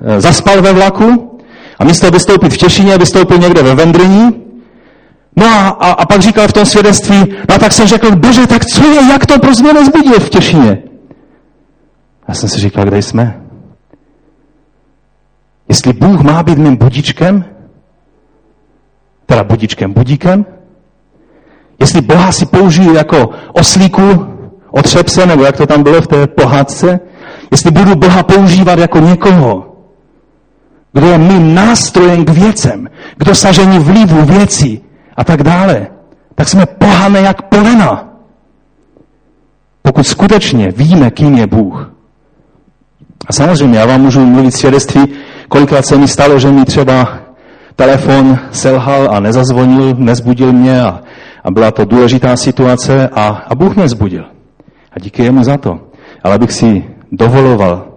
e, 0.06 0.22
zaspal 0.22 0.62
ve 0.62 0.74
vlaku 0.74 1.40
a 1.80 1.84
místo 1.84 2.12
vystoupit 2.12 2.54
v 2.54 2.58
Těšině, 2.58 2.98
vystoupil 2.98 3.38
někde 3.38 3.64
ve 3.64 3.76
Vendryní 3.76 4.43
No 5.36 5.46
a, 5.46 5.68
a, 5.68 5.92
a 5.92 6.06
pak 6.06 6.22
říkal 6.22 6.48
v 6.48 6.54
tom 6.54 6.66
svědectví, 6.66 7.20
no 7.50 7.56
a 7.56 7.60
tak 7.60 7.74
jsem 7.74 7.88
řekl, 7.88 8.16
bože, 8.16 8.48
tak 8.48 8.66
co 8.66 8.88
je, 8.88 9.12
jak 9.12 9.26
to 9.26 9.40
pro 9.40 9.54
změnu 9.54 9.86
zbudil 9.86 10.20
v 10.20 10.30
Těšině? 10.30 10.84
Já 12.28 12.34
jsem 12.34 12.50
si 12.50 12.60
říkal, 12.60 12.86
kde 12.86 13.02
jsme? 13.02 13.42
Jestli 15.70 15.94
Bůh 15.94 16.22
má 16.22 16.44
být 16.44 16.58
mým 16.58 16.76
budičkem, 16.76 17.46
teda 19.26 19.44
budičkem, 19.44 19.94
budíkem, 19.94 20.46
jestli 21.80 22.02
Boha 22.02 22.32
si 22.32 22.46
použiju 22.46 22.94
jako 22.94 23.30
oslíku, 23.54 24.26
otřepse, 24.72 25.26
nebo 25.26 25.44
jak 25.44 25.58
to 25.58 25.68
tam 25.68 25.84
bylo 25.84 26.02
v 26.02 26.08
té 26.08 26.28
pohádce, 26.28 27.00
jestli 27.52 27.72
budu 27.72 27.96
Boha 27.96 28.24
používat 28.24 28.80
jako 28.80 29.00
někoho, 29.00 29.76
kdo 30.94 31.08
je 31.08 31.18
mým 31.18 31.56
nástrojem 31.56 32.26
k 32.26 32.30
věcem, 32.30 32.90
k 33.18 33.24
dosažení 33.24 33.80
vlivu 33.80 34.26
věcí 34.26 34.84
a 35.16 35.24
tak 35.24 35.44
dále, 35.44 35.88
tak 36.36 36.48
jsme 36.50 36.66
pohané 36.66 37.22
jak 37.22 37.42
polena. 37.42 38.10
Pokud 39.82 40.04
skutečně 40.04 40.72
víme, 40.72 41.12
kým 41.12 41.36
je 41.36 41.48
Bůh. 41.48 41.94
A 43.28 43.34
samozřejmě, 43.34 43.80
já 43.80 43.86
vám 43.86 44.02
můžu 44.02 44.26
mluvit 44.26 44.52
svědectví, 44.52 45.02
kolikrát 45.48 45.86
se 45.86 45.98
mi 45.98 46.08
stalo, 46.08 46.40
že 46.40 46.52
mi 46.52 46.66
třeba 46.66 47.20
telefon 47.76 48.40
selhal 48.52 49.16
a 49.16 49.20
nezazvonil, 49.20 49.96
nezbudil 49.98 50.54
mě 50.54 50.82
a, 50.82 51.02
a 51.44 51.52
byla 51.52 51.72
to 51.72 51.86
důležitá 51.86 52.38
situace 52.38 53.10
a, 53.10 53.28
a 53.28 53.56
Bůh 53.56 53.76
mě 53.76 53.90
zbudil. 53.90 54.26
A 54.92 55.00
díky 55.00 55.24
jemu 55.24 55.44
za 55.44 55.58
to. 55.58 55.80
Ale 56.24 56.36
abych 56.36 56.52
si 56.52 56.84
dovoloval 57.12 57.88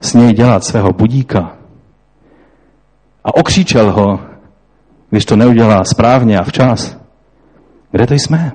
s 0.00 0.14
něj 0.14 0.32
dělat 0.32 0.64
svého 0.64 0.92
budíka 0.92 1.58
a 3.24 3.36
okříčel 3.36 3.92
ho, 3.92 4.20
když 5.10 5.24
to 5.24 5.36
neudělá 5.36 5.84
správně 5.84 6.38
a 6.38 6.44
včas, 6.44 6.96
kde 7.92 8.06
to 8.06 8.14
jsme? 8.14 8.52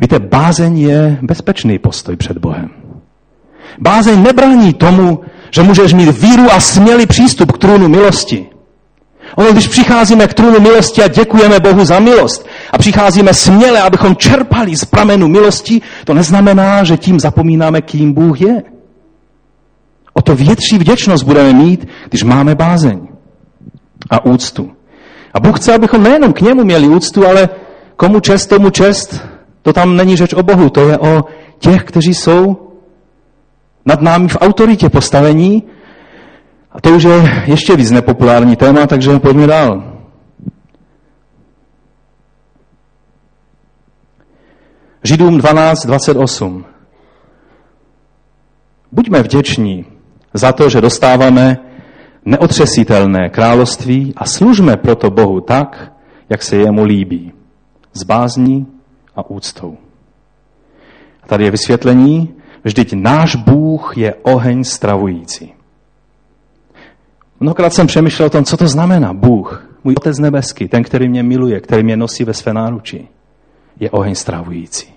Víte, 0.00 0.18
bázeň 0.18 0.78
je 0.78 1.18
bezpečný 1.22 1.78
postoj 1.78 2.16
před 2.16 2.38
Bohem. 2.38 2.68
Bázeň 3.78 4.22
nebrání 4.22 4.74
tomu, 4.74 5.20
že 5.50 5.62
můžeš 5.62 5.92
mít 5.92 6.20
víru 6.20 6.52
a 6.52 6.60
smělý 6.60 7.06
přístup 7.06 7.52
k 7.52 7.58
trůnu 7.58 7.88
milosti. 7.88 8.46
Ono, 9.36 9.52
když 9.52 9.68
přicházíme 9.68 10.26
k 10.26 10.34
trůnu 10.34 10.60
milosti 10.60 11.02
a 11.02 11.08
děkujeme 11.08 11.60
Bohu 11.60 11.84
za 11.84 11.98
milost 11.98 12.46
a 12.72 12.78
přicházíme 12.78 13.34
směle, 13.34 13.80
abychom 13.80 14.16
čerpali 14.16 14.76
z 14.76 14.84
pramenu 14.84 15.28
milosti, 15.28 15.80
to 16.04 16.14
neznamená, 16.14 16.84
že 16.84 16.96
tím 16.96 17.20
zapomínáme, 17.20 17.82
kým 17.82 18.12
Bůh 18.12 18.40
je. 18.40 18.62
O 20.12 20.22
to 20.22 20.36
větší 20.36 20.78
vděčnost 20.78 21.24
budeme 21.24 21.52
mít, 21.52 21.88
když 22.08 22.22
máme 22.22 22.54
bázeň 22.54 23.09
a 24.10 24.24
úctu. 24.24 24.70
A 25.34 25.40
Bůh 25.40 25.60
chce, 25.60 25.74
abychom 25.74 26.02
nejenom 26.02 26.32
k 26.32 26.40
němu 26.40 26.64
měli 26.64 26.88
úctu, 26.88 27.26
ale 27.26 27.48
komu 27.96 28.20
čest, 28.20 28.46
tomu 28.46 28.70
čest, 28.70 29.20
to 29.62 29.72
tam 29.72 29.96
není 29.96 30.16
řeč 30.16 30.32
o 30.34 30.42
Bohu, 30.42 30.70
to 30.70 30.88
je 30.88 30.98
o 30.98 31.24
těch, 31.58 31.84
kteří 31.84 32.14
jsou 32.14 32.70
nad 33.86 34.00
námi 34.00 34.28
v 34.28 34.36
autoritě 34.40 34.88
postavení. 34.88 35.62
A 36.72 36.80
to 36.80 36.90
už 36.90 37.02
je 37.02 37.44
ještě 37.46 37.76
víc 37.76 37.90
nepopulární 37.90 38.56
téma, 38.56 38.86
takže 38.86 39.18
pojďme 39.18 39.46
dál. 39.46 39.82
Židům 45.02 45.38
12.28. 45.38 46.64
Buďme 48.92 49.22
vděční 49.22 49.84
za 50.34 50.52
to, 50.52 50.68
že 50.68 50.80
dostáváme 50.80 51.69
neotřesitelné 52.24 53.28
království 53.28 54.12
a 54.16 54.26
služme 54.26 54.76
proto 54.76 55.10
Bohu 55.10 55.40
tak, 55.40 55.92
jak 56.28 56.42
se 56.42 56.56
jemu 56.56 56.84
líbí. 56.84 57.32
S 57.92 58.02
bázní 58.02 58.66
a 59.16 59.30
úctou. 59.30 59.76
A 61.22 61.26
tady 61.26 61.44
je 61.44 61.50
vysvětlení, 61.50 62.34
vždyť 62.64 62.92
náš 62.92 63.36
Bůh 63.36 63.98
je 63.98 64.14
oheň 64.14 64.64
stravující. 64.64 65.52
Mnohokrát 67.40 67.74
jsem 67.74 67.86
přemýšlel 67.86 68.26
o 68.26 68.30
tom, 68.30 68.44
co 68.44 68.56
to 68.56 68.68
znamená 68.68 69.14
Bůh, 69.14 69.70
můj 69.84 69.94
Otec 69.96 70.18
nebeský, 70.18 70.68
ten, 70.68 70.82
který 70.82 71.08
mě 71.08 71.22
miluje, 71.22 71.60
který 71.60 71.82
mě 71.82 71.96
nosí 71.96 72.24
ve 72.24 72.34
své 72.34 72.54
náruči, 72.54 73.08
je 73.80 73.90
oheň 73.90 74.14
stravující. 74.14 74.92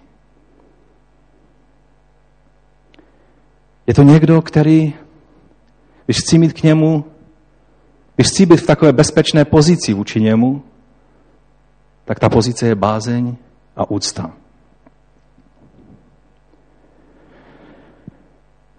Je 3.88 3.94
to 3.94 4.04
někdo, 4.04 4.42
který, 4.42 4.94
když 6.06 6.18
chci 6.18 6.38
mít 6.38 6.54
k 6.54 6.64
němu, 6.64 7.06
když 8.16 8.28
chci 8.28 8.46
být 8.46 8.62
v 8.62 8.68
takové 8.68 8.94
bezpečné 8.94 9.46
pozici 9.46 9.94
vůči 9.94 10.22
němu, 10.22 10.64
tak 12.06 12.20
ta 12.20 12.30
pozice 12.30 12.68
je 12.68 12.76
bázeň 12.76 13.36
a 13.76 13.92
úcta. 13.92 14.32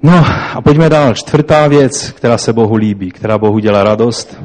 No 0.03 0.25
a 0.55 0.61
pojďme 0.61 0.89
dál. 0.89 1.15
Čtvrtá 1.15 1.69
věc, 1.69 2.11
která 2.11 2.39
se 2.39 2.53
Bohu 2.53 2.75
líbí, 2.75 3.11
která 3.11 3.39
Bohu 3.39 3.59
dělá 3.59 3.85
radost. 3.85 4.43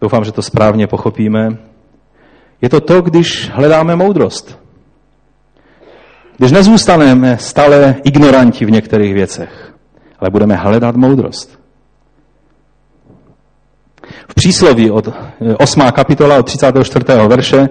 Doufám, 0.00 0.24
že 0.24 0.32
to 0.32 0.42
správně 0.42 0.86
pochopíme. 0.86 1.48
Je 2.62 2.68
to 2.68 2.80
to, 2.80 3.02
když 3.02 3.50
hledáme 3.50 3.96
moudrost. 3.96 4.58
Když 6.36 6.52
nezůstaneme 6.52 7.38
stále 7.38 7.94
ignoranti 8.04 8.64
v 8.64 8.70
některých 8.70 9.14
věcech, 9.14 9.74
ale 10.18 10.30
budeme 10.30 10.56
hledat 10.56 10.96
moudrost. 10.96 11.65
Přísloví 14.38 14.90
od 14.90 15.08
8. 15.58 15.80
kapitola 15.80 16.38
od 16.38 16.46
34. 16.46 17.04
verše 17.28 17.68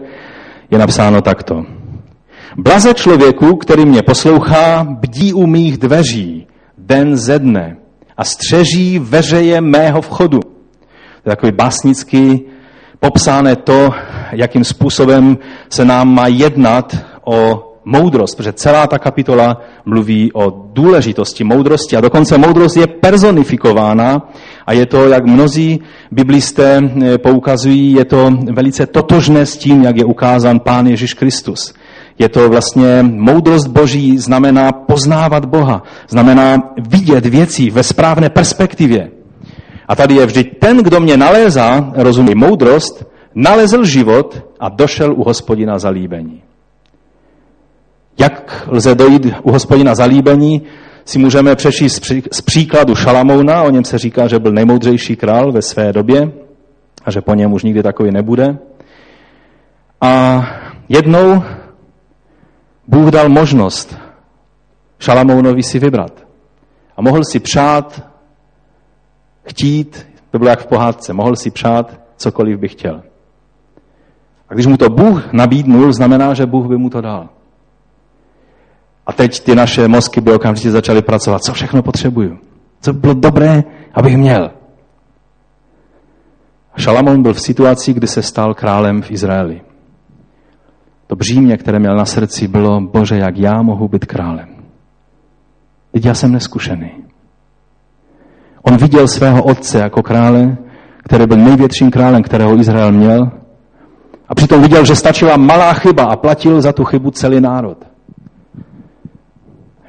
je 0.72 0.78
napsáno 0.78 1.22
takto. 1.22 1.64
Blaze 2.58 2.94
člověku, 2.94 3.56
který 3.56 3.86
mě 3.86 4.02
poslouchá, 4.02 4.84
bdí 4.84 5.34
u 5.34 5.48
mých 5.48 5.78
dveří, 5.78 6.48
den 6.78 7.18
ze 7.18 7.40
dne 7.40 7.78
a 8.18 8.24
střeží 8.24 9.00
veřeje 9.00 9.62
mého 9.62 10.02
vchodu. 10.02 10.40
To 10.40 11.30
je 11.30 11.36
takový 11.36 11.52
básnický 11.52 12.46
popsáno 13.00 13.56
to, 13.56 13.90
jakým 14.32 14.64
způsobem 14.64 15.38
se 15.70 15.86
nám 15.86 16.14
má 16.14 16.28
jednat 16.28 16.98
o 17.24 17.64
moudrost, 17.86 18.38
protože 18.38 18.54
celá 18.54 18.88
ta 18.88 19.00
kapitola 19.00 19.62
mluví 19.86 20.32
o 20.34 20.66
důležitosti 20.74 21.44
moudrosti 21.44 21.98
a 21.98 22.02
dokonce 22.02 22.38
moudrost 22.38 22.78
je 22.78 22.88
personifikována 22.88 24.30
a 24.66 24.74
je 24.74 24.86
to, 24.86 25.10
jak 25.10 25.26
mnozí 25.26 25.82
biblisté 26.12 26.82
eh, 26.82 27.18
poukazují, 27.18 27.94
je 27.94 28.06
to 28.06 28.32
velice 28.52 28.86
totožné 28.86 29.46
s 29.46 29.58
tím, 29.58 29.84
jak 29.84 29.98
je 29.98 30.06
ukázán 30.06 30.60
Pán 30.60 30.88
Ježíš 30.88 31.14
Kristus. 31.14 31.74
Je 32.20 32.30
to 32.30 32.50
vlastně 32.50 33.04
moudrost 33.04 33.68
Boží, 33.68 34.18
znamená 34.18 34.72
poznávat 34.72 35.46
Boha, 35.46 35.84
znamená 36.08 36.74
vidět 36.88 37.26
věci 37.26 37.70
ve 37.70 37.84
správné 37.84 38.30
perspektivě. 38.30 39.12
A 39.88 39.96
tady 39.96 40.16
je 40.16 40.26
vždy 40.26 40.44
ten, 40.44 40.78
kdo 40.78 41.00
mě 41.00 41.18
nalézá, 41.18 41.92
rozumí 41.96 42.36
moudrost, 42.36 43.06
nalezl 43.36 43.86
život 43.86 44.46
a 44.60 44.70
došel 44.70 45.14
u 45.14 45.24
hospodina 45.24 45.80
zalíbení. 45.80 46.45
Jak 48.20 48.68
lze 48.68 48.96
dojít 48.96 49.28
u 49.44 49.52
hospodina 49.52 49.96
zalíbení, 49.96 50.62
si 51.06 51.20
můžeme 51.20 51.56
přečíst 51.56 52.06
z 52.32 52.42
příkladu 52.42 52.96
Šalamouna, 52.96 53.64
o 53.64 53.70
něm 53.70 53.84
se 53.84 53.98
říká, 53.98 54.28
že 54.28 54.40
byl 54.40 54.52
nejmoudřejší 54.52 55.16
král 55.16 55.52
ve 55.52 55.62
své 55.62 55.94
době 55.94 56.32
a 57.06 57.12
že 57.12 57.22
po 57.22 57.34
něm 57.34 57.54
už 57.54 57.64
nikdy 57.64 57.84
takový 57.84 58.12
nebude. 58.12 58.58
A 60.02 60.44
jednou 60.90 61.44
Bůh 62.88 63.10
dal 63.10 63.30
možnost 63.30 63.98
Šalamounovi 65.00 65.64
si 65.64 65.80
vybrat. 65.80 66.26
A 66.98 67.02
mohl 67.02 67.24
si 67.24 67.40
přát, 67.40 68.10
chtít, 69.44 70.08
to 70.32 70.40
bylo 70.40 70.50
jak 70.50 70.60
v 70.60 70.68
pohádce, 70.68 71.14
mohl 71.14 71.36
si 71.36 71.52
přát 71.52 72.00
cokoliv 72.18 72.60
by 72.60 72.68
chtěl. 72.68 73.04
A 74.50 74.54
když 74.54 74.66
mu 74.66 74.78
to 74.78 74.90
Bůh 74.90 75.34
nabídnul, 75.34 75.94
znamená, 75.94 76.34
že 76.34 76.46
Bůh 76.46 76.68
by 76.68 76.78
mu 76.78 76.90
to 76.90 77.02
dal. 77.02 77.30
A 79.06 79.14
teď 79.14 79.40
ty 79.40 79.56
naše 79.56 79.88
mozky 79.88 80.22
by 80.22 80.34
okamžitě 80.34 80.72
začaly 80.72 81.02
pracovat. 81.02 81.44
Co 81.44 81.54
všechno 81.54 81.84
potřebuju? 81.84 82.38
Co 82.82 82.94
by 82.94 83.00
bylo 83.00 83.14
dobré, 83.14 83.64
abych 83.94 84.18
měl? 84.18 84.52
Šalamón 86.78 87.22
byl 87.22 87.34
v 87.34 87.42
situaci, 87.42 87.94
kdy 87.94 88.08
se 88.08 88.22
stal 88.22 88.54
králem 88.54 89.02
v 89.02 89.12
Izraeli. 89.12 89.62
To 91.08 91.16
břímě, 91.16 91.58
které 91.58 91.80
měl 91.80 91.96
na 91.96 92.06
srdci, 92.06 92.48
bylo, 92.48 92.82
bože, 92.82 93.18
jak 93.18 93.38
já 93.38 93.62
mohu 93.62 93.88
být 93.88 94.06
králem. 94.06 94.48
Teď 95.92 96.06
já 96.06 96.14
jsem 96.14 96.32
neskušený. 96.32 96.92
On 98.62 98.78
viděl 98.78 99.08
svého 99.08 99.44
otce 99.44 99.80
jako 99.80 100.04
krále, 100.04 100.58
který 101.04 101.26
byl 101.26 101.38
největším 101.38 101.92
králem, 101.92 102.24
kterého 102.24 102.58
Izrael 102.60 102.92
měl. 102.92 103.32
A 104.28 104.36
přitom 104.36 104.62
viděl, 104.62 104.86
že 104.86 104.96
stačila 104.96 105.38
malá 105.38 105.74
chyba 105.74 106.04
a 106.04 106.16
platil 106.16 106.62
za 106.62 106.74
tu 106.74 106.84
chybu 106.84 107.12
celý 107.12 107.42
národ. 107.42 107.95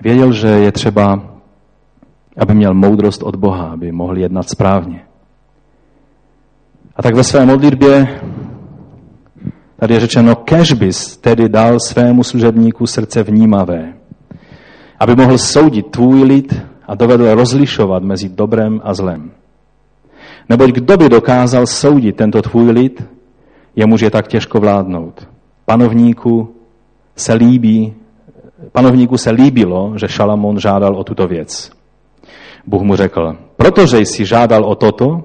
Věděl, 0.07 0.33
že 0.33 0.49
je 0.49 0.73
třeba, 0.73 1.21
aby 2.39 2.55
měl 2.55 2.75
moudrost 2.75 3.23
od 3.23 3.37
Boha, 3.37 3.67
aby 3.67 3.93
mohl 3.93 4.19
jednat 4.19 4.49
správně. 4.51 5.03
A 6.97 7.03
tak 7.03 7.15
ve 7.15 7.25
své 7.25 7.47
modlitbě 7.47 8.21
Tady 9.77 9.95
je 9.95 10.01
řečeno, 10.01 10.35
kež 10.35 10.73
bys 10.73 11.17
tedy 11.17 11.49
dal 11.49 11.81
svému 11.81 12.25
služebníku 12.25 12.87
srdce 12.87 13.23
vnímavé, 13.23 13.95
aby 14.99 15.17
mohl 15.17 15.39
soudit 15.39 15.87
tvůj 15.87 16.23
lid 16.23 16.63
a 16.87 16.95
dovedl 16.95 17.35
rozlišovat 17.35 18.03
mezi 18.03 18.29
dobrem 18.29 18.81
a 18.85 18.95
zlem. 18.95 19.31
Neboť 20.49 20.71
kdo 20.71 20.97
by 20.97 21.09
dokázal 21.09 21.67
soudit 21.67 22.17
tento 22.17 22.43
tvůj 22.43 22.71
lid, 22.71 23.05
jemuž 23.77 24.01
je 24.01 24.11
tak 24.11 24.29
těžko 24.29 24.61
vládnout. 24.61 25.29
Panovníku 25.65 26.55
se 27.17 27.33
líbí, 27.35 27.95
panovníku 28.73 29.19
se 29.19 29.31
líbilo, 29.31 29.93
že 29.97 30.09
Šalamón 30.09 30.59
žádal 30.59 30.97
o 30.97 31.05
tuto 31.05 31.27
věc. 31.27 31.71
Bůh 32.67 32.83
mu 32.83 32.97
řekl, 32.97 33.37
protože 33.57 33.99
jsi 33.99 34.25
žádal 34.25 34.65
o 34.65 34.75
toto, 34.75 35.23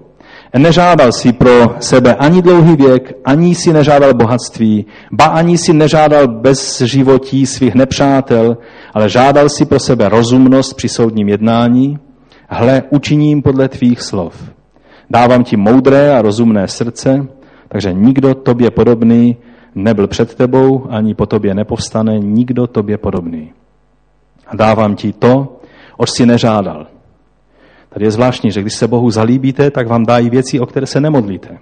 nežádal 0.57 1.11
si 1.11 1.33
pro 1.33 1.75
sebe 1.79 2.15
ani 2.15 2.41
dlouhý 2.41 2.75
věk, 2.75 3.13
ani 3.25 3.55
si 3.55 3.73
nežádal 3.73 4.13
bohatství, 4.13 4.85
ba 5.11 5.25
ani 5.25 5.57
si 5.57 5.73
nežádal 5.73 6.27
bez 6.27 6.81
životí 6.81 7.45
svých 7.45 7.75
nepřátel, 7.75 8.57
ale 8.93 9.09
žádal 9.09 9.49
si 9.49 9.65
pro 9.65 9.79
sebe 9.79 10.09
rozumnost 10.09 10.73
při 10.73 10.89
soudním 10.89 11.29
jednání, 11.29 11.99
hle, 12.49 12.83
učiním 12.89 13.41
podle 13.41 13.69
tvých 13.69 14.01
slov. 14.01 14.51
Dávám 15.09 15.43
ti 15.43 15.57
moudré 15.57 16.15
a 16.15 16.21
rozumné 16.21 16.67
srdce, 16.67 17.27
takže 17.67 17.93
nikdo 17.93 18.33
tobě 18.33 18.71
podobný 18.71 19.37
nebyl 19.75 20.07
před 20.07 20.35
tebou, 20.35 20.87
ani 20.89 21.13
po 21.15 21.25
tobě 21.25 21.53
nepovstane 21.53 22.19
nikdo 22.19 22.67
tobě 22.67 22.97
podobný. 22.97 23.53
A 24.47 24.55
dávám 24.55 24.95
ti 24.95 25.13
to, 25.13 25.59
oč 25.97 26.09
si 26.09 26.25
nežádal. 26.25 26.87
Tady 27.89 28.05
je 28.05 28.11
zvláštní, 28.11 28.51
že 28.51 28.61
když 28.61 28.73
se 28.73 28.87
Bohu 28.87 29.11
zalíbíte, 29.11 29.71
tak 29.71 29.87
vám 29.87 30.05
dají 30.05 30.29
věci, 30.29 30.59
o 30.59 30.65
které 30.65 30.85
se 30.85 31.01
nemodlíte. 31.01 31.57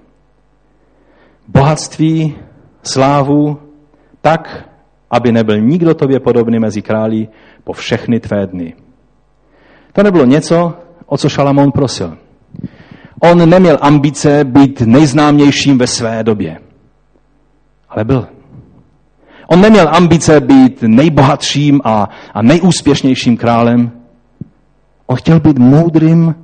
Bohatství, 1.48 2.36
slávu, 2.84 3.58
tak, 4.22 4.70
aby 5.12 5.32
nebyl 5.32 5.62
nikdo 5.62 5.94
tobě 5.94 6.20
podobný 6.20 6.60
mezi 6.60 6.82
králí 6.82 7.30
po 7.64 7.74
všechny 7.74 8.20
tvé 8.20 8.48
dny. 8.48 8.74
To 9.94 10.04
nebylo 10.04 10.26
něco, 10.26 10.74
o 11.06 11.18
co 11.18 11.30
Šalamón 11.30 11.72
prosil. 11.72 12.18
On 13.22 13.50
neměl 13.50 13.78
ambice 13.82 14.44
být 14.44 14.82
nejznámějším 14.82 15.78
ve 15.78 15.88
své 15.88 16.24
době. 16.24 16.69
Ale 17.90 18.04
byl. 18.04 18.28
On 19.48 19.62
neměl 19.62 19.90
ambice 19.92 20.40
být 20.40 20.82
nejbohatším 20.82 21.82
a, 21.84 22.10
a 22.34 22.42
nejúspěšnějším 22.42 23.38
králem. 23.38 23.92
On 25.08 25.16
chtěl 25.16 25.40
být 25.40 25.60
moudrým 25.60 26.36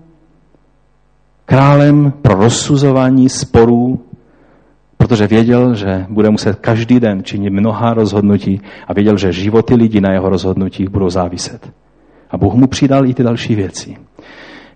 králem 1.46 2.14
pro 2.22 2.36
rozsuzování 2.36 3.30
sporů, 3.30 4.00
protože 4.98 5.28
věděl, 5.28 5.76
že 5.76 6.06
bude 6.10 6.30
muset 6.30 6.60
každý 6.60 7.00
den 7.00 7.24
činit 7.24 7.50
mnoha 7.50 7.94
rozhodnutí 7.94 8.62
a 8.88 8.94
věděl, 8.94 9.18
že 9.18 9.32
životy 9.32 9.76
lidí 9.76 10.02
na 10.02 10.12
jeho 10.12 10.30
rozhodnutích 10.30 10.90
budou 10.90 11.10
záviset. 11.10 11.72
A 12.32 12.38
Bůh 12.38 12.54
mu 12.54 12.68
přidal 12.68 13.06
i 13.06 13.14
ty 13.14 13.24
další 13.24 13.56
věci. 13.56 13.98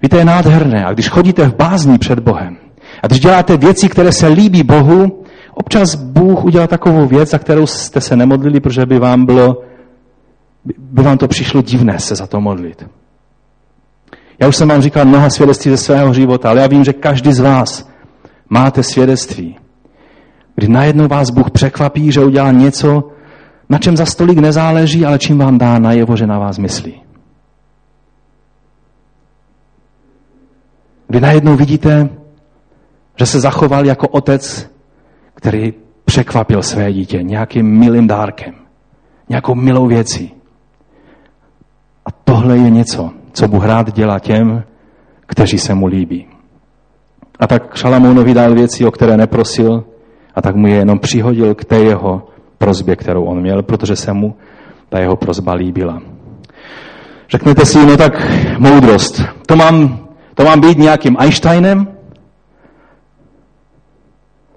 Víte, 0.01 0.17
je 0.17 0.25
nádherné. 0.25 0.85
A 0.85 0.93
když 0.93 1.09
chodíte 1.09 1.49
v 1.49 1.55
bázní 1.55 1.97
před 1.97 2.19
Bohem, 2.19 2.57
a 3.03 3.07
když 3.07 3.19
děláte 3.19 3.57
věci, 3.57 3.89
které 3.89 4.11
se 4.11 4.27
líbí 4.27 4.63
Bohu, 4.63 5.18
občas 5.59 5.95
Bůh 5.95 6.43
udělá 6.43 6.67
takovou 6.67 7.07
věc, 7.07 7.29
za 7.29 7.37
kterou 7.37 7.67
jste 7.67 8.01
se 8.01 8.15
nemodlili, 8.15 8.59
protože 8.59 8.85
by 8.85 8.99
vám 8.99 9.25
bylo, 9.25 9.61
by 10.77 11.03
vám 11.03 11.17
to 11.17 11.27
přišlo 11.27 11.61
divné 11.61 11.99
se 11.99 12.15
za 12.15 12.27
to 12.27 12.41
modlit. 12.41 12.85
Já 14.39 14.47
už 14.47 14.55
jsem 14.55 14.69
vám 14.69 14.81
říkal 14.81 15.05
mnoha 15.05 15.29
svědectví 15.29 15.71
ze 15.71 15.77
svého 15.77 16.13
života, 16.13 16.49
ale 16.49 16.61
já 16.61 16.67
vím, 16.67 16.83
že 16.83 16.93
každý 16.93 17.33
z 17.33 17.39
vás 17.39 17.89
máte 18.49 18.83
svědectví, 18.83 19.57
kdy 20.55 20.67
najednou 20.67 21.07
vás 21.07 21.29
Bůh 21.29 21.51
překvapí, 21.51 22.11
že 22.11 22.23
udělá 22.23 22.51
něco, 22.51 23.11
na 23.69 23.77
čem 23.77 23.97
za 23.97 24.05
stolik 24.05 24.37
nezáleží, 24.37 25.05
ale 25.05 25.19
čím 25.19 25.37
vám 25.37 25.57
dá 25.57 25.79
najevo, 25.79 26.15
že 26.15 26.27
na 26.27 26.39
vás 26.39 26.57
myslí. 26.57 27.01
Kdy 31.07 31.21
najednou 31.21 31.55
vidíte, 31.55 32.09
že 33.19 33.25
se 33.25 33.39
zachoval 33.39 33.85
jako 33.85 34.07
otec, 34.07 34.69
který 35.39 35.73
překvapil 36.05 36.63
své 36.63 36.93
dítě 36.93 37.23
nějakým 37.23 37.65
milým 37.79 38.07
dárkem, 38.07 38.53
nějakou 39.29 39.55
milou 39.55 39.87
věcí. 39.87 40.33
A 42.05 42.11
tohle 42.11 42.57
je 42.57 42.69
něco, 42.69 43.09
co 43.33 43.47
Bůh 43.47 43.65
rád 43.65 43.93
dělá 43.93 44.19
těm, 44.19 44.63
kteří 45.25 45.57
se 45.57 45.73
mu 45.73 45.87
líbí. 45.87 46.27
A 47.39 47.47
tak 47.47 47.75
Šalamounovi 47.75 48.33
dal 48.33 48.53
věci, 48.53 48.85
o 48.85 48.91
které 48.91 49.17
neprosil, 49.17 49.83
a 50.35 50.41
tak 50.41 50.55
mu 50.55 50.67
je 50.67 50.75
jenom 50.75 50.99
přihodil 50.99 51.55
k 51.55 51.65
té 51.65 51.79
jeho 51.79 52.27
prozbě, 52.57 52.95
kterou 52.95 53.23
on 53.23 53.41
měl, 53.41 53.63
protože 53.63 53.95
se 53.95 54.13
mu 54.13 54.35
ta 54.89 54.99
jeho 54.99 55.15
prozba 55.15 55.53
líbila. 55.53 56.01
Řeknete 57.29 57.65
si, 57.65 57.85
no 57.85 57.97
tak 57.97 58.13
moudrost. 58.57 59.21
To 59.45 59.55
mám 59.55 59.99
to 60.33 60.43
mám 60.45 60.61
být 60.61 60.77
nějakým 60.77 61.15
Einsteinem? 61.19 61.87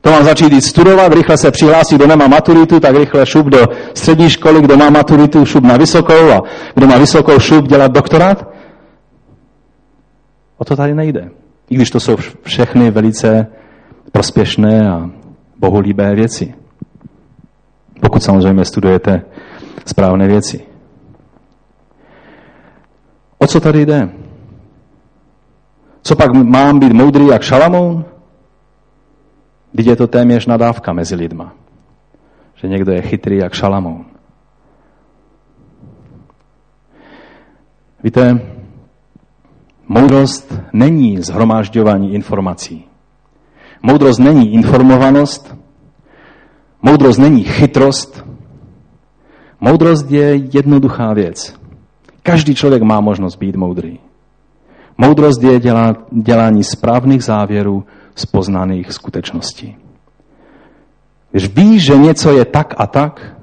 To 0.03 0.11
mám 0.11 0.25
začít 0.25 0.53
jít 0.53 0.61
studovat, 0.61 1.13
rychle 1.13 1.37
se 1.37 1.51
přihlásit, 1.51 1.97
kdo 1.97 2.07
nemá 2.07 2.27
maturitu, 2.27 2.81
tak 2.81 2.97
rychle 2.97 3.27
šup 3.27 3.47
do 3.47 3.59
střední 3.95 4.31
školy, 4.31 4.63
kdo 4.63 4.77
má 4.77 4.91
maturitu, 4.91 5.45
šup 5.45 5.65
na 5.65 5.77
vysokou 5.77 6.31
a 6.31 6.43
kdo 6.75 6.87
má 6.87 6.99
vysokou, 6.99 7.39
šup 7.39 7.69
dělat 7.69 7.93
doktorát? 7.93 8.49
O 10.59 10.65
to 10.65 10.77
tady 10.77 10.95
nejde. 10.95 11.31
I 11.71 11.75
když 11.75 11.91
to 11.91 12.01
jsou 12.01 12.17
všechny 12.43 12.91
velice 12.91 13.47
prospěšné 14.13 14.91
a 14.91 15.11
bohulíbé 15.59 16.15
věci. 16.15 16.55
Pokud 18.01 18.23
samozřejmě 18.23 18.65
studujete 18.65 19.23
správné 19.87 20.27
věci. 20.27 20.67
O 23.39 23.47
co 23.47 23.61
tady 23.61 23.87
jde? 23.87 24.09
Co 26.03 26.17
pak 26.17 26.35
mám 26.35 26.79
být 26.79 26.93
moudrý 26.93 27.27
jak 27.27 27.43
Šalamoun? 27.43 28.05
Teď 29.77 29.87
je 29.87 29.97
to 29.97 30.07
téměř 30.07 30.47
nadávka 30.47 30.93
mezi 30.93 31.15
lidma. 31.15 31.53
Že 32.55 32.69
někdo 32.69 32.93
je 32.93 33.03
chytrý 33.03 33.37
jak 33.37 33.53
Šalamoun. 33.53 34.05
Víte, 38.05 38.41
moudrost 39.89 40.55
není 40.73 41.23
zhromážďování 41.23 42.15
informací. 42.15 42.85
Moudrost 43.83 44.21
není 44.21 44.53
informovanost. 44.53 45.57
Moudrost 46.83 47.19
není 47.19 47.43
chytrost. 47.43 48.27
Moudrost 49.61 50.11
je 50.11 50.35
jednoduchá 50.35 51.13
věc. 51.13 51.55
Každý 52.23 52.55
člověk 52.55 52.83
má 52.83 53.01
možnost 53.01 53.37
být 53.37 53.57
moudrý. 53.57 53.99
Moudrost 54.99 55.43
je 55.43 55.61
dělá, 55.61 55.97
dělání 56.13 56.65
správných 56.65 57.25
závěrů 57.25 57.85
z 58.15 58.27
poznaných 58.27 58.93
skutečností. 58.93 59.77
Když 61.31 61.49
víš, 61.55 61.85
že 61.85 61.97
něco 61.97 62.33
je 62.33 62.45
tak 62.45 62.75
a 62.79 62.87
tak 62.87 63.37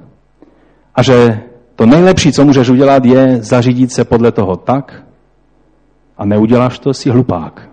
a 0.96 1.04
že 1.04 1.42
to 1.76 1.86
nejlepší, 1.86 2.32
co 2.32 2.46
můžeš 2.46 2.70
udělat, 2.70 3.06
je 3.06 3.38
zařídit 3.42 3.92
se 3.92 4.04
podle 4.04 4.32
toho 4.32 4.56
tak 4.56 5.04
a 6.18 6.26
neuděláš 6.26 6.80
to, 6.80 6.94
si 6.94 7.10
hlupák. 7.10 7.70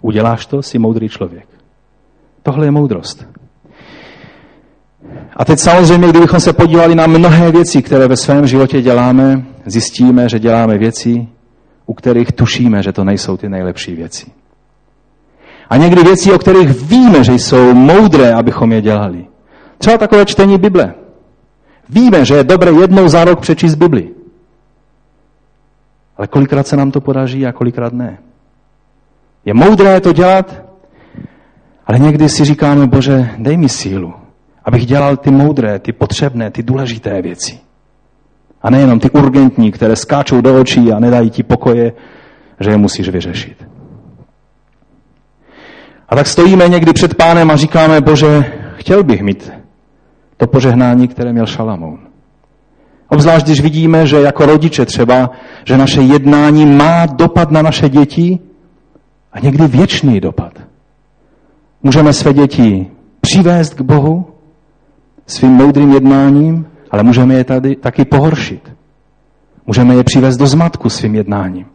Uděláš 0.00 0.46
to, 0.46 0.62
si 0.62 0.78
moudrý 0.78 1.08
člověk. 1.08 1.46
Tohle 2.42 2.66
je 2.66 2.70
moudrost. 2.70 3.26
A 5.36 5.44
teď 5.44 5.58
samozřejmě, 5.58 6.08
kdybychom 6.08 6.40
se 6.40 6.52
podívali 6.52 6.94
na 6.94 7.06
mnohé 7.06 7.52
věci, 7.52 7.82
které 7.82 8.08
ve 8.08 8.16
svém 8.16 8.46
životě 8.46 8.82
děláme, 8.82 9.46
zjistíme, 9.66 10.28
že 10.28 10.38
děláme 10.38 10.78
věci, 10.78 11.28
u 11.86 11.94
kterých 11.94 12.32
tušíme, 12.32 12.82
že 12.82 12.92
to 12.92 13.04
nejsou 13.04 13.36
ty 13.36 13.48
nejlepší 13.48 13.94
věci. 13.94 14.26
A 15.70 15.76
někdy 15.76 16.02
věci, 16.02 16.32
o 16.32 16.38
kterých 16.38 16.82
víme, 16.82 17.24
že 17.24 17.32
jsou 17.32 17.74
moudré, 17.74 18.34
abychom 18.34 18.72
je 18.72 18.80
dělali. 18.80 19.26
Třeba 19.78 19.98
takové 19.98 20.24
čtení 20.24 20.58
Bible. 20.58 20.94
Víme, 21.88 22.24
že 22.24 22.34
je 22.34 22.44
dobré 22.44 22.70
jednou 22.70 23.08
za 23.08 23.24
rok 23.24 23.40
přečíst 23.40 23.74
Bibli. 23.74 24.10
Ale 26.16 26.26
kolikrát 26.26 26.66
se 26.66 26.76
nám 26.76 26.90
to 26.90 27.00
podaří 27.00 27.46
a 27.46 27.52
kolikrát 27.52 27.92
ne. 27.92 28.18
Je 29.44 29.54
moudré 29.54 30.00
to 30.00 30.12
dělat, 30.12 30.62
ale 31.86 31.98
někdy 31.98 32.28
si 32.28 32.44
říkáme, 32.44 32.86
bože, 32.86 33.30
dej 33.38 33.56
mi 33.56 33.68
sílu, 33.68 34.14
abych 34.64 34.86
dělal 34.86 35.16
ty 35.16 35.30
moudré, 35.30 35.78
ty 35.78 35.92
potřebné, 35.92 36.50
ty 36.50 36.62
důležité 36.62 37.22
věci. 37.22 37.58
A 38.62 38.70
nejenom 38.70 39.00
ty 39.00 39.10
urgentní, 39.10 39.72
které 39.72 39.96
skáčou 39.96 40.40
do 40.40 40.60
očí 40.60 40.92
a 40.92 40.98
nedají 40.98 41.30
ti 41.30 41.42
pokoje, 41.42 41.92
že 42.60 42.70
je 42.70 42.76
musíš 42.76 43.08
vyřešit. 43.08 43.75
A 46.08 46.16
tak 46.16 46.26
stojíme 46.26 46.68
někdy 46.68 46.92
před 46.92 47.14
pánem 47.14 47.50
a 47.50 47.56
říkáme, 47.56 48.00
bože, 48.00 48.52
chtěl 48.76 49.04
bych 49.04 49.22
mít 49.22 49.52
to 50.36 50.46
požehnání, 50.46 51.08
které 51.08 51.32
měl 51.32 51.46
Šalamoun. 51.46 51.98
Obzvlášť, 53.08 53.46
když 53.46 53.60
vidíme, 53.60 54.06
že 54.06 54.20
jako 54.20 54.46
rodiče 54.46 54.86
třeba, 54.86 55.30
že 55.64 55.76
naše 55.76 56.02
jednání 56.02 56.66
má 56.66 57.06
dopad 57.06 57.50
na 57.50 57.62
naše 57.62 57.88
děti 57.88 58.38
a 59.32 59.40
někdy 59.40 59.66
věčný 59.66 60.20
dopad. 60.20 60.52
Můžeme 61.82 62.12
své 62.12 62.32
děti 62.32 62.86
přivést 63.20 63.74
k 63.74 63.80
Bohu 63.80 64.26
svým 65.26 65.50
moudrým 65.50 65.92
jednáním, 65.92 66.66
ale 66.90 67.02
můžeme 67.02 67.34
je 67.34 67.44
tady 67.44 67.76
taky 67.76 68.04
pohoršit. 68.04 68.72
Můžeme 69.66 69.94
je 69.94 70.04
přivést 70.04 70.36
do 70.36 70.46
zmatku 70.46 70.90
svým 70.90 71.14
jednáním. 71.14 71.66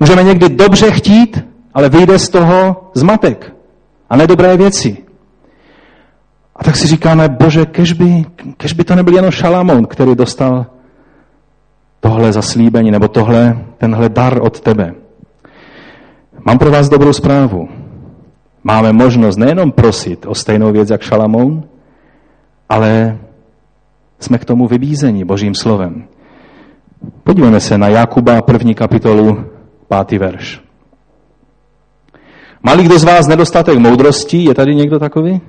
Můžeme 0.00 0.22
někdy 0.22 0.48
dobře 0.48 0.90
chtít, 0.90 1.44
ale 1.74 1.88
vyjde 1.88 2.18
z 2.18 2.28
toho 2.28 2.90
zmatek 2.94 3.54
a 4.10 4.16
nedobré 4.16 4.56
věci. 4.56 4.96
A 6.56 6.64
tak 6.64 6.76
si 6.76 6.86
říkáme, 6.86 7.28
bože, 7.28 7.66
kež 7.66 7.92
by, 7.92 8.24
kež 8.56 8.72
by 8.72 8.84
to 8.84 8.94
nebyl 8.94 9.14
jenom 9.14 9.30
Šalamón, 9.30 9.86
který 9.86 10.14
dostal 10.14 10.66
tohle 12.00 12.32
zaslíbení, 12.32 12.90
nebo 12.90 13.08
tohle, 13.08 13.64
tenhle 13.78 14.08
dar 14.08 14.42
od 14.42 14.60
tebe. 14.60 14.94
Mám 16.46 16.58
pro 16.58 16.70
vás 16.70 16.88
dobrou 16.88 17.12
zprávu. 17.12 17.68
Máme 18.64 18.92
možnost 18.92 19.36
nejenom 19.36 19.72
prosit 19.72 20.26
o 20.26 20.34
stejnou 20.34 20.72
věc 20.72 20.90
jak 20.90 21.02
Šalamoun, 21.02 21.64
ale 22.68 23.18
jsme 24.18 24.38
k 24.38 24.44
tomu 24.44 24.68
vybízeni 24.68 25.24
Božím 25.24 25.54
slovem. 25.54 26.04
Podívejme 27.24 27.60
se 27.60 27.78
na 27.78 27.88
Jakuba 27.88 28.42
první 28.42 28.74
kapitolu, 28.74 29.44
pátý 29.88 30.18
verš. 30.18 30.69
Má 32.62 32.74
kdo 32.74 32.98
z 32.98 33.04
vás 33.04 33.26
nedostatek 33.26 33.78
moudrosti? 33.78 34.44
Je 34.44 34.54
tady 34.54 34.74
někdo 34.74 34.98
takový? 34.98 35.40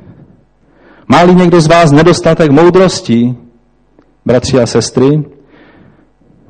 má 1.12 1.24
někdo 1.24 1.62
z 1.62 1.68
vás 1.68 1.92
nedostatek 1.92 2.52
moudrosti, 2.52 3.36
bratři 4.26 4.60
a 4.60 4.66
sestry? 4.66 5.24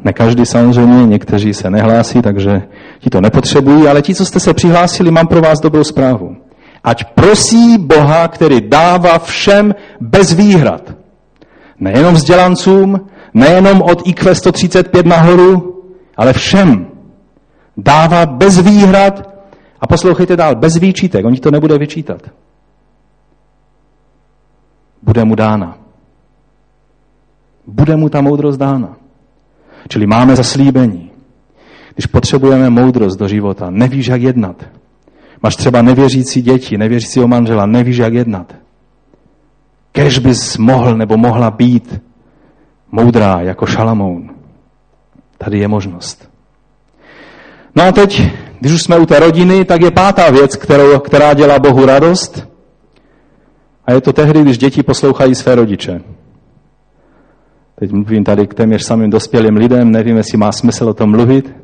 Ne 0.03 0.13
každý 0.13 0.45
samozřejmě, 0.45 1.05
někteří 1.05 1.53
se 1.53 1.69
nehlásí, 1.69 2.21
takže 2.21 2.61
ti 2.99 3.09
to 3.09 3.21
nepotřebují, 3.21 3.87
ale 3.87 4.01
ti, 4.01 4.15
co 4.15 4.25
jste 4.25 4.39
se 4.39 4.53
přihlásili, 4.53 5.11
mám 5.11 5.27
pro 5.27 5.41
vás 5.41 5.59
dobrou 5.59 5.83
zprávu. 5.83 6.35
Ať 6.83 7.03
prosí 7.13 7.77
Boha, 7.77 8.27
který 8.27 8.61
dává 8.61 9.19
všem 9.19 9.75
bez 10.01 10.33
výhrad. 10.33 10.93
Nejenom 11.79 12.13
vzdělancům, 12.13 13.01
nejenom 13.33 13.81
od 13.81 14.07
IQ 14.07 14.35
135 14.35 15.05
nahoru, 15.05 15.81
ale 16.17 16.33
všem. 16.33 16.87
Dává 17.77 18.25
bez 18.25 18.61
výhrad 18.61 19.30
a 19.81 19.87
poslouchejte 19.87 20.35
dál, 20.35 20.55
bez 20.55 20.77
výčitek, 20.77 21.25
oni 21.25 21.39
to 21.39 21.51
nebude 21.51 21.77
vyčítat. 21.77 22.21
Bude 25.03 25.25
mu 25.25 25.35
dána. 25.35 25.77
Bude 27.67 27.95
mu 27.95 28.09
ta 28.09 28.21
moudrost 28.21 28.59
dána. 28.59 28.95
Čili 29.87 30.07
máme 30.07 30.35
zaslíbení. 30.35 31.11
Když 31.93 32.05
potřebujeme 32.05 32.69
moudrost 32.69 33.19
do 33.19 33.27
života, 33.27 33.69
nevíš, 33.69 34.07
jak 34.07 34.21
jednat. 34.21 34.65
Máš 35.43 35.55
třeba 35.55 35.81
nevěřící 35.81 36.41
děti, 36.41 36.77
nevěřícího 36.77 37.27
manžela, 37.27 37.65
nevíš, 37.65 37.97
jak 37.97 38.13
jednat. 38.13 38.55
Kež 39.91 40.19
bys 40.19 40.57
mohl 40.57 40.97
nebo 40.97 41.17
mohla 41.17 41.51
být 41.51 42.01
moudrá 42.91 43.41
jako 43.41 43.65
Šalamoun. 43.65 44.29
Tady 45.37 45.59
je 45.59 45.67
možnost. 45.67 46.29
No 47.75 47.83
a 47.83 47.91
teď, 47.91 48.21
když 48.61 48.73
už 48.73 48.81
jsme 48.81 48.97
u 48.97 49.05
té 49.05 49.19
rodiny, 49.19 49.65
tak 49.65 49.81
je 49.81 49.91
pátá 49.91 50.29
věc, 50.29 50.55
kterou, 50.55 50.99
která 50.99 51.33
dělá 51.33 51.59
Bohu 51.59 51.85
radost. 51.85 52.47
A 53.85 53.93
je 53.93 54.01
to 54.01 54.13
tehdy, 54.13 54.41
když 54.41 54.57
děti 54.57 54.83
poslouchají 54.83 55.35
své 55.35 55.55
rodiče. 55.55 56.01
Teď 57.79 57.91
mluvím 57.91 58.23
tady 58.23 58.47
k 58.47 58.53
téměř 58.53 58.83
samým 58.83 59.09
dospělým 59.09 59.55
lidem, 59.55 59.91
nevím, 59.91 60.17
jestli 60.17 60.37
má 60.37 60.51
smysl 60.51 60.89
o 60.89 60.93
tom 60.93 61.11
mluvit, 61.11 61.55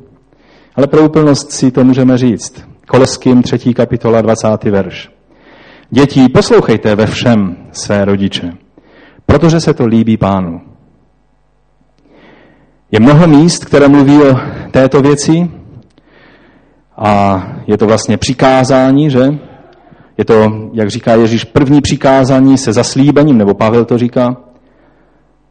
ale 0.74 0.86
pro 0.86 1.04
úplnost 1.04 1.52
si 1.52 1.70
to 1.70 1.84
můžeme 1.84 2.18
říct. 2.18 2.64
Koleským 2.88 3.42
3. 3.42 3.74
kapitola 3.74 4.20
20. 4.20 4.64
verš. 4.64 5.10
Děti, 5.90 6.28
poslouchejte 6.28 6.94
ve 6.94 7.06
všem 7.06 7.56
své 7.72 8.04
rodiče, 8.04 8.50
protože 9.26 9.60
se 9.60 9.74
to 9.74 9.86
líbí 9.86 10.16
pánu. 10.16 10.60
Je 12.92 13.00
mnoho 13.00 13.26
míst, 13.26 13.64
které 13.64 13.88
mluví 13.88 14.22
o 14.22 14.36
této 14.70 15.02
věci 15.02 15.57
a 16.98 17.42
je 17.66 17.78
to 17.78 17.86
vlastně 17.86 18.16
přikázání, 18.16 19.10
že? 19.10 19.38
Je 20.18 20.24
to, 20.24 20.52
jak 20.72 20.90
říká 20.90 21.14
Ježíš, 21.14 21.44
první 21.44 21.80
přikázání 21.80 22.58
se 22.58 22.72
zaslíbením, 22.72 23.38
nebo 23.38 23.54
Pavel 23.54 23.84
to 23.84 23.98
říká, 23.98 24.36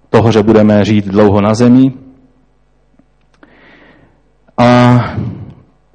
toho, 0.10 0.32
že 0.32 0.44
budeme 0.44 0.86
žít 0.86 1.06
dlouho 1.06 1.42
na 1.42 1.54
zemi. 1.54 1.94
A 4.58 5.00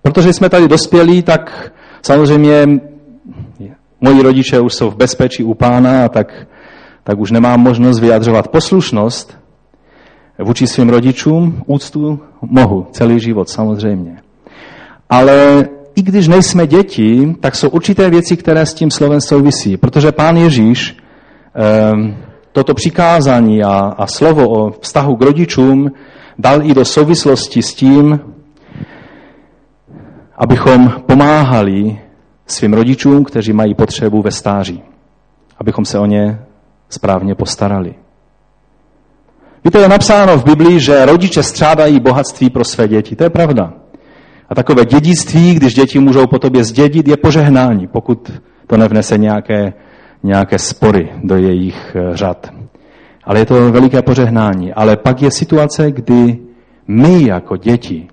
protože 0.02 0.32
jsme 0.32 0.48
tady 0.48 0.68
dospělí, 0.68 1.22
tak 1.22 1.72
samozřejmě 2.02 2.66
moji 4.00 4.22
rodiče 4.22 4.60
už 4.60 4.74
jsou 4.74 4.90
v 4.90 4.96
bezpečí 4.96 5.44
u 5.44 5.54
pána, 5.54 6.04
a 6.04 6.08
tak, 6.08 6.46
tak 7.04 7.18
už 7.18 7.30
nemám 7.30 7.60
možnost 7.60 8.00
vyjadřovat 8.00 8.48
poslušnost 8.48 9.38
vůči 10.38 10.66
svým 10.66 10.88
rodičům. 10.88 11.62
Úctu 11.66 12.20
mohu 12.42 12.86
celý 12.90 13.20
život 13.20 13.48
samozřejmě. 13.48 14.31
Ale 15.12 15.68
i 15.94 16.02
když 16.02 16.28
nejsme 16.28 16.66
děti, 16.66 17.34
tak 17.40 17.56
jsou 17.56 17.68
určité 17.68 18.10
věci, 18.10 18.36
které 18.36 18.66
s 18.66 18.74
tím 18.74 18.90
slovem 18.90 19.20
souvisí. 19.20 19.76
Protože 19.76 20.12
pán 20.12 20.36
Ježíš 20.36 20.96
eh, 21.56 21.92
toto 22.52 22.74
přikázání 22.74 23.62
a, 23.62 23.94
a 23.98 24.06
slovo 24.06 24.48
o 24.48 24.70
vztahu 24.80 25.16
k 25.16 25.22
rodičům 25.22 25.92
dal 26.38 26.62
i 26.62 26.74
do 26.74 26.84
souvislosti 26.84 27.62
s 27.62 27.74
tím, 27.74 28.20
abychom 30.36 30.92
pomáhali 31.06 31.98
svým 32.46 32.72
rodičům, 32.72 33.24
kteří 33.24 33.52
mají 33.52 33.74
potřebu 33.74 34.22
ve 34.22 34.30
stáří. 34.30 34.82
Abychom 35.58 35.84
se 35.84 35.98
o 35.98 36.06
ně 36.06 36.40
správně 36.88 37.34
postarali. 37.34 37.94
Víte, 39.64 39.78
je 39.78 39.88
napsáno 39.88 40.38
v 40.38 40.44
Biblii, 40.44 40.80
že 40.80 41.06
rodiče 41.06 41.42
střádají 41.42 42.00
bohatství 42.00 42.50
pro 42.50 42.64
své 42.64 42.88
děti. 42.88 43.16
To 43.16 43.24
je 43.24 43.30
pravda. 43.30 43.81
A 44.52 44.54
takové 44.54 44.84
dědictví, 44.84 45.54
když 45.54 45.74
děti 45.74 45.98
můžou 45.98 46.26
po 46.26 46.38
tobě 46.38 46.64
zdědit, 46.64 47.08
je 47.08 47.16
požehnání, 47.16 47.86
pokud 47.86 48.32
to 48.66 48.76
nevnese 48.76 49.18
nějaké, 49.18 49.72
nějaké 50.22 50.58
spory 50.58 51.12
do 51.24 51.36
jejich 51.36 51.96
eh, 51.96 52.16
řad. 52.16 52.52
Ale 53.24 53.38
je 53.38 53.46
to 53.46 53.72
veliké 53.72 54.02
požehnání. 54.02 54.72
Ale 54.72 54.96
pak 54.96 55.22
je 55.22 55.30
situace, 55.30 55.90
kdy 55.90 56.38
my 56.88 57.26
jako 57.26 57.56
děti, 57.56 58.08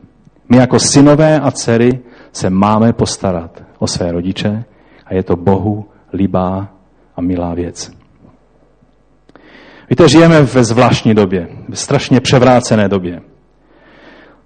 my 0.50 0.58
jako 0.58 0.80
synové 0.80 1.40
a 1.40 1.52
dcery 1.52 2.00
se 2.32 2.50
máme 2.50 2.94
postarat 2.94 3.64
o 3.80 3.88
své 3.88 4.12
rodiče 4.12 4.64
a 5.06 5.14
je 5.14 5.24
to 5.24 5.36
Bohu 5.36 5.86
líbá 6.14 6.68
a 7.16 7.22
milá 7.22 7.54
věc. 7.54 7.92
Víte, 9.90 10.10
žijeme 10.10 10.42
ve 10.42 10.64
zvláštní 10.64 11.14
době, 11.14 11.48
ve 11.70 11.76
strašně 11.76 12.22
převrácené 12.22 12.88
době. 12.88 13.22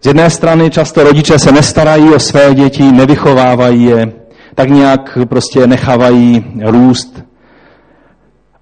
Z 0.04 0.06
jedné 0.06 0.30
strany 0.30 0.70
často 0.70 1.04
rodiče 1.04 1.40
se 1.40 1.52
nestarají 1.52 2.10
o 2.10 2.20
své 2.20 2.54
děti, 2.56 2.92
nevychovávají 2.92 3.84
je, 3.84 4.14
tak 4.56 4.70
nějak 4.70 5.18
prostě 5.30 5.68
nechávají 5.68 6.46
růst. 6.66 7.24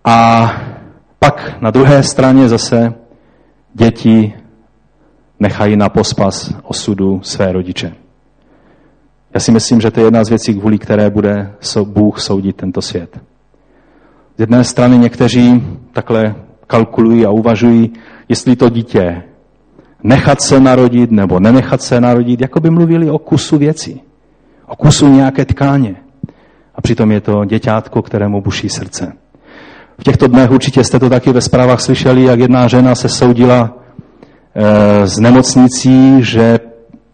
A 0.06 0.52
pak 1.20 1.62
na 1.62 1.72
druhé 1.72 2.04
straně 2.04 2.50
zase 2.50 2.94
děti 3.74 4.34
nechají 5.40 5.76
na 5.76 5.90
pospas 5.90 6.54
osudu 6.64 7.20
své 7.24 7.52
rodiče. 7.52 7.94
Já 9.34 9.40
si 9.40 9.52
myslím, 9.52 9.82
že 9.82 9.92
to 9.92 10.00
je 10.00 10.06
jedna 10.06 10.24
z 10.24 10.30
věcí, 10.30 10.54
kvůli 10.54 10.78
které 10.78 11.10
bude 11.10 11.54
Bůh 11.84 12.20
soudit 12.20 12.56
tento 12.56 12.82
svět. 12.82 13.20
Z 14.38 14.40
jedné 14.40 14.64
strany 14.64 14.98
někteří 14.98 15.64
takhle 15.94 16.36
kalkulují 16.68 17.26
a 17.26 17.32
uvažují, 17.32 17.94
jestli 18.30 18.56
to 18.56 18.70
dítě 18.70 19.24
nechat 20.04 20.42
se 20.42 20.60
narodit 20.60 21.12
nebo 21.12 21.40
nenechat 21.40 21.82
se 21.82 22.02
narodit, 22.02 22.42
jako 22.42 22.60
by 22.60 22.70
mluvili 22.70 23.10
o 23.10 23.18
kusu 23.18 23.58
věcí, 23.58 24.02
o 24.68 24.76
kusu 24.76 25.08
nějaké 25.08 25.46
tkáně. 25.46 25.96
A 26.76 26.82
přitom 26.82 27.12
je 27.12 27.22
to 27.22 27.46
děťátko, 27.46 28.02
kterému 28.02 28.42
buší 28.42 28.70
srdce. 28.70 29.14
V 30.00 30.04
těchto 30.04 30.28
dnech 30.28 30.52
určitě 30.52 30.84
jste 30.84 31.00
to 31.00 31.10
taky 31.10 31.32
ve 31.32 31.42
zprávách 31.42 31.82
slyšeli, 31.82 32.24
jak 32.24 32.40
jedna 32.40 32.68
žena 32.68 32.96
se 32.96 33.10
soudila 33.10 33.78
e, 34.56 35.08
z 35.08 35.20
nemocnicí, 35.20 36.24
že, 36.24 36.60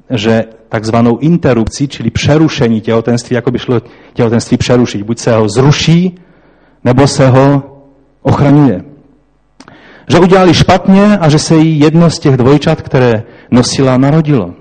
že 0.10 0.44
takzvanou 0.70 1.18
interrupcí, 1.18 1.88
čili 1.88 2.10
přerušení 2.10 2.82
těhotenství, 2.82 3.36
jako 3.36 3.52
by 3.52 3.60
šlo 3.60 3.82
těhotenství 4.14 4.58
přerušit. 4.58 5.04
Buď 5.04 5.20
se 5.20 5.36
ho 5.36 5.50
zruší, 5.50 6.20
nebo 6.84 7.08
se 7.08 7.28
ho 7.28 7.64
ochraňuje 8.22 8.97
že 10.08 10.20
udělali 10.20 10.54
špatně 10.54 11.18
a 11.18 11.30
že 11.30 11.40
se 11.40 11.56
jí 11.56 11.80
jedno 11.80 12.10
z 12.10 12.20
těch 12.20 12.38
dvojčat, 12.38 12.82
které 12.82 13.24
nosila, 13.52 13.98
narodilo. 13.98 14.54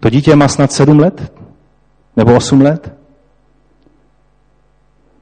To 0.00 0.10
dítě 0.10 0.36
má 0.36 0.48
snad 0.48 0.72
sedm 0.72 0.98
let? 0.98 1.32
Nebo 2.16 2.36
osm 2.36 2.60
let? 2.60 2.94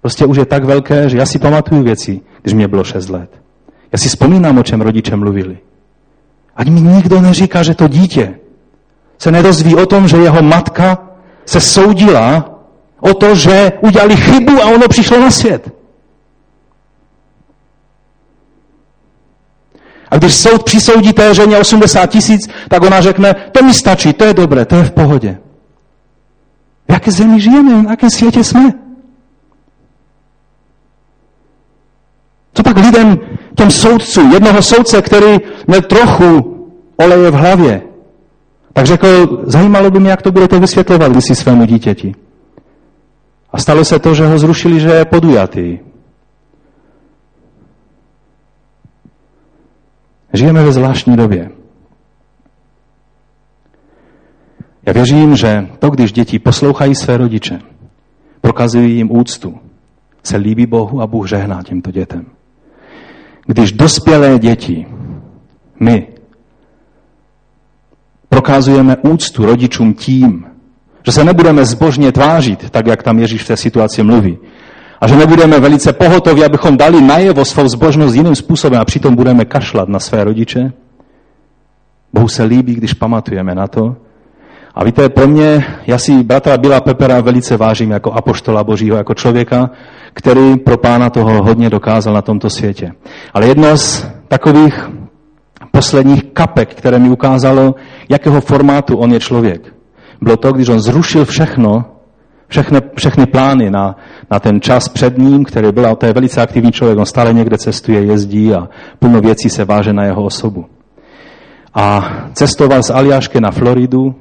Prostě 0.00 0.26
už 0.26 0.36
je 0.36 0.46
tak 0.46 0.64
velké, 0.64 1.08
že 1.08 1.18
já 1.18 1.26
si 1.26 1.38
pamatuju 1.38 1.82
věci, 1.82 2.20
když 2.42 2.54
mě 2.54 2.68
bylo 2.68 2.84
šest 2.84 3.08
let. 3.08 3.30
Já 3.92 3.98
si 3.98 4.08
vzpomínám, 4.08 4.58
o 4.58 4.62
čem 4.62 4.80
rodiče 4.80 5.16
mluvili. 5.16 5.58
Ať 6.56 6.68
mi 6.68 6.80
nikdo 6.80 7.20
neříká, 7.20 7.62
že 7.62 7.74
to 7.74 7.88
dítě 7.88 8.34
se 9.18 9.30
nedozví 9.30 9.76
o 9.76 9.86
tom, 9.86 10.08
že 10.08 10.16
jeho 10.16 10.42
matka 10.42 10.98
se 11.46 11.60
soudila 11.60 12.58
o 13.00 13.14
to, 13.14 13.34
že 13.34 13.72
udělali 13.80 14.16
chybu 14.16 14.62
a 14.62 14.66
ono 14.66 14.88
přišlo 14.88 15.20
na 15.20 15.30
svět. 15.30 15.77
A 20.10 20.16
když 20.16 20.34
soud 20.34 20.62
přisoudí 20.62 21.12
té 21.12 21.34
ženě 21.34 21.58
80 21.58 22.06
tisíc, 22.06 22.40
tak 22.68 22.82
ona 22.82 23.00
řekne, 23.00 23.34
to 23.52 23.64
mi 23.64 23.74
stačí, 23.74 24.12
to 24.12 24.24
je 24.24 24.34
dobré, 24.34 24.64
to 24.64 24.76
je 24.76 24.84
v 24.84 24.90
pohodě. 24.90 25.38
V 26.88 26.92
jaké 26.92 27.10
zemi 27.10 27.40
žijeme, 27.40 27.82
v 27.82 27.90
jakém 27.90 28.10
světě 28.10 28.44
jsme? 28.44 28.72
Co 32.54 32.62
pak 32.62 32.76
lidem, 32.76 33.18
těm 33.54 33.70
soudcům, 33.70 34.32
jednoho 34.32 34.62
soudce, 34.62 35.02
který 35.02 35.36
měl 35.66 35.82
trochu 35.82 36.54
oleje 36.96 37.30
v 37.30 37.34
hlavě, 37.34 37.82
tak 38.72 38.86
řekl, 38.86 39.42
zajímalo 39.46 39.90
by 39.90 40.00
mě, 40.00 40.10
jak 40.10 40.22
to 40.22 40.32
budete 40.32 40.58
vysvětlovat 40.58 41.12
když 41.12 41.24
si 41.24 41.34
svému 41.34 41.64
dítěti. 41.64 42.14
A 43.52 43.58
stalo 43.58 43.84
se 43.84 43.98
to, 43.98 44.14
že 44.14 44.26
ho 44.26 44.38
zrušili, 44.38 44.80
že 44.80 44.88
je 44.88 45.04
podujatý. 45.04 45.78
Žijeme 50.32 50.64
ve 50.64 50.72
zvláštní 50.72 51.16
době. 51.16 51.50
Já 54.86 54.92
věřím, 54.92 55.36
že 55.36 55.68
to, 55.78 55.90
když 55.90 56.12
děti 56.12 56.38
poslouchají 56.38 56.94
své 56.94 57.16
rodiče, 57.16 57.58
prokazují 58.40 58.96
jim 58.96 59.10
úctu, 59.10 59.58
se 60.22 60.36
líbí 60.36 60.66
Bohu 60.66 61.00
a 61.02 61.06
Bůh 61.06 61.28
žehná 61.28 61.62
těmto 61.62 61.90
dětem. 61.90 62.26
Když 63.46 63.72
dospělé 63.72 64.38
děti, 64.38 64.86
my, 65.80 66.06
prokazujeme 68.28 68.96
úctu 68.96 69.46
rodičům 69.46 69.94
tím, 69.94 70.46
že 71.06 71.12
se 71.12 71.24
nebudeme 71.24 71.64
zbožně 71.64 72.12
tvářit, 72.12 72.70
tak 72.70 72.86
jak 72.86 73.02
tam 73.02 73.18
Ježíš 73.18 73.42
v 73.42 73.46
té 73.46 73.56
situaci 73.56 74.02
mluví, 74.02 74.38
a 75.00 75.08
že 75.08 75.16
nebudeme 75.16 75.60
velice 75.60 75.92
pohotoví, 75.92 76.44
abychom 76.44 76.76
dali 76.76 77.02
najevo 77.02 77.44
svou 77.44 77.68
zbožnost 77.68 78.14
jiným 78.14 78.34
způsobem 78.34 78.80
a 78.80 78.84
přitom 78.84 79.14
budeme 79.14 79.44
kašlat 79.44 79.88
na 79.88 79.98
své 79.98 80.24
rodiče. 80.24 80.72
Bohu 82.12 82.28
se 82.28 82.42
líbí, 82.44 82.74
když 82.74 82.94
pamatujeme 82.94 83.54
na 83.54 83.66
to. 83.66 83.96
A 84.74 84.84
víte, 84.84 85.08
pro 85.08 85.28
mě, 85.28 85.64
já 85.86 85.98
si 85.98 86.22
bratra 86.22 86.56
Bila 86.58 86.80
Pepera 86.80 87.20
velice 87.20 87.56
vážím 87.56 87.90
jako 87.90 88.12
apoštola 88.12 88.64
Božího, 88.64 88.96
jako 88.96 89.14
člověka, 89.14 89.70
který 90.12 90.56
pro 90.56 90.78
pána 90.78 91.10
toho 91.10 91.42
hodně 91.42 91.70
dokázal 91.70 92.14
na 92.14 92.22
tomto 92.22 92.50
světě. 92.50 92.92
Ale 93.34 93.46
jedno 93.46 93.76
z 93.76 94.06
takových 94.28 94.90
posledních 95.70 96.24
kapek, 96.24 96.74
které 96.74 96.98
mi 96.98 97.10
ukázalo, 97.10 97.74
jakého 98.08 98.40
formátu 98.40 98.96
on 98.96 99.12
je 99.12 99.20
člověk, 99.20 99.74
bylo 100.20 100.36
to, 100.36 100.52
když 100.52 100.68
on 100.68 100.80
zrušil 100.80 101.24
všechno, 101.24 101.84
všechny, 102.48 102.80
všechny 102.96 103.26
plány 103.26 103.70
na, 103.70 103.96
na 104.30 104.40
ten 104.40 104.60
čas 104.60 104.88
před 104.88 105.18
ním, 105.18 105.44
který 105.44 105.72
byl, 105.72 105.86
a 105.86 105.94
to 105.94 106.06
je 106.06 106.12
velice 106.12 106.42
aktivní 106.42 106.72
člověk, 106.72 106.98
on 106.98 107.06
stále 107.06 107.32
někde 107.32 107.58
cestuje, 107.58 108.04
jezdí 108.04 108.54
a 108.54 108.68
plno 108.98 109.20
věcí 109.20 109.50
se 109.50 109.64
váže 109.64 109.92
na 109.92 110.04
jeho 110.04 110.24
osobu. 110.24 110.66
A 111.74 112.14
cestoval 112.32 112.82
z 112.82 112.90
Aljašky 112.90 113.40
na 113.40 113.50
Floridu 113.50 114.14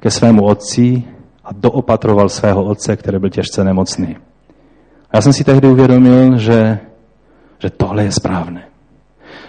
ke 0.00 0.10
svému 0.10 0.44
otci 0.44 1.02
a 1.44 1.48
doopatroval 1.52 2.28
svého 2.28 2.64
otce, 2.64 2.96
který 2.96 3.18
byl 3.18 3.30
těžce 3.30 3.64
nemocný. 3.64 4.16
A 5.10 5.16
já 5.16 5.20
jsem 5.20 5.32
si 5.32 5.44
tehdy 5.44 5.68
uvědomil, 5.68 6.38
že, 6.38 6.78
že 7.58 7.70
tohle 7.70 8.04
je 8.04 8.12
správné. 8.12 8.64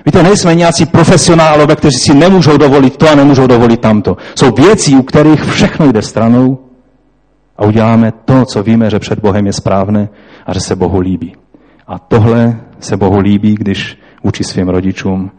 Víte, 0.05 0.23
nejsme 0.23 0.55
nějací 0.55 0.85
profesionálové, 0.85 1.75
kteří 1.75 1.97
si 1.97 2.13
nemůžou 2.13 2.57
dovolit 2.57 2.97
to 2.97 3.09
a 3.09 3.15
nemůžou 3.15 3.47
dovolit 3.47 3.79
tamto. 3.79 4.17
Jsou 4.35 4.51
věci, 4.51 4.95
u 4.95 5.01
kterých 5.01 5.43
všechno 5.43 5.91
jde 5.91 6.01
stranou 6.01 6.70
a 7.61 7.65
uděláme 7.65 8.11
to, 8.25 8.45
co 8.45 8.63
víme, 8.63 8.89
že 8.89 8.99
před 8.99 9.19
Bohem 9.19 9.45
je 9.45 9.53
správné 9.53 10.09
a 10.45 10.53
že 10.53 10.59
se 10.59 10.75
Bohu 10.75 10.99
líbí. 10.99 11.35
A 11.87 11.99
tohle 11.99 12.59
se 12.79 12.97
Bohu 12.97 13.19
líbí, 13.19 13.55
když 13.55 13.97
vůči 14.23 14.43
svým 14.43 14.69
rodičům, 14.69 15.31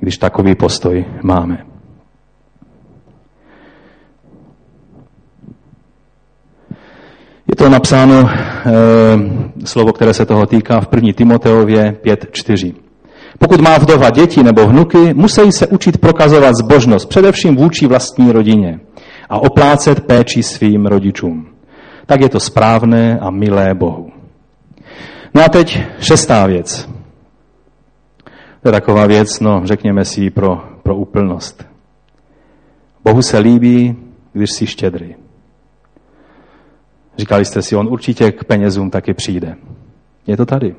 když 0.00 0.18
takový 0.18 0.54
postoj 0.54 1.04
máme. 1.22 1.58
Je 7.48 7.56
to 7.56 7.68
napsáno 7.68 8.30
e, 8.30 9.66
slovo, 9.66 9.92
které 9.92 10.14
se 10.14 10.26
toho 10.26 10.46
týká 10.46 10.80
v 10.80 10.88
1. 10.94 11.12
Timoteově 11.12 11.96
5.4. 12.04 12.74
Pokud 13.38 13.60
má 13.60 13.78
vdova 13.78 14.10
děti 14.10 14.42
nebo 14.42 14.66
vnuky, 14.66 15.14
musí 15.14 15.52
se 15.52 15.66
učit 15.66 15.98
prokazovat 15.98 16.54
zbožnost, 16.56 17.08
především 17.08 17.56
vůči 17.56 17.86
vlastní 17.86 18.32
rodině 18.32 18.80
a 19.28 19.38
oplácet 19.38 20.00
péči 20.00 20.42
svým 20.42 20.86
rodičům. 20.86 21.51
Tak 22.06 22.20
je 22.20 22.28
to 22.28 22.40
správné 22.40 23.18
a 23.18 23.30
milé 23.30 23.74
Bohu. 23.74 24.12
No 25.34 25.42
a 25.44 25.48
teď 25.48 25.78
šestá 25.98 26.46
věc. 26.46 26.88
To 28.62 28.68
je 28.68 28.72
taková 28.72 29.06
věc, 29.06 29.40
no, 29.40 29.60
řekněme 29.64 30.04
si 30.04 30.30
pro, 30.30 30.56
pro 30.82 30.96
úplnost. 30.96 31.66
Bohu 33.04 33.22
se 33.22 33.38
líbí, 33.38 33.96
když 34.32 34.50
jsi 34.50 34.66
štědrý. 34.66 35.14
Říkali 37.18 37.44
jste 37.44 37.62
si, 37.62 37.76
on 37.76 37.88
určitě 37.88 38.32
k 38.32 38.44
penězům 38.44 38.90
taky 38.90 39.14
přijde. 39.14 39.56
Je 40.26 40.36
to 40.36 40.46
tady. 40.46 40.76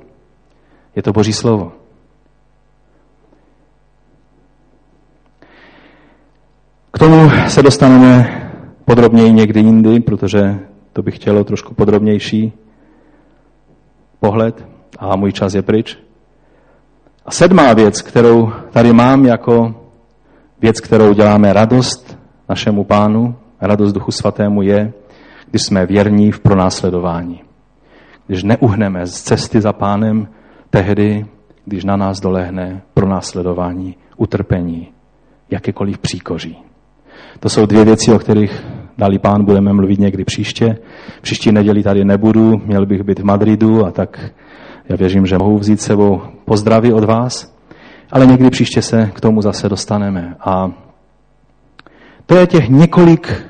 Je 0.96 1.04
to 1.04 1.14
Boží 1.14 1.34
slovo. 1.34 1.72
K 6.92 7.00
tomu 7.00 7.30
se 7.48 7.64
dostaneme 7.64 8.40
podrobněji 8.86 9.34
někdy 9.34 9.60
jindy, 9.60 10.00
protože 10.00 10.60
to 10.94 11.02
bych 11.02 11.16
chtělo 11.16 11.44
trošku 11.44 11.74
podrobnější 11.74 12.54
pohled 14.20 14.68
a 15.00 15.16
můj 15.16 15.32
čas 15.32 15.54
je 15.54 15.62
pryč. 15.62 15.98
A 17.26 17.32
sedmá 17.32 17.74
věc, 17.74 18.02
kterou 18.02 18.52
tady 18.72 18.94
mám 18.94 19.26
jako 19.26 19.76
věc, 20.62 20.80
kterou 20.80 21.14
děláme 21.14 21.54
radost 21.54 22.18
našemu 22.50 22.84
pánu, 22.84 23.36
radost 23.62 23.94
Duchu 23.94 24.12
Svatému 24.12 24.62
je, 24.62 24.94
když 25.50 25.62
jsme 25.62 25.86
věrní 25.86 26.32
v 26.32 26.40
pronásledování. 26.40 27.42
Když 28.28 28.44
neuhneme 28.44 29.06
z 29.08 29.22
cesty 29.22 29.62
za 29.62 29.74
pánem 29.74 30.28
tehdy, 30.70 31.26
když 31.66 31.84
na 31.84 31.96
nás 31.96 32.20
dolehne 32.20 32.82
pronásledování, 32.94 33.96
utrpení, 34.18 34.92
jakékoliv 35.52 35.98
příkoří. 35.98 36.58
To 37.40 37.50
jsou 37.50 37.66
dvě 37.66 37.86
věci, 37.86 38.12
o 38.12 38.20
kterých 38.20 38.64
dali 38.98 39.20
pán, 39.20 39.46
budeme 39.46 39.74
mluvit 39.74 40.00
někdy 40.00 40.26
příště. 40.26 40.78
Příští 41.22 41.52
neděli 41.52 41.84
tady 41.84 42.06
nebudu, 42.06 42.62
měl 42.66 42.86
bych 42.86 43.04
být 43.04 43.20
v 43.20 43.24
Madridu 43.24 43.86
a 43.86 43.92
tak 43.92 44.32
já 44.90 44.96
věřím, 44.96 45.26
že 45.26 45.38
mohu 45.38 45.58
vzít 45.58 45.82
sebou 45.82 46.22
pozdravy 46.46 46.94
od 46.94 47.04
vás, 47.04 47.56
ale 48.12 48.26
někdy 48.26 48.50
příště 48.50 48.82
se 48.82 49.12
k 49.14 49.22
tomu 49.22 49.42
zase 49.42 49.70
dostaneme. 49.70 50.36
A 50.40 50.72
to 52.26 52.36
je 52.36 52.48
těch 52.48 52.70
několik 52.70 53.46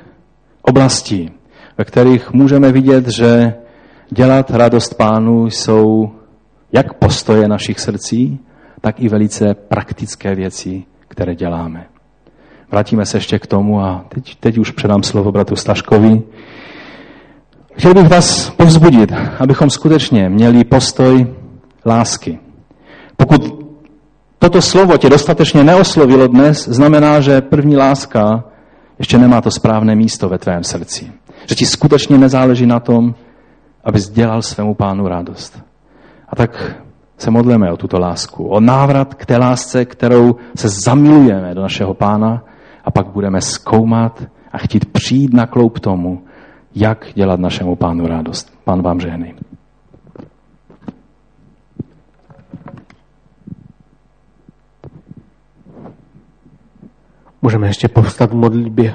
oblastí, 0.62 1.30
ve 1.78 1.84
kterých 1.84 2.32
můžeme 2.32 2.72
vidět, 2.72 3.08
že 3.08 3.54
dělat 4.10 4.50
radost 4.50 4.94
pánu 4.94 5.46
jsou 5.46 6.10
jak 6.72 6.94
postoje 6.94 7.48
našich 7.48 7.80
srdcí, 7.80 8.40
tak 8.80 9.00
i 9.00 9.08
velice 9.08 9.54
praktické 9.54 10.34
věci, 10.34 10.84
které 11.08 11.34
děláme. 11.34 11.93
Vrátíme 12.74 13.06
se 13.06 13.16
ještě 13.16 13.38
k 13.38 13.46
tomu 13.46 13.80
a 13.80 14.04
teď, 14.08 14.34
teď 14.40 14.58
už 14.58 14.70
předám 14.70 15.02
slovo 15.02 15.32
bratu 15.32 15.56
Staškovi. 15.56 16.22
Chtěl 17.78 17.94
bych 17.94 18.08
vás 18.08 18.50
povzbudit, 18.50 19.12
abychom 19.38 19.70
skutečně 19.70 20.28
měli 20.28 20.64
postoj 20.64 21.26
lásky. 21.86 22.38
Pokud 23.16 23.64
toto 24.38 24.62
slovo 24.62 24.96
tě 24.96 25.10
dostatečně 25.10 25.64
neoslovilo 25.64 26.26
dnes, 26.26 26.68
znamená, 26.68 27.20
že 27.20 27.40
první 27.40 27.76
láska 27.76 28.44
ještě 28.98 29.18
nemá 29.18 29.40
to 29.40 29.50
správné 29.50 29.94
místo 29.94 30.28
ve 30.28 30.38
tvém 30.38 30.64
srdci. 30.64 31.12
Že 31.48 31.54
ti 31.54 31.66
skutečně 31.66 32.18
nezáleží 32.18 32.66
na 32.66 32.80
tom, 32.80 33.14
abys 33.84 34.08
dělal 34.08 34.42
svému 34.42 34.74
pánu 34.74 35.08
radost. 35.08 35.62
A 36.28 36.36
tak 36.36 36.74
se 37.18 37.30
modleme 37.30 37.72
o 37.72 37.76
tuto 37.76 37.98
lásku, 37.98 38.48
o 38.48 38.60
návrat 38.60 39.14
k 39.14 39.26
té 39.26 39.36
lásce, 39.36 39.84
kterou 39.84 40.36
se 40.56 40.68
zamilujeme 40.68 41.54
do 41.54 41.62
našeho 41.62 41.94
pána 41.94 42.42
a 42.84 42.90
pak 42.90 43.06
budeme 43.06 43.40
zkoumat 43.40 44.22
a 44.52 44.58
chtít 44.58 44.92
přijít 44.92 45.32
na 45.32 45.46
kloup 45.46 45.80
tomu, 45.80 46.24
jak 46.74 47.06
dělat 47.14 47.40
našemu 47.40 47.76
pánu 47.76 48.06
radost. 48.06 48.58
Pán 48.64 48.82
vám 48.82 49.00
žehnej. 49.00 49.34
Můžeme 57.42 57.66
ještě 57.66 57.88
povstat 57.88 58.30
v 58.30 58.34
modlitbě. 58.34 58.94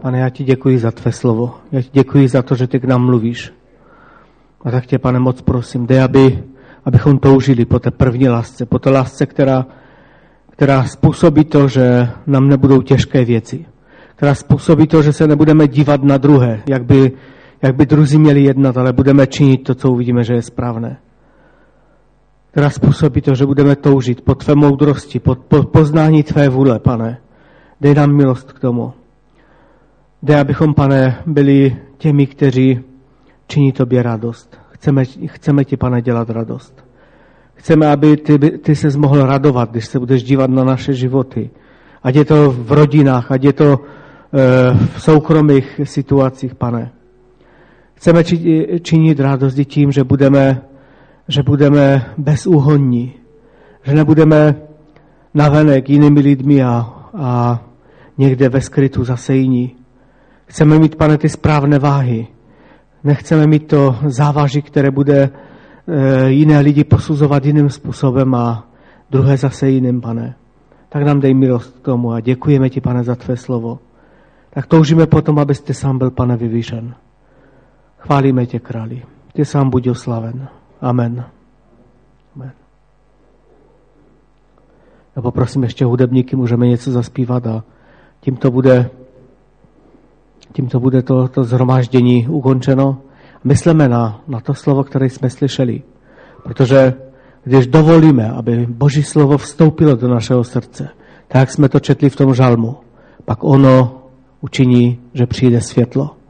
Pane, 0.00 0.18
já 0.18 0.28
ti 0.30 0.44
děkuji 0.44 0.78
za 0.78 0.90
tvé 0.90 1.12
slovo. 1.12 1.54
Já 1.72 1.82
ti 1.82 1.88
děkuji 1.92 2.28
za 2.28 2.42
to, 2.42 2.54
že 2.54 2.66
ty 2.66 2.80
k 2.80 2.84
nám 2.84 3.04
mluvíš. 3.04 3.52
A 4.64 4.70
tak 4.70 4.86
tě, 4.86 4.98
pane, 4.98 5.18
moc 5.18 5.42
prosím, 5.42 5.86
dej, 5.86 6.02
aby 6.02 6.44
abychom 6.84 7.18
toužili 7.18 7.64
po 7.64 7.78
té 7.78 7.90
první 7.90 8.28
lásce, 8.28 8.66
po 8.66 8.78
té 8.78 8.90
lásce, 8.90 9.26
která, 9.26 9.66
která 10.50 10.84
způsobí 10.84 11.44
to, 11.44 11.68
že 11.68 12.08
nám 12.26 12.48
nebudou 12.48 12.82
těžké 12.82 13.24
věci, 13.24 13.66
která 14.16 14.34
způsobí 14.34 14.86
to, 14.86 15.02
že 15.02 15.12
se 15.12 15.26
nebudeme 15.26 15.68
dívat 15.68 16.02
na 16.02 16.18
druhé, 16.18 16.62
jak 16.68 16.84
by, 16.84 17.12
jak 17.62 17.76
by 17.76 17.86
druzí 17.86 18.18
měli 18.18 18.42
jednat, 18.42 18.76
ale 18.76 18.92
budeme 18.92 19.26
činit 19.26 19.58
to, 19.58 19.74
co 19.74 19.90
uvidíme, 19.90 20.24
že 20.24 20.34
je 20.34 20.42
správné. 20.42 20.96
Která 22.50 22.70
způsobí 22.70 23.20
to, 23.20 23.34
že 23.34 23.46
budeme 23.46 23.76
toužit 23.76 24.20
po 24.20 24.34
tvé 24.34 24.54
moudrosti, 24.54 25.20
po, 25.20 25.34
po 25.34 25.62
poznání 25.62 26.22
tvé 26.22 26.48
vůle, 26.48 26.78
pane. 26.78 27.18
Dej 27.80 27.94
nám 27.94 28.16
milost 28.16 28.52
k 28.52 28.58
tomu. 28.58 28.92
Dej, 30.22 30.40
abychom, 30.40 30.74
pane, 30.74 31.22
byli 31.26 31.76
těmi, 31.98 32.26
kteří 32.26 32.80
činí 33.46 33.72
tobě 33.72 34.02
radost. 34.02 34.61
Chceme, 34.82 35.04
chceme 35.26 35.64
ti, 35.64 35.76
pane, 35.76 36.02
dělat 36.02 36.30
radost. 36.30 36.84
Chceme, 37.54 37.86
aby 37.86 38.16
ty, 38.16 38.38
ty 38.38 38.76
se 38.76 38.98
mohl 38.98 39.26
radovat, 39.26 39.70
když 39.70 39.86
se 39.86 39.98
budeš 39.98 40.22
dívat 40.22 40.50
na 40.50 40.64
naše 40.64 40.94
životy. 40.94 41.50
Ať 42.02 42.14
je 42.14 42.24
to 42.24 42.50
v 42.50 42.72
rodinách, 42.72 43.30
ať 43.30 43.44
je 43.44 43.52
to 43.52 43.68
e, 43.72 43.78
v 44.74 45.02
soukromých 45.02 45.80
situacích, 45.84 46.54
pane. 46.54 46.90
Chceme 47.94 48.24
činit 48.82 49.20
radost 49.20 49.58
i 49.58 49.64
tím, 49.64 49.92
že 49.92 50.04
budeme, 50.04 50.62
že 51.28 51.42
budeme 51.42 52.10
bezúhonní, 52.18 53.12
že 53.82 53.94
nebudeme 53.94 54.56
navenek 55.34 55.90
jinými 55.90 56.20
lidmi 56.20 56.62
a, 56.62 56.90
a 57.14 57.62
někde 58.18 58.48
ve 58.48 58.60
skrytu 58.60 59.04
zase 59.04 59.34
jiní. 59.34 59.76
Chceme 60.46 60.78
mít, 60.78 60.96
pane, 60.96 61.18
ty 61.18 61.28
správné 61.28 61.78
váhy. 61.78 62.26
Nechceme 63.04 63.46
mít 63.46 63.66
to 63.66 63.96
závaží, 64.06 64.62
které 64.62 64.90
bude 64.90 65.30
e, 65.88 66.30
jiné 66.30 66.60
lidi 66.60 66.84
posuzovat 66.84 67.44
jiným 67.44 67.70
způsobem 67.70 68.34
a 68.34 68.68
druhé 69.10 69.36
zase 69.36 69.70
jiným, 69.70 70.00
pane. 70.00 70.34
Tak 70.88 71.02
nám 71.02 71.20
dej 71.20 71.34
milost 71.34 71.78
k 71.78 71.84
tomu 71.84 72.12
a 72.12 72.20
děkujeme 72.20 72.70
ti, 72.70 72.80
pane, 72.80 73.04
za 73.04 73.14
tvé 73.14 73.36
slovo. 73.36 73.78
Tak 74.50 74.66
toužíme 74.66 75.06
potom, 75.06 75.38
abyste 75.38 75.74
sám 75.74 75.98
byl, 75.98 76.10
pane, 76.10 76.36
vyvýšen. 76.36 76.94
Chválíme 77.98 78.46
tě, 78.46 78.58
králi. 78.58 79.02
Ty 79.32 79.44
sám 79.44 79.70
buď 79.70 79.88
oslaven. 79.88 80.48
Amen. 80.80 81.24
Amen. 82.36 82.52
Já 85.16 85.22
poprosím 85.22 85.62
ještě 85.62 85.84
hudebníky, 85.84 86.36
můžeme 86.36 86.66
něco 86.66 86.90
zaspívat 86.90 87.46
a 87.46 87.64
tím 88.20 88.36
to 88.36 88.50
bude, 88.50 88.90
tím 90.52 90.68
to, 90.68 90.80
bude 90.80 91.02
to, 91.02 91.28
to 91.28 91.44
zhromáždění 91.44 92.28
ukončeno. 92.28 92.98
Myslíme 93.44 93.88
na, 93.88 94.20
na 94.28 94.40
to 94.40 94.54
slovo, 94.54 94.84
které 94.84 95.10
jsme 95.10 95.30
slyšeli. 95.30 95.82
Protože 96.42 96.94
když 97.44 97.66
dovolíme, 97.66 98.30
aby 98.30 98.66
Boží 98.66 99.02
slovo 99.02 99.38
vstoupilo 99.38 99.96
do 99.96 100.08
našeho 100.08 100.44
srdce, 100.44 100.88
tak 101.28 101.50
jsme 101.50 101.68
to 101.68 101.80
četli 101.80 102.10
v 102.10 102.16
tom 102.16 102.34
žalmu, 102.34 102.76
pak 103.24 103.44
ono 103.44 104.02
učiní, 104.40 104.98
že 105.14 105.26
přijde 105.26 105.60
světlo 105.60 106.21